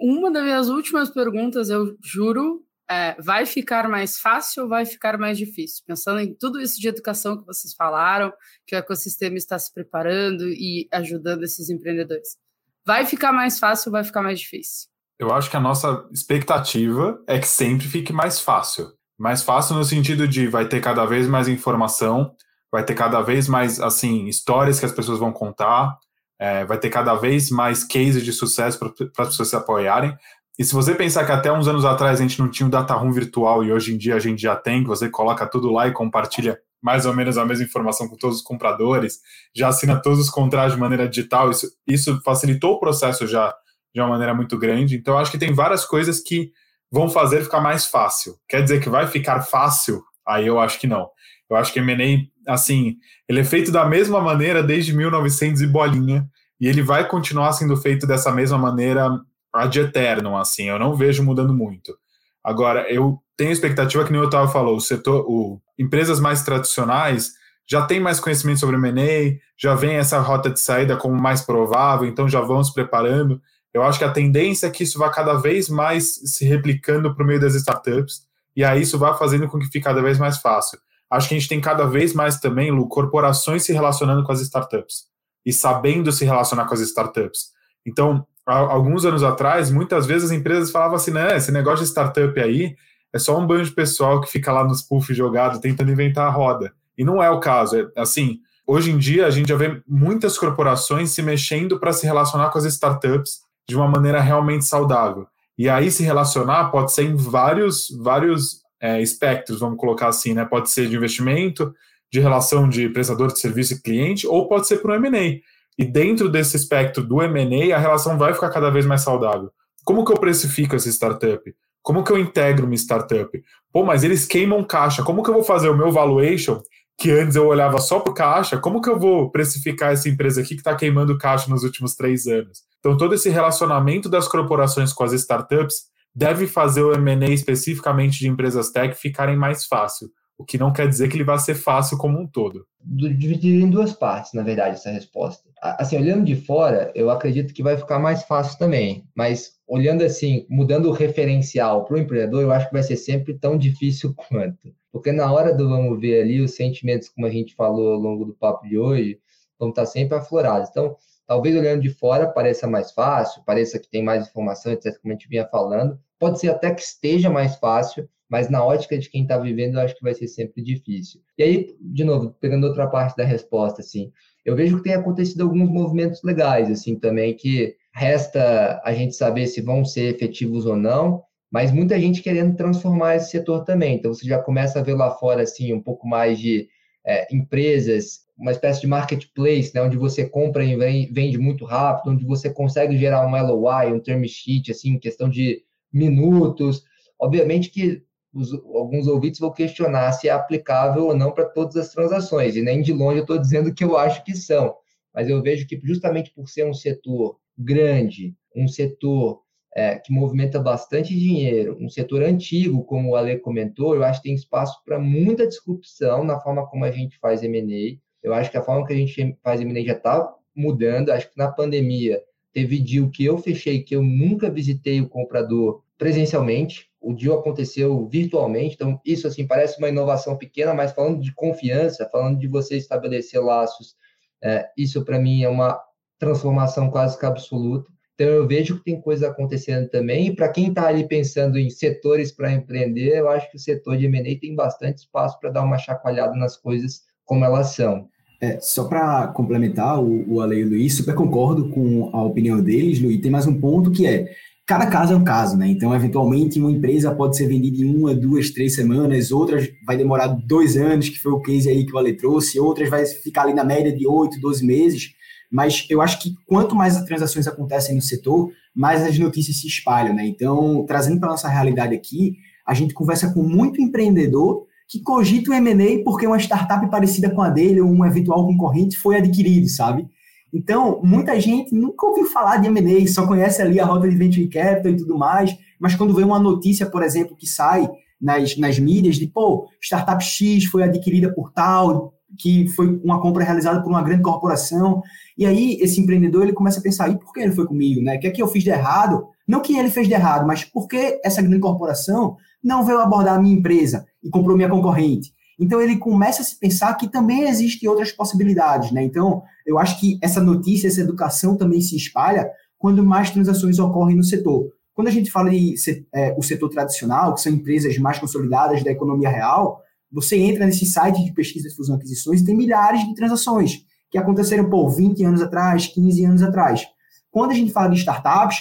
Uma 0.00 0.30
das 0.32 0.42
minhas 0.42 0.68
últimas 0.68 1.10
perguntas, 1.10 1.70
eu 1.70 1.96
juro, 2.02 2.64
é, 2.90 3.14
vai 3.22 3.46
ficar 3.46 3.88
mais 3.88 4.18
fácil 4.18 4.64
ou 4.64 4.68
vai 4.68 4.84
ficar 4.84 5.16
mais 5.16 5.38
difícil? 5.38 5.84
Pensando 5.86 6.18
em 6.18 6.34
tudo 6.34 6.60
isso 6.60 6.80
de 6.80 6.88
educação 6.88 7.38
que 7.38 7.46
vocês 7.46 7.72
falaram, 7.72 8.32
que 8.66 8.74
o 8.74 8.78
ecossistema 8.78 9.36
está 9.36 9.56
se 9.58 9.72
preparando 9.72 10.48
e 10.48 10.88
ajudando 10.92 11.44
esses 11.44 11.70
empreendedores. 11.70 12.36
Vai 12.84 13.06
ficar 13.06 13.32
mais 13.32 13.60
fácil 13.60 13.90
ou 13.90 13.92
vai 13.92 14.02
ficar 14.02 14.22
mais 14.22 14.40
difícil? 14.40 14.88
Eu 15.20 15.32
acho 15.32 15.48
que 15.48 15.56
a 15.56 15.60
nossa 15.60 16.04
expectativa 16.12 17.22
é 17.28 17.38
que 17.38 17.46
sempre 17.46 17.86
fique 17.86 18.12
mais 18.12 18.40
fácil. 18.40 18.88
Mais 19.16 19.42
fácil 19.42 19.76
no 19.76 19.84
sentido 19.84 20.26
de 20.26 20.48
vai 20.48 20.66
ter 20.66 20.80
cada 20.80 21.04
vez 21.04 21.28
mais 21.28 21.46
informação, 21.46 22.34
vai 22.72 22.84
ter 22.84 22.94
cada 22.94 23.20
vez 23.20 23.46
mais 23.46 23.78
assim 23.78 24.26
histórias 24.26 24.80
que 24.80 24.86
as 24.86 24.92
pessoas 24.92 25.18
vão 25.18 25.32
contar, 25.32 25.96
é, 26.40 26.64
vai 26.64 26.78
ter 26.78 26.88
cada 26.88 27.14
vez 27.14 27.50
mais 27.50 27.84
cases 27.84 28.24
de 28.24 28.32
sucesso 28.32 28.78
para 28.78 29.24
as 29.24 29.28
pessoas 29.28 29.48
se 29.48 29.56
apoiarem. 29.56 30.16
E 30.60 30.64
se 30.64 30.74
você 30.74 30.94
pensar 30.94 31.24
que 31.24 31.32
até 31.32 31.50
uns 31.50 31.66
anos 31.66 31.86
atrás 31.86 32.20
a 32.20 32.22
gente 32.22 32.38
não 32.38 32.46
tinha 32.46 32.66
o 32.66 32.70
data 32.70 32.92
room 32.92 33.10
virtual 33.12 33.64
e 33.64 33.72
hoje 33.72 33.94
em 33.94 33.96
dia 33.96 34.14
a 34.14 34.18
gente 34.18 34.42
já 34.42 34.54
tem, 34.54 34.82
que 34.82 34.88
você 34.90 35.08
coloca 35.08 35.46
tudo 35.46 35.72
lá 35.72 35.88
e 35.88 35.92
compartilha 35.92 36.60
mais 36.82 37.06
ou 37.06 37.14
menos 37.14 37.38
a 37.38 37.46
mesma 37.46 37.64
informação 37.64 38.06
com 38.06 38.14
todos 38.14 38.36
os 38.36 38.42
compradores, 38.42 39.20
já 39.56 39.68
assina 39.68 39.96
todos 39.96 40.20
os 40.20 40.28
contratos 40.28 40.74
de 40.74 40.78
maneira 40.78 41.08
digital, 41.08 41.50
isso, 41.50 41.66
isso 41.86 42.20
facilitou 42.22 42.74
o 42.74 42.78
processo 42.78 43.26
já 43.26 43.54
de 43.94 44.02
uma 44.02 44.10
maneira 44.10 44.34
muito 44.34 44.58
grande. 44.58 44.96
Então, 44.96 45.16
acho 45.16 45.30
que 45.30 45.38
tem 45.38 45.54
várias 45.54 45.86
coisas 45.86 46.20
que 46.20 46.52
vão 46.92 47.08
fazer 47.08 47.42
ficar 47.42 47.62
mais 47.62 47.86
fácil. 47.86 48.34
Quer 48.46 48.62
dizer 48.62 48.82
que 48.82 48.90
vai 48.90 49.06
ficar 49.06 49.40
fácil? 49.40 50.02
Aí 50.28 50.46
eu 50.46 50.60
acho 50.60 50.78
que 50.78 50.86
não. 50.86 51.08
Eu 51.48 51.56
acho 51.56 51.72
que 51.72 51.78
M&A, 51.78 52.52
assim, 52.52 52.96
ele 53.26 53.40
é 53.40 53.44
feito 53.44 53.72
da 53.72 53.86
mesma 53.86 54.20
maneira 54.20 54.62
desde 54.62 54.94
1900 54.94 55.62
e 55.62 55.66
bolinha, 55.66 56.28
e 56.60 56.68
ele 56.68 56.82
vai 56.82 57.08
continuar 57.08 57.50
sendo 57.54 57.78
feito 57.78 58.06
dessa 58.06 58.30
mesma 58.30 58.58
maneira 58.58 59.10
ad 59.52 59.78
eterno, 59.78 60.36
assim, 60.36 60.64
eu 60.64 60.78
não 60.78 60.94
vejo 60.94 61.22
mudando 61.22 61.52
muito. 61.52 61.96
Agora, 62.42 62.90
eu 62.92 63.18
tenho 63.36 63.52
expectativa 63.52 64.04
que 64.04 64.12
nem 64.12 64.20
o 64.20 64.24
Otávio 64.24 64.52
falou, 64.52 64.76
o 64.76 64.80
setor, 64.80 65.24
o, 65.28 65.60
empresas 65.78 66.20
mais 66.20 66.42
tradicionais 66.42 67.32
já 67.68 67.86
têm 67.86 68.00
mais 68.00 68.18
conhecimento 68.18 68.60
sobre 68.60 68.76
M&A, 68.76 69.38
já 69.56 69.74
vem 69.74 69.94
essa 69.94 70.18
rota 70.18 70.50
de 70.50 70.58
saída 70.58 70.96
como 70.96 71.14
mais 71.14 71.42
provável, 71.42 72.08
então 72.08 72.28
já 72.28 72.40
vão 72.40 72.64
se 72.64 72.74
preparando. 72.74 73.40
Eu 73.72 73.82
acho 73.82 73.98
que 73.98 74.04
a 74.04 74.10
tendência 74.10 74.66
é 74.66 74.70
que 74.70 74.82
isso 74.82 74.98
vá 74.98 75.08
cada 75.08 75.34
vez 75.34 75.68
mais 75.68 76.14
se 76.24 76.44
replicando 76.44 77.14
para 77.14 77.22
o 77.22 77.26
meio 77.26 77.40
das 77.40 77.54
startups, 77.54 78.26
e 78.56 78.64
aí 78.64 78.82
isso 78.82 78.98
vai 78.98 79.16
fazendo 79.16 79.46
com 79.46 79.58
que 79.58 79.66
fique 79.66 79.80
cada 79.80 80.02
vez 80.02 80.18
mais 80.18 80.38
fácil. 80.38 80.78
Acho 81.08 81.28
que 81.28 81.34
a 81.34 81.38
gente 81.38 81.48
tem 81.48 81.60
cada 81.60 81.86
vez 81.86 82.12
mais 82.12 82.38
também, 82.38 82.70
Lu, 82.70 82.88
corporações 82.88 83.64
se 83.64 83.72
relacionando 83.72 84.24
com 84.24 84.32
as 84.32 84.40
startups 84.40 85.04
e 85.44 85.52
sabendo 85.52 86.12
se 86.12 86.24
relacionar 86.24 86.66
com 86.66 86.74
as 86.74 86.80
startups. 86.80 87.50
Então, 87.86 88.26
alguns 88.50 89.04
anos 89.04 89.22
atrás, 89.22 89.70
muitas 89.70 90.06
vezes 90.06 90.30
as 90.30 90.36
empresas 90.36 90.70
falavam 90.70 90.96
assim, 90.96 91.10
né, 91.10 91.36
esse 91.36 91.52
negócio 91.52 91.84
de 91.84 91.90
startup 91.90 92.38
aí 92.40 92.74
é 93.12 93.18
só 93.18 93.38
um 93.38 93.46
bando 93.46 93.64
de 93.64 93.72
pessoal 93.72 94.20
que 94.20 94.30
fica 94.30 94.52
lá 94.52 94.64
nos 94.64 94.82
puff 94.82 95.12
jogado 95.12 95.60
tentando 95.60 95.90
inventar 95.90 96.26
a 96.26 96.30
roda. 96.30 96.72
E 96.96 97.04
não 97.04 97.22
é 97.22 97.30
o 97.30 97.40
caso. 97.40 97.76
É, 97.76 98.00
assim, 98.00 98.38
hoje 98.66 98.90
em 98.90 98.98
dia 98.98 99.26
a 99.26 99.30
gente 99.30 99.48
já 99.48 99.56
vê 99.56 99.82
muitas 99.86 100.38
corporações 100.38 101.10
se 101.10 101.22
mexendo 101.22 101.78
para 101.78 101.92
se 101.92 102.06
relacionar 102.06 102.50
com 102.50 102.58
as 102.58 102.64
startups 102.64 103.40
de 103.68 103.76
uma 103.76 103.88
maneira 103.88 104.20
realmente 104.20 104.64
saudável. 104.64 105.26
E 105.58 105.68
aí 105.68 105.90
se 105.90 106.02
relacionar 106.02 106.70
pode 106.70 106.92
ser 106.92 107.04
em 107.04 107.14
vários, 107.14 107.88
vários 108.02 108.62
é, 108.80 109.00
espectros, 109.02 109.60
vamos 109.60 109.78
colocar 109.78 110.08
assim, 110.08 110.32
né? 110.32 110.44
Pode 110.44 110.70
ser 110.70 110.88
de 110.88 110.96
investimento, 110.96 111.74
de 112.10 112.18
relação 112.18 112.68
de 112.68 112.88
prestador 112.88 113.32
de 113.32 113.38
serviço 113.38 113.74
e 113.74 113.80
cliente, 113.80 114.26
ou 114.26 114.48
pode 114.48 114.66
ser 114.66 114.78
para 114.78 114.92
o 114.92 114.94
M&A. 114.94 115.40
E 115.80 115.84
dentro 115.86 116.28
desse 116.28 116.58
espectro 116.58 117.02
do 117.02 117.22
M&A, 117.22 117.74
a 117.74 117.78
relação 117.78 118.18
vai 118.18 118.34
ficar 118.34 118.50
cada 118.50 118.68
vez 118.68 118.84
mais 118.84 119.00
saudável. 119.00 119.50
Como 119.82 120.04
que 120.04 120.12
eu 120.12 120.20
precifico 120.20 120.76
essa 120.76 120.90
startup? 120.90 121.42
Como 121.82 122.04
que 122.04 122.12
eu 122.12 122.18
integro 122.18 122.66
uma 122.66 122.74
startup? 122.74 123.30
Pô, 123.72 123.82
mas 123.82 124.04
eles 124.04 124.26
queimam 124.26 124.62
caixa. 124.62 125.02
Como 125.02 125.22
que 125.22 125.30
eu 125.30 125.34
vou 125.34 125.42
fazer 125.42 125.70
o 125.70 125.74
meu 125.74 125.90
valuation, 125.90 126.60
que 126.98 127.10
antes 127.10 127.34
eu 127.34 127.46
olhava 127.46 127.78
só 127.78 127.98
para 127.98 128.12
caixa? 128.12 128.58
Como 128.58 128.82
que 128.82 128.90
eu 128.90 128.98
vou 128.98 129.30
precificar 129.30 129.94
essa 129.94 130.06
empresa 130.06 130.42
aqui 130.42 130.50
que 130.50 130.60
está 130.60 130.76
queimando 130.76 131.16
caixa 131.16 131.48
nos 131.48 131.64
últimos 131.64 131.94
três 131.94 132.26
anos? 132.26 132.58
Então, 132.78 132.94
todo 132.98 133.14
esse 133.14 133.30
relacionamento 133.30 134.06
das 134.06 134.28
corporações 134.28 134.92
com 134.92 135.04
as 135.04 135.14
startups 135.14 135.84
deve 136.14 136.46
fazer 136.46 136.82
o 136.82 136.92
M&A 136.92 137.30
especificamente 137.30 138.18
de 138.18 138.28
empresas 138.28 138.70
tech 138.70 138.94
ficarem 138.94 139.34
mais 139.34 139.64
fácil 139.64 140.10
o 140.40 140.44
que 140.44 140.56
não 140.56 140.72
quer 140.72 140.88
dizer 140.88 141.08
que 141.08 141.18
ele 141.18 141.24
vai 141.24 141.38
ser 141.38 141.54
fácil 141.54 141.98
como 141.98 142.18
um 142.18 142.26
todo. 142.26 142.66
Dividir 142.82 143.62
em 143.62 143.68
duas 143.68 143.92
partes, 143.92 144.32
na 144.32 144.42
verdade, 144.42 144.76
essa 144.76 144.90
resposta. 144.90 145.46
Assim, 145.60 145.98
olhando 145.98 146.24
de 146.24 146.34
fora, 146.34 146.90
eu 146.94 147.10
acredito 147.10 147.52
que 147.52 147.62
vai 147.62 147.76
ficar 147.76 147.98
mais 147.98 148.22
fácil 148.22 148.58
também, 148.58 149.04
mas 149.14 149.58
olhando 149.68 150.02
assim, 150.02 150.46
mudando 150.48 150.86
o 150.86 150.92
referencial 150.92 151.84
para 151.84 151.94
o 151.94 151.98
empreendedor, 151.98 152.40
eu 152.40 152.52
acho 152.52 152.68
que 152.68 152.72
vai 152.72 152.82
ser 152.82 152.96
sempre 152.96 153.34
tão 153.34 153.58
difícil 153.58 154.14
quanto. 154.16 154.74
Porque 154.90 155.12
na 155.12 155.30
hora 155.30 155.54
do 155.54 155.68
vamos 155.68 156.00
ver 156.00 156.22
ali, 156.22 156.40
os 156.40 156.54
sentimentos, 156.54 157.10
como 157.10 157.26
a 157.26 157.30
gente 157.30 157.54
falou 157.54 157.92
ao 157.92 157.98
longo 157.98 158.24
do 158.24 158.32
papo 158.32 158.66
de 158.66 158.78
hoje, 158.78 159.20
vão 159.58 159.68
estar 159.68 159.84
sempre 159.84 160.16
aflorados. 160.16 160.70
Então, 160.70 160.96
talvez 161.26 161.54
olhando 161.54 161.82
de 161.82 161.90
fora 161.90 162.26
pareça 162.26 162.66
mais 162.66 162.92
fácil, 162.92 163.42
pareça 163.44 163.78
que 163.78 163.90
tem 163.90 164.02
mais 164.02 164.26
informação, 164.26 164.72
etc., 164.72 164.98
como 165.02 165.12
a 165.12 165.16
gente 165.16 165.28
vinha 165.28 165.46
falando, 165.46 166.00
pode 166.20 166.38
ser 166.38 166.50
até 166.50 166.72
que 166.72 166.82
esteja 166.82 167.30
mais 167.30 167.56
fácil, 167.56 168.08
mas 168.28 168.48
na 168.48 168.64
ótica 168.64 168.96
de 168.96 169.10
quem 169.10 169.22
está 169.22 169.36
vivendo, 169.38 169.74
eu 169.74 169.80
acho 169.80 169.96
que 169.96 170.04
vai 170.04 170.14
ser 170.14 170.28
sempre 170.28 170.62
difícil. 170.62 171.20
E 171.36 171.42
aí, 171.42 171.76
de 171.80 172.04
novo, 172.04 172.36
pegando 172.40 172.66
outra 172.66 172.86
parte 172.86 173.16
da 173.16 173.24
resposta, 173.24 173.80
assim, 173.80 174.12
eu 174.44 174.54
vejo 174.54 174.76
que 174.76 174.84
tem 174.84 174.94
acontecido 174.94 175.42
alguns 175.42 175.68
movimentos 175.68 176.22
legais, 176.22 176.70
assim, 176.70 176.94
também, 176.94 177.34
que 177.34 177.74
resta 177.92 178.80
a 178.84 178.92
gente 178.92 179.16
saber 179.16 179.46
se 179.48 179.60
vão 179.60 179.84
ser 179.84 180.14
efetivos 180.14 180.64
ou 180.66 180.76
não, 180.76 181.24
mas 181.50 181.72
muita 181.72 181.98
gente 181.98 182.22
querendo 182.22 182.56
transformar 182.56 183.16
esse 183.16 183.30
setor 183.30 183.64
também. 183.64 183.96
Então, 183.96 184.14
você 184.14 184.24
já 184.24 184.38
começa 184.38 184.78
a 184.78 184.82
ver 184.82 184.94
lá 184.94 185.10
fora, 185.10 185.42
assim, 185.42 185.72
um 185.72 185.82
pouco 185.82 186.06
mais 186.06 186.38
de 186.38 186.68
é, 187.04 187.26
empresas, 187.34 188.20
uma 188.38 188.52
espécie 188.52 188.80
de 188.80 188.86
marketplace, 188.86 189.72
né, 189.74 189.82
onde 189.82 189.96
você 189.96 190.28
compra 190.28 190.64
e 190.64 190.76
vende 191.06 191.36
muito 191.36 191.64
rápido, 191.64 192.12
onde 192.12 192.24
você 192.24 192.48
consegue 192.48 192.96
gerar 192.96 193.26
um 193.26 193.30
LOI, 193.30 193.92
um 193.92 194.00
term 194.00 194.22
sheet, 194.24 194.70
assim, 194.70 194.98
questão 194.98 195.28
de 195.28 195.62
minutos. 195.92 196.82
Obviamente 197.18 197.70
que 197.70 198.02
os, 198.32 198.52
alguns 198.52 199.06
ouvintes 199.06 199.40
vão 199.40 199.52
questionar 199.52 200.12
se 200.12 200.28
é 200.28 200.30
aplicável 200.30 201.06
ou 201.06 201.16
não 201.16 201.32
para 201.32 201.46
todas 201.46 201.76
as 201.76 201.90
transações, 201.90 202.56
e 202.56 202.62
nem 202.62 202.80
de 202.80 202.92
longe 202.92 203.18
eu 203.18 203.22
estou 203.22 203.38
dizendo 203.38 203.74
que 203.74 203.82
eu 203.82 203.96
acho 203.96 204.24
que 204.24 204.34
são, 204.34 204.74
mas 205.12 205.28
eu 205.28 205.42
vejo 205.42 205.66
que 205.66 205.78
justamente 205.82 206.32
por 206.32 206.48
ser 206.48 206.64
um 206.64 206.74
setor 206.74 207.38
grande, 207.58 208.34
um 208.54 208.68
setor 208.68 209.42
é, 209.74 209.96
que 209.98 210.12
movimenta 210.12 210.58
bastante 210.58 211.14
dinheiro, 211.14 211.76
um 211.80 211.88
setor 211.88 212.22
antigo, 212.22 212.84
como 212.84 213.10
o 213.10 213.16
Ale 213.16 213.38
comentou, 213.38 213.94
eu 213.94 214.04
acho 214.04 214.20
que 214.20 214.28
tem 214.28 214.34
espaço 214.34 214.82
para 214.84 214.98
muita 214.98 215.46
disrupção 215.46 216.24
na 216.24 216.40
forma 216.40 216.66
como 216.68 216.84
a 216.84 216.90
gente 216.90 217.18
faz 217.18 217.42
M&A. 217.42 217.98
Eu 218.22 218.34
acho 218.34 218.50
que 218.50 218.56
a 218.56 218.62
forma 218.62 218.86
que 218.86 218.92
a 218.92 218.96
gente 218.96 219.38
faz 219.42 219.60
M&A 219.60 219.84
já 219.84 219.92
está 219.92 220.34
mudando. 220.54 221.10
Acho 221.10 221.30
que 221.30 221.38
na 221.38 221.50
pandemia 221.50 222.20
teve 222.52 222.80
deal 222.80 223.10
que 223.10 223.24
eu 223.24 223.38
fechei 223.38 223.82
que 223.82 223.94
eu 223.94 224.02
nunca 224.02 224.50
visitei 224.50 225.00
o 225.00 225.08
comprador 225.08 225.82
presencialmente 225.96 226.90
o 227.00 227.14
deal 227.14 227.38
aconteceu 227.38 228.06
virtualmente, 228.06 228.74
então 228.74 229.00
isso 229.04 229.26
assim 229.26 229.46
parece 229.46 229.78
uma 229.78 229.88
inovação 229.88 230.36
pequena, 230.36 230.74
mas 230.74 230.92
falando 230.92 231.20
de 231.20 231.32
confiança, 231.32 232.08
falando 232.12 232.38
de 232.38 232.46
você 232.46 232.76
estabelecer 232.76 233.42
laços, 233.42 233.96
é, 234.42 234.68
isso 234.76 235.02
para 235.04 235.18
mim 235.18 235.42
é 235.42 235.48
uma 235.48 235.80
transformação 236.18 236.90
quase 236.90 237.18
que 237.18 237.24
absoluta. 237.24 237.90
Então 238.14 238.26
eu 238.26 238.46
vejo 238.46 238.76
que 238.76 238.84
tem 238.84 239.00
coisa 239.00 239.28
acontecendo 239.28 239.88
também, 239.88 240.26
e 240.26 240.36
para 240.36 240.50
quem 240.50 240.68
está 240.68 240.88
ali 240.88 241.08
pensando 241.08 241.58
em 241.58 241.70
setores 241.70 242.30
para 242.30 242.52
empreender, 242.52 243.16
eu 243.16 243.30
acho 243.30 243.50
que 243.50 243.56
o 243.56 243.60
setor 243.60 243.96
de 243.96 244.04
M&A 244.04 244.38
tem 244.38 244.54
bastante 244.54 244.98
espaço 244.98 245.40
para 245.40 245.50
dar 245.50 245.62
uma 245.62 245.78
chacoalhada 245.78 246.36
nas 246.36 246.58
coisas 246.58 247.04
como 247.24 247.46
elas 247.46 247.68
são. 247.68 248.10
É, 248.42 248.58
só 248.60 248.84
para 248.84 249.28
complementar 249.28 250.02
o, 250.02 250.24
o 250.34 250.40
Ale 250.40 250.60
e 250.60 250.64
o 250.64 250.68
Luiz, 250.70 250.94
super 250.94 251.14
concordo 251.14 251.68
com 251.68 252.08
a 252.12 252.22
opinião 252.22 252.62
deles, 252.62 253.00
Luiz, 253.00 253.20
tem 253.20 253.30
mais 253.30 253.46
um 253.46 253.60
ponto 253.60 253.90
que 253.90 254.06
é 254.06 254.30
cada 254.70 254.86
caso 254.86 255.12
é 255.12 255.16
um 255.16 255.24
caso, 255.24 255.56
né? 255.56 255.68
Então, 255.68 255.92
eventualmente, 255.92 256.60
uma 256.60 256.70
empresa 256.70 257.12
pode 257.12 257.36
ser 257.36 257.48
vendida 257.48 257.82
em 257.82 257.92
uma, 257.92 258.14
duas, 258.14 258.50
três 258.50 258.76
semanas, 258.76 259.32
outras 259.32 259.68
vai 259.84 259.96
demorar 259.96 260.28
dois 260.28 260.76
anos, 260.76 261.08
que 261.08 261.18
foi 261.18 261.32
o 261.32 261.40
case 261.40 261.68
aí 261.68 261.84
que 261.84 261.92
o 261.92 261.98
Ale 261.98 262.12
trouxe, 262.12 262.60
outras 262.60 262.88
vai 262.88 263.04
ficar 263.04 263.42
ali 263.42 263.52
na 263.52 263.64
média 263.64 263.92
de 263.92 264.06
oito, 264.06 264.40
doze 264.40 264.64
meses. 264.64 265.10
Mas 265.50 265.84
eu 265.90 266.00
acho 266.00 266.22
que 266.22 266.36
quanto 266.46 266.76
mais 266.76 266.96
as 266.96 267.04
transações 267.04 267.48
acontecem 267.48 267.96
no 267.96 268.00
setor, 268.00 268.52
mais 268.72 269.02
as 269.02 269.18
notícias 269.18 269.56
se 269.56 269.66
espalham, 269.66 270.14
né? 270.14 270.24
Então, 270.24 270.84
trazendo 270.86 271.18
para 271.18 271.30
nossa 271.30 271.48
realidade 271.48 271.92
aqui, 271.92 272.36
a 272.64 272.72
gente 272.72 272.94
conversa 272.94 273.34
com 273.34 273.42
muito 273.42 273.82
empreendedor 273.82 274.66
que 274.90 275.00
cogita 275.00 275.52
o 275.52 275.54
M&A 275.54 276.02
porque 276.02 276.26
uma 276.26 276.38
startup 276.40 276.90
parecida 276.90 277.30
com 277.30 277.40
a 277.40 277.48
dele 277.48 277.80
ou 277.80 277.88
um 277.88 278.04
eventual 278.04 278.44
concorrente 278.44 278.98
foi 278.98 279.16
adquirido, 279.16 279.68
sabe? 279.68 280.08
Então, 280.52 281.00
muita 281.04 281.40
gente 281.40 281.72
nunca 281.72 282.04
ouviu 282.04 282.26
falar 282.26 282.56
de 282.56 282.66
M&A, 282.66 283.06
só 283.06 283.24
conhece 283.24 283.62
ali 283.62 283.78
a 283.78 283.84
rota 283.84 284.10
de 284.10 284.16
venture 284.16 284.48
capital 284.48 284.90
e 284.90 284.96
tudo 284.96 285.16
mais, 285.16 285.56
mas 285.78 285.94
quando 285.94 286.12
vê 286.12 286.24
uma 286.24 286.40
notícia, 286.40 286.86
por 286.86 287.04
exemplo, 287.04 287.36
que 287.36 287.46
sai 287.46 287.88
nas, 288.20 288.56
nas 288.56 288.80
mídias 288.80 289.14
de, 289.14 289.28
pô, 289.28 289.68
startup 289.80 290.22
X 290.24 290.64
foi 290.64 290.82
adquirida 290.82 291.32
por 291.32 291.52
tal, 291.52 292.12
que 292.36 292.66
foi 292.70 293.00
uma 293.04 293.20
compra 293.20 293.44
realizada 293.44 293.80
por 293.80 293.90
uma 293.90 294.02
grande 294.02 294.22
corporação, 294.22 295.02
e 295.38 295.46
aí 295.46 295.78
esse 295.80 296.00
empreendedor 296.00 296.42
ele 296.42 296.52
começa 296.52 296.80
a 296.80 296.82
pensar, 296.82 297.08
e 297.08 297.16
por 297.16 297.32
que 297.32 297.38
ele 297.38 297.52
foi 297.52 297.64
comigo, 297.64 298.02
né? 298.02 298.16
O 298.16 298.20
que 298.20 298.26
é 298.26 298.30
que 298.30 298.42
eu 298.42 298.48
fiz 298.48 298.64
de 298.64 298.70
errado? 298.70 299.28
Não 299.46 299.62
que 299.62 299.78
ele 299.78 299.88
fez 299.88 300.08
de 300.08 300.14
errado, 300.14 300.44
mas 300.44 300.64
por 300.64 300.88
que 300.88 301.20
essa 301.24 301.40
grande 301.40 301.60
corporação 301.60 302.36
não 302.62 302.84
veio 302.84 303.00
abordar 303.00 303.36
a 303.36 303.40
minha 303.40 303.56
empresa 303.56 304.04
e 304.22 304.28
comprou 304.28 304.56
minha 304.56 304.68
concorrente? 304.68 305.32
Então 305.58 305.80
ele 305.80 305.96
começa 305.96 306.40
a 306.40 306.44
se 306.44 306.58
pensar 306.58 306.94
que 306.94 307.08
também 307.08 307.42
existem 307.42 307.88
outras 307.88 308.10
possibilidades, 308.10 308.92
né? 308.92 309.02
Então 309.02 309.42
eu 309.66 309.78
acho 309.78 310.00
que 310.00 310.18
essa 310.22 310.40
notícia, 310.40 310.88
essa 310.88 311.02
educação 311.02 311.56
também 311.56 311.80
se 311.80 311.96
espalha 311.96 312.50
quando 312.78 313.04
mais 313.04 313.30
transações 313.30 313.78
ocorrem 313.78 314.16
no 314.16 314.24
setor. 314.24 314.72
Quando 314.94 315.08
a 315.08 315.10
gente 315.10 315.30
fala 315.30 315.50
de 315.50 315.74
é, 316.14 316.34
o 316.36 316.42
setor 316.42 316.70
tradicional, 316.70 317.34
que 317.34 317.42
são 317.42 317.52
empresas 317.52 317.96
mais 317.98 318.18
consolidadas 318.18 318.82
da 318.82 318.90
economia 318.90 319.28
real, 319.28 319.80
você 320.10 320.36
entra 320.36 320.66
nesse 320.66 320.86
site 320.86 321.24
de 321.24 321.32
pesquisa 321.32 321.68
de 321.68 321.76
fusão 321.76 321.96
e 321.96 321.98
aquisições 321.98 322.40
e 322.40 322.44
tem 322.44 322.56
milhares 322.56 323.06
de 323.06 323.14
transações 323.14 323.84
que 324.10 324.18
aconteceram, 324.18 324.68
por 324.68 324.88
20 324.90 325.22
anos 325.24 325.40
atrás, 325.40 325.86
15 325.86 326.24
anos 326.24 326.42
atrás. 326.42 326.84
Quando 327.30 327.52
a 327.52 327.54
gente 327.54 327.72
fala 327.72 327.90
de 327.90 327.98
startups, 327.98 328.58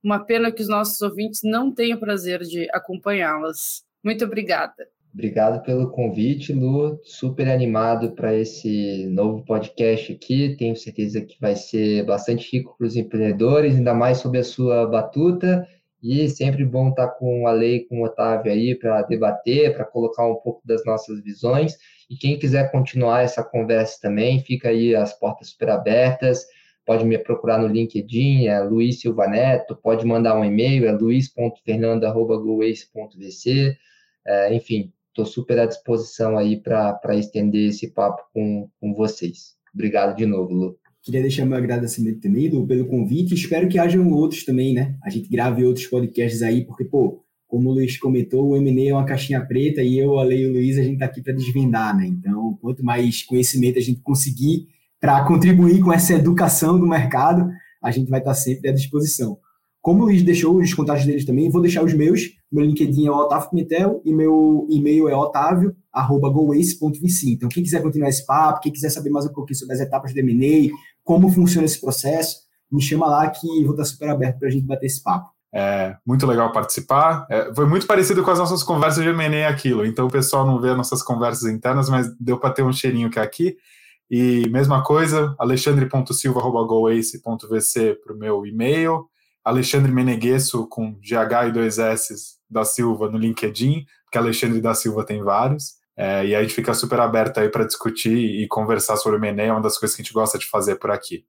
Uma 0.08 0.20
pena 0.20 0.53
que 0.53 0.62
os 0.62 0.70
nossos 0.70 1.01
ouvintes 1.01 1.41
não 1.43 1.70
tenham 1.70 1.97
o 1.97 1.99
prazer 1.99 2.39
de 2.39 2.66
acompanhá-las. 2.72 3.84
Muito 4.01 4.24
obrigada. 4.24 4.88
Obrigado 5.14 5.62
pelo 5.64 5.91
convite, 5.91 6.53
Lu. 6.53 6.97
Super 7.03 7.49
animado 7.49 8.14
para 8.14 8.34
esse 8.34 9.05
novo 9.08 9.43
podcast 9.43 10.14
aqui. 10.14 10.55
Tenho 10.58 10.78
certeza 10.78 11.20
que 11.20 11.36
vai 11.41 11.58
ser 11.58 12.05
bastante 12.05 12.49
rico 12.55 12.74
para 12.78 12.88
os 12.88 12.95
empreendedores, 12.95 13.76
ainda 13.76 13.93
mais 13.93 14.20
sob 14.20 14.38
a 14.38 14.45
sua 14.45 14.88
batuta. 14.88 15.68
E 16.01 16.30
sempre 16.30 16.64
bom 16.64 16.88
estar 16.88 17.10
com 17.10 17.45
a 17.45 17.51
Lei, 17.51 17.82
com 17.82 17.99
o 17.99 18.05
Otávio 18.05 18.49
aí 18.49 18.76
para 18.76 19.01
debater, 19.01 19.76
para 19.76 19.84
colocar 19.84 20.26
um 20.26 20.36
pouco 20.36 20.62
das 20.66 20.86
nossas 20.86 21.22
visões. 21.22 21.76
E 22.10 22.16
quem 22.16 22.39
quiser 22.39 22.72
continuar 22.72 23.24
essa 23.24 23.43
conversa 23.43 23.99
também, 24.01 24.39
fica 24.39 24.70
aí 24.70 24.95
as 24.95 25.12
portas 25.12 25.49
super 25.49 25.70
abertas. 25.70 26.45
Pode 26.88 27.04
me 27.04 27.18
procurar 27.18 27.60
no 27.60 27.68
LinkedIn, 27.68 28.48
é 28.48 28.62
Luiz 28.62 29.02
Silva 29.02 29.28
Neto, 29.28 29.76
pode 29.76 30.06
mandar 30.06 30.40
um 30.40 30.46
e-mail, 30.46 30.88
é 30.88 30.94
luiz.fernando.goace.vc. 30.94 33.78
É, 34.26 34.56
enfim, 34.56 34.94
estou 35.10 35.26
super 35.26 35.60
à 35.60 35.66
disposição 35.66 36.38
aí 36.38 36.56
para 36.56 37.14
estender 37.16 37.72
esse 37.72 37.92
papo 37.92 38.24
com, 38.34 38.70
com 38.80 38.94
vocês. 38.94 39.58
Obrigado 39.74 40.16
de 40.16 40.26
novo, 40.26 40.54
Lu. 40.54 40.80
Queria 41.04 41.22
deixar 41.22 41.46
meu 41.46 41.58
agradecimento 41.58 42.22
também, 42.22 42.48
Lu, 42.48 42.66
pelo 42.66 42.88
convite. 42.88 43.34
Espero 43.34 43.68
que 43.68 43.78
hajam 43.78 44.10
outros 44.10 44.46
também, 44.46 44.74
né? 44.74 44.96
A 45.04 45.10
gente 45.10 45.28
grave 45.28 45.66
outros 45.66 45.88
podcasts 45.88 46.42
aí, 46.42 46.64
porque, 46.64 46.86
pô, 46.86 47.22
como 47.50 47.70
o 47.70 47.74
Luiz 47.74 47.98
comentou, 47.98 48.48
o 48.48 48.56
M&A 48.56 48.92
é 48.92 48.94
uma 48.94 49.06
caixinha 49.06 49.46
preta 49.46 49.82
e 49.82 49.98
eu, 49.98 50.18
a 50.18 50.24
Lei 50.24 50.44
e 50.44 50.48
o 50.48 50.54
Luiz, 50.54 50.78
a 50.78 50.84
gente 50.84 50.94
está 50.94 51.06
aqui 51.06 51.22
para 51.22 51.34
desvendar, 51.34 51.98
né? 51.98 52.08
Então, 52.08 52.58
quanto 52.62 52.82
mais 52.82 53.24
conhecimento 53.24 53.78
a 53.78 53.82
gente 53.82 54.00
conseguir 54.00 54.70
para 55.00 55.24
contribuir 55.26 55.80
com 55.82 55.93
essa 55.93 56.14
educação 56.14 56.80
do 56.80 56.88
mercado, 56.88 57.52
a 57.84 57.91
gente 57.91 58.10
vai 58.10 58.20
estar 58.20 58.32
tá 58.32 58.36
sempre 58.36 58.70
à 58.70 58.74
disposição. 58.74 59.38
Como 59.82 60.04
o 60.04 60.08
Luiz 60.08 60.22
deixou 60.22 60.58
os 60.58 60.74
contatos 60.74 61.06
deles 61.06 61.24
também, 61.24 61.50
vou 61.50 61.62
deixar 61.62 61.82
os 61.82 61.93
meus. 61.93 62.36
Meu 62.52 62.66
LinkedIn 62.66 63.08
é 63.08 63.12
Otávio 63.12 63.50
Pimentel 63.50 64.02
e 64.04 64.14
meu 64.14 64.68
e-mail 64.70 65.08
é 65.08 65.16
otávio.goace.vc. 65.16 67.32
Então, 67.32 67.48
quem 67.48 67.64
quiser 67.64 67.82
continuar 67.82 68.10
esse 68.10 68.26
papo, 68.26 68.60
quem 68.60 68.74
quiser 68.74 68.89
saber 68.89 69.10
mais 69.10 69.26
um 69.26 69.34
pouquinho 69.34 69.58
sobre 69.58 69.76
as 69.76 69.80
etapas 69.80 70.14
do 70.14 70.20
M&A, 70.20 70.70
como 71.06 71.30
funciona 71.30 71.64
esse 71.66 71.80
processo, 71.80 72.39
me 72.70 72.82
chama 72.82 73.08
lá 73.08 73.30
que 73.30 73.48
vou 73.64 73.72
estar 73.72 73.86
super 73.86 74.10
aberto 74.10 74.39
para 74.39 74.50
a 74.50 74.52
gente 74.52 74.66
bater 74.66 74.88
esse 74.88 75.02
papo. 75.02 75.30
É 75.54 75.95
muito 76.06 76.28
legal 76.28 76.52
participar. 76.52 77.26
É, 77.30 77.54
foi 77.56 77.66
muito 77.66 77.88
parecido 77.88 78.22
com 78.24 78.32
as 78.32 78.39
nossas 78.39 78.64
conversas 78.64 79.02
de 79.02 79.10
M&A 79.10 79.48
aquilo. 79.48 79.86
Então, 79.86 80.08
o 80.08 80.12
pessoal 80.12 80.45
não 80.45 80.60
vê 80.60 80.76
nossas 80.76 81.02
conversas 81.02 81.50
internas, 81.50 81.89
mas 81.89 82.14
deu 82.20 82.38
para 82.38 82.50
ter 82.50 82.64
um 82.64 82.74
cheirinho 82.74 83.10
que 83.10 83.20
é 83.20 83.22
aqui. 83.22 83.56
E 84.10 84.47
mesma 84.49 84.82
coisa, 84.84 85.36
alexandre.silva.goace.vc 85.38 87.95
para 87.95 88.14
o 88.14 88.18
meu 88.18 88.45
e-mail. 88.45 89.10
Alexandre 89.43 89.91
Meneguesso 89.91 90.66
com 90.68 90.93
GH 90.95 91.47
e 91.47 91.51
dois 91.51 91.78
S 91.80 92.38
da 92.49 92.64
Silva 92.66 93.10
no 93.10 93.18
LinkedIn, 93.18 93.86
porque 94.03 94.18
Alexandre 94.18 94.62
da 94.62 94.74
Silva 94.74 95.05
tem 95.05 95.24
vários. 95.24 95.78
É, 95.95 96.26
e 96.26 96.36
a 96.36 96.41
gente 96.41 96.53
fica 96.53 96.74
super 96.74 96.99
aberto 96.99 97.39
aí 97.39 97.49
para 97.49 97.66
discutir 97.66 98.16
e 98.16 98.47
conversar 98.47 98.97
sobre 98.97 99.18
o 99.18 99.22
Mené, 99.22 99.47
é 99.47 99.51
uma 99.51 99.62
das 99.62 99.78
coisas 99.78 99.95
que 99.95 100.01
a 100.01 100.05
gente 100.05 100.14
gosta 100.14 100.38
de 100.38 100.45
fazer 100.45 100.76
por 100.76 100.91
aqui. 100.91 101.26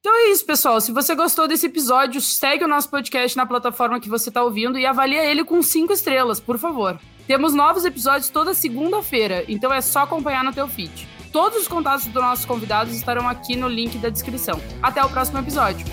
Então 0.00 0.14
é 0.14 0.30
isso, 0.30 0.44
pessoal. 0.44 0.80
Se 0.80 0.92
você 0.92 1.14
gostou 1.14 1.48
desse 1.48 1.64
episódio, 1.64 2.20
segue 2.20 2.64
o 2.64 2.68
nosso 2.68 2.90
podcast 2.90 3.34
na 3.36 3.46
plataforma 3.46 3.98
que 3.98 4.10
você 4.10 4.28
está 4.28 4.42
ouvindo 4.42 4.78
e 4.78 4.84
avalia 4.84 5.24
ele 5.24 5.42
com 5.42 5.62
cinco 5.62 5.94
estrelas, 5.94 6.38
por 6.38 6.58
favor. 6.58 7.00
Temos 7.26 7.54
novos 7.54 7.86
episódios 7.86 8.28
toda 8.28 8.52
segunda-feira, 8.52 9.44
então 9.48 9.72
é 9.72 9.80
só 9.80 10.00
acompanhar 10.00 10.44
no 10.44 10.52
teu 10.52 10.68
feed. 10.68 11.08
Todos 11.34 11.62
os 11.62 11.66
contatos 11.66 12.06
dos 12.06 12.22
nossos 12.22 12.44
convidados 12.44 12.94
estarão 12.94 13.28
aqui 13.28 13.56
no 13.56 13.66
link 13.66 13.98
da 13.98 14.08
descrição. 14.08 14.60
Até 14.80 15.04
o 15.04 15.08
próximo 15.08 15.40
episódio. 15.40 15.84